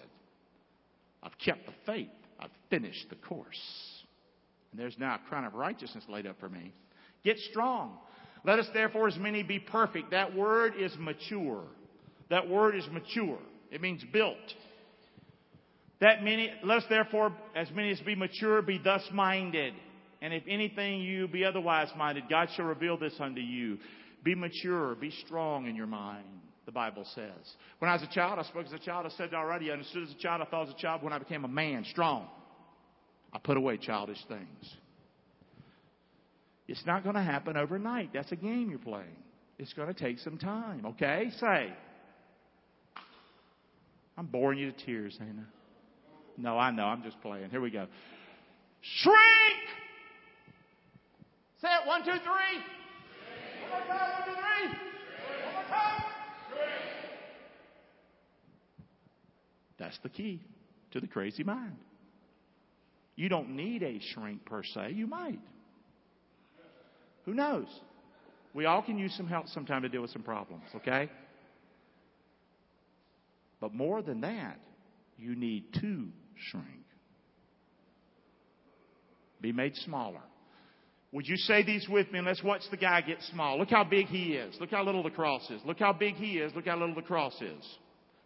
I've 1.22 1.38
kept 1.42 1.66
the 1.66 1.72
faith. 1.86 2.08
I've 2.38 2.50
finished 2.68 3.06
the 3.08 3.16
course. 3.16 3.56
And 4.70 4.80
there's 4.80 4.98
now 4.98 5.14
a 5.14 5.28
crown 5.28 5.44
of 5.44 5.54
righteousness 5.54 6.04
laid 6.08 6.26
up 6.26 6.38
for 6.38 6.48
me. 6.50 6.74
Get 7.24 7.38
strong. 7.38 7.96
Let 8.46 8.60
us 8.60 8.68
therefore 8.72 9.08
as 9.08 9.18
many 9.18 9.42
be 9.42 9.58
perfect. 9.58 10.12
That 10.12 10.34
word 10.34 10.74
is 10.78 10.92
mature. 10.98 11.64
That 12.30 12.48
word 12.48 12.76
is 12.76 12.86
mature. 12.92 13.40
It 13.72 13.80
means 13.80 14.04
built. 14.12 14.36
That 16.00 16.22
many, 16.22 16.52
let 16.62 16.78
us 16.78 16.84
therefore 16.88 17.34
as 17.56 17.68
many 17.72 17.90
as 17.90 18.00
be 18.00 18.14
mature 18.14 18.62
be 18.62 18.78
thus 18.82 19.02
minded. 19.12 19.74
And 20.22 20.32
if 20.32 20.44
anything 20.48 21.00
you 21.00 21.26
be 21.26 21.44
otherwise 21.44 21.88
minded, 21.96 22.24
God 22.30 22.48
shall 22.54 22.66
reveal 22.66 22.96
this 22.96 23.14
unto 23.18 23.40
you. 23.40 23.78
Be 24.22 24.34
mature, 24.34 24.94
be 24.94 25.10
strong 25.24 25.66
in 25.66 25.74
your 25.74 25.86
mind, 25.86 26.24
the 26.66 26.72
Bible 26.72 27.04
says. 27.14 27.54
When 27.80 27.90
I 27.90 27.94
was 27.94 28.02
a 28.02 28.14
child, 28.14 28.38
I 28.38 28.44
spoke 28.44 28.66
as 28.66 28.72
a 28.72 28.78
child. 28.78 29.06
I 29.06 29.16
said 29.16 29.34
already, 29.34 29.70
I 29.70 29.74
understood 29.74 30.04
as 30.04 30.12
a 30.12 30.18
child, 30.18 30.42
I 30.42 30.50
thought 30.50 30.68
as 30.68 30.74
a 30.74 30.78
child. 30.78 31.02
When 31.02 31.12
I 31.12 31.18
became 31.18 31.44
a 31.44 31.48
man, 31.48 31.84
strong, 31.90 32.28
I 33.32 33.38
put 33.38 33.56
away 33.56 33.76
childish 33.76 34.18
things. 34.28 34.76
It's 36.68 36.84
not 36.84 37.02
going 37.02 37.14
to 37.14 37.22
happen 37.22 37.56
overnight. 37.56 38.10
That's 38.12 38.32
a 38.32 38.36
game 38.36 38.70
you're 38.70 38.78
playing. 38.78 39.16
It's 39.58 39.72
going 39.72 39.88
to 39.92 39.94
take 39.94 40.18
some 40.18 40.36
time, 40.36 40.84
okay? 40.84 41.30
Say. 41.40 41.72
I'm 44.18 44.26
boring 44.26 44.58
you 44.58 44.72
to 44.72 44.84
tears, 44.84 45.16
ain't 45.20 45.38
I? 45.38 45.42
No, 46.36 46.58
I 46.58 46.70
know. 46.70 46.84
I'm 46.84 47.02
just 47.02 47.20
playing. 47.22 47.50
Here 47.50 47.60
we 47.60 47.70
go. 47.70 47.86
Shrink! 48.80 49.16
Say 51.60 51.68
it. 51.68 51.86
One, 51.86 52.04
two, 52.04 52.10
three. 52.10 52.20
One 53.70 53.70
more 53.70 53.80
time. 53.88 54.10
One, 54.12 54.24
two, 54.24 54.34
three. 54.34 54.68
One 55.44 55.54
more 55.54 55.64
time. 55.64 56.02
That's 59.78 59.98
the 60.02 60.08
key 60.08 60.42
to 60.92 61.00
the 61.00 61.06
crazy 61.06 61.44
mind. 61.44 61.76
You 63.14 63.28
don't 63.28 63.50
need 63.50 63.82
a 63.82 64.00
shrink 64.12 64.44
per 64.44 64.62
se. 64.62 64.92
You 64.94 65.06
might. 65.06 65.38
Who 67.26 67.34
knows? 67.34 67.66
We 68.54 68.64
all 68.64 68.82
can 68.82 68.96
use 68.96 69.14
some 69.16 69.26
help 69.26 69.48
sometime 69.48 69.82
to 69.82 69.88
deal 69.88 70.00
with 70.00 70.10
some 70.12 70.22
problems, 70.22 70.64
okay? 70.76 71.10
But 73.60 73.74
more 73.74 74.00
than 74.00 74.22
that, 74.22 74.58
you 75.18 75.34
need 75.34 75.74
to 75.74 76.08
shrink. 76.50 76.84
Be 79.40 79.52
made 79.52 79.76
smaller. 79.76 80.22
Would 81.12 81.26
you 81.26 81.36
say 81.36 81.62
these 81.62 81.88
with 81.88 82.10
me 82.10 82.20
let's 82.20 82.42
watch 82.42 82.62
the 82.70 82.76
guy 82.76 83.00
get 83.00 83.18
small? 83.32 83.58
Look 83.58 83.70
how 83.70 83.84
big 83.84 84.06
he 84.06 84.34
is. 84.34 84.54
Look 84.60 84.70
how 84.70 84.84
little 84.84 85.02
the 85.02 85.10
cross 85.10 85.48
is. 85.50 85.60
Look 85.64 85.78
how 85.78 85.92
big 85.92 86.14
he 86.14 86.38
is. 86.38 86.54
Look 86.54 86.66
how 86.66 86.78
little 86.78 86.94
the 86.94 87.02
cross 87.02 87.34
is. 87.40 87.64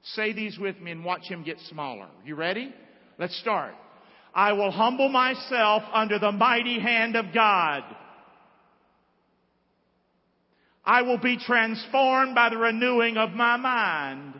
Say 0.02 0.32
these 0.32 0.58
with 0.58 0.80
me 0.80 0.92
and 0.92 1.04
watch 1.04 1.22
him 1.22 1.42
get 1.42 1.58
smaller. 1.68 2.08
You 2.24 2.36
ready? 2.36 2.74
Let's 3.18 3.38
start. 3.40 3.74
I 4.34 4.52
will 4.52 4.70
humble 4.70 5.08
myself 5.08 5.82
under 5.92 6.18
the 6.18 6.32
mighty 6.32 6.80
hand 6.80 7.16
of 7.16 7.26
God. 7.34 7.82
I 10.90 11.02
will 11.02 11.18
be 11.18 11.36
transformed 11.36 12.34
by 12.34 12.48
the 12.48 12.56
renewing 12.56 13.16
of 13.16 13.30
my 13.30 13.56
mind. 13.56 14.34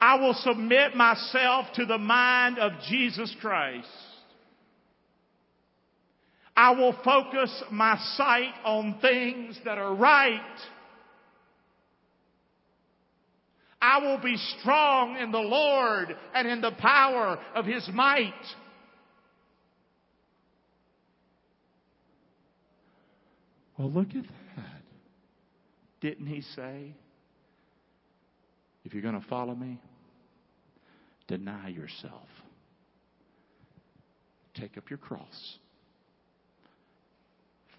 I 0.00 0.14
will 0.14 0.34
submit 0.34 0.94
myself 0.94 1.66
to 1.74 1.84
the 1.84 1.98
mind 1.98 2.60
of 2.60 2.70
Jesus 2.88 3.34
Christ. 3.40 3.88
I 6.56 6.70
will 6.70 6.94
focus 7.04 7.64
my 7.72 7.98
sight 8.16 8.54
on 8.64 9.00
things 9.02 9.58
that 9.64 9.76
are 9.76 9.92
right. 9.92 10.40
I 13.80 13.98
will 13.98 14.18
be 14.18 14.36
strong 14.60 15.16
in 15.16 15.32
the 15.32 15.38
Lord 15.38 16.16
and 16.32 16.46
in 16.46 16.60
the 16.60 16.76
power 16.78 17.40
of 17.56 17.64
His 17.64 17.90
might. 17.92 18.32
Well, 23.82 23.90
look 23.90 24.10
at 24.10 24.22
that. 24.22 24.82
Didn't 26.00 26.28
He 26.28 26.42
say, 26.54 26.94
if 28.84 28.94
you're 28.94 29.02
going 29.02 29.20
to 29.20 29.26
follow 29.26 29.56
me, 29.56 29.80
deny 31.26 31.66
yourself. 31.70 32.28
Take 34.54 34.78
up 34.78 34.88
your 34.88 35.00
cross. 35.00 35.58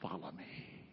Follow 0.01 0.33
me. 0.37 0.83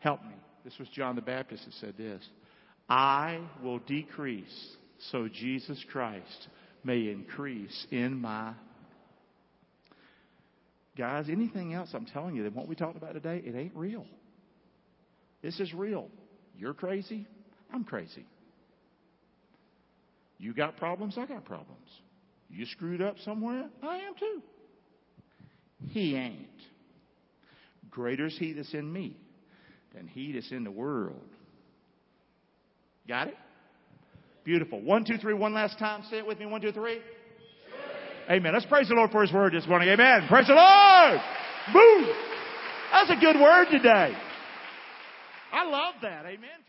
Help 0.00 0.24
me. 0.24 0.34
This 0.64 0.76
was 0.80 0.88
John 0.88 1.14
the 1.14 1.22
Baptist 1.22 1.66
that 1.66 1.74
said 1.74 1.94
this. 1.96 2.20
I 2.88 3.42
will 3.62 3.78
decrease 3.78 4.76
so 5.12 5.28
Jesus 5.28 5.84
Christ 5.92 6.48
may 6.82 7.10
increase 7.10 7.86
in 7.92 8.20
my. 8.20 8.54
Guys, 10.96 11.26
anything 11.28 11.74
else 11.74 11.90
I'm 11.92 12.06
telling 12.06 12.34
you 12.34 12.42
than 12.42 12.54
what 12.54 12.68
we 12.68 12.74
talked 12.74 12.96
about 12.96 13.12
today, 13.12 13.42
it 13.44 13.54
ain't 13.54 13.74
real. 13.74 14.06
This 15.42 15.60
is 15.60 15.72
real. 15.74 16.08
You're 16.58 16.74
crazy. 16.74 17.26
I'm 17.72 17.84
crazy. 17.84 18.26
You 20.38 20.54
got 20.54 20.76
problems, 20.76 21.16
I 21.18 21.26
got 21.26 21.44
problems. 21.44 21.88
You 22.48 22.66
screwed 22.66 23.02
up 23.02 23.16
somewhere, 23.24 23.68
I 23.82 23.98
am 23.98 24.14
too. 24.18 24.42
He 25.88 26.14
ain't. 26.16 26.48
Greater 27.90 28.26
is 28.26 28.36
he 28.38 28.52
that's 28.52 28.72
in 28.72 28.90
me 28.90 29.16
than 29.94 30.06
he 30.06 30.32
that's 30.32 30.50
in 30.50 30.64
the 30.64 30.70
world. 30.70 31.20
Got 33.08 33.28
it? 33.28 33.36
Beautiful. 34.44 34.80
One, 34.80 35.04
two, 35.04 35.18
three, 35.18 35.34
one 35.34 35.54
last 35.54 35.78
time. 35.78 36.02
Say 36.10 36.18
it 36.18 36.26
with 36.26 36.38
me. 36.38 36.46
One, 36.46 36.60
two, 36.60 36.72
three. 36.72 37.00
Amen. 38.30 38.52
Let's 38.52 38.66
praise 38.66 38.88
the 38.88 38.94
Lord 38.94 39.10
for 39.10 39.22
his 39.22 39.32
word 39.32 39.52
this 39.52 39.66
morning. 39.68 39.88
Amen. 39.88 40.26
Praise 40.28 40.48
the 40.48 40.54
Lord. 40.54 41.20
Boom. 41.72 42.14
That's 42.92 43.10
a 43.10 43.20
good 43.20 43.36
word 43.36 43.66
today. 43.70 44.16
I 45.52 45.64
love 45.64 45.94
that. 46.02 46.26
Amen. 46.26 46.65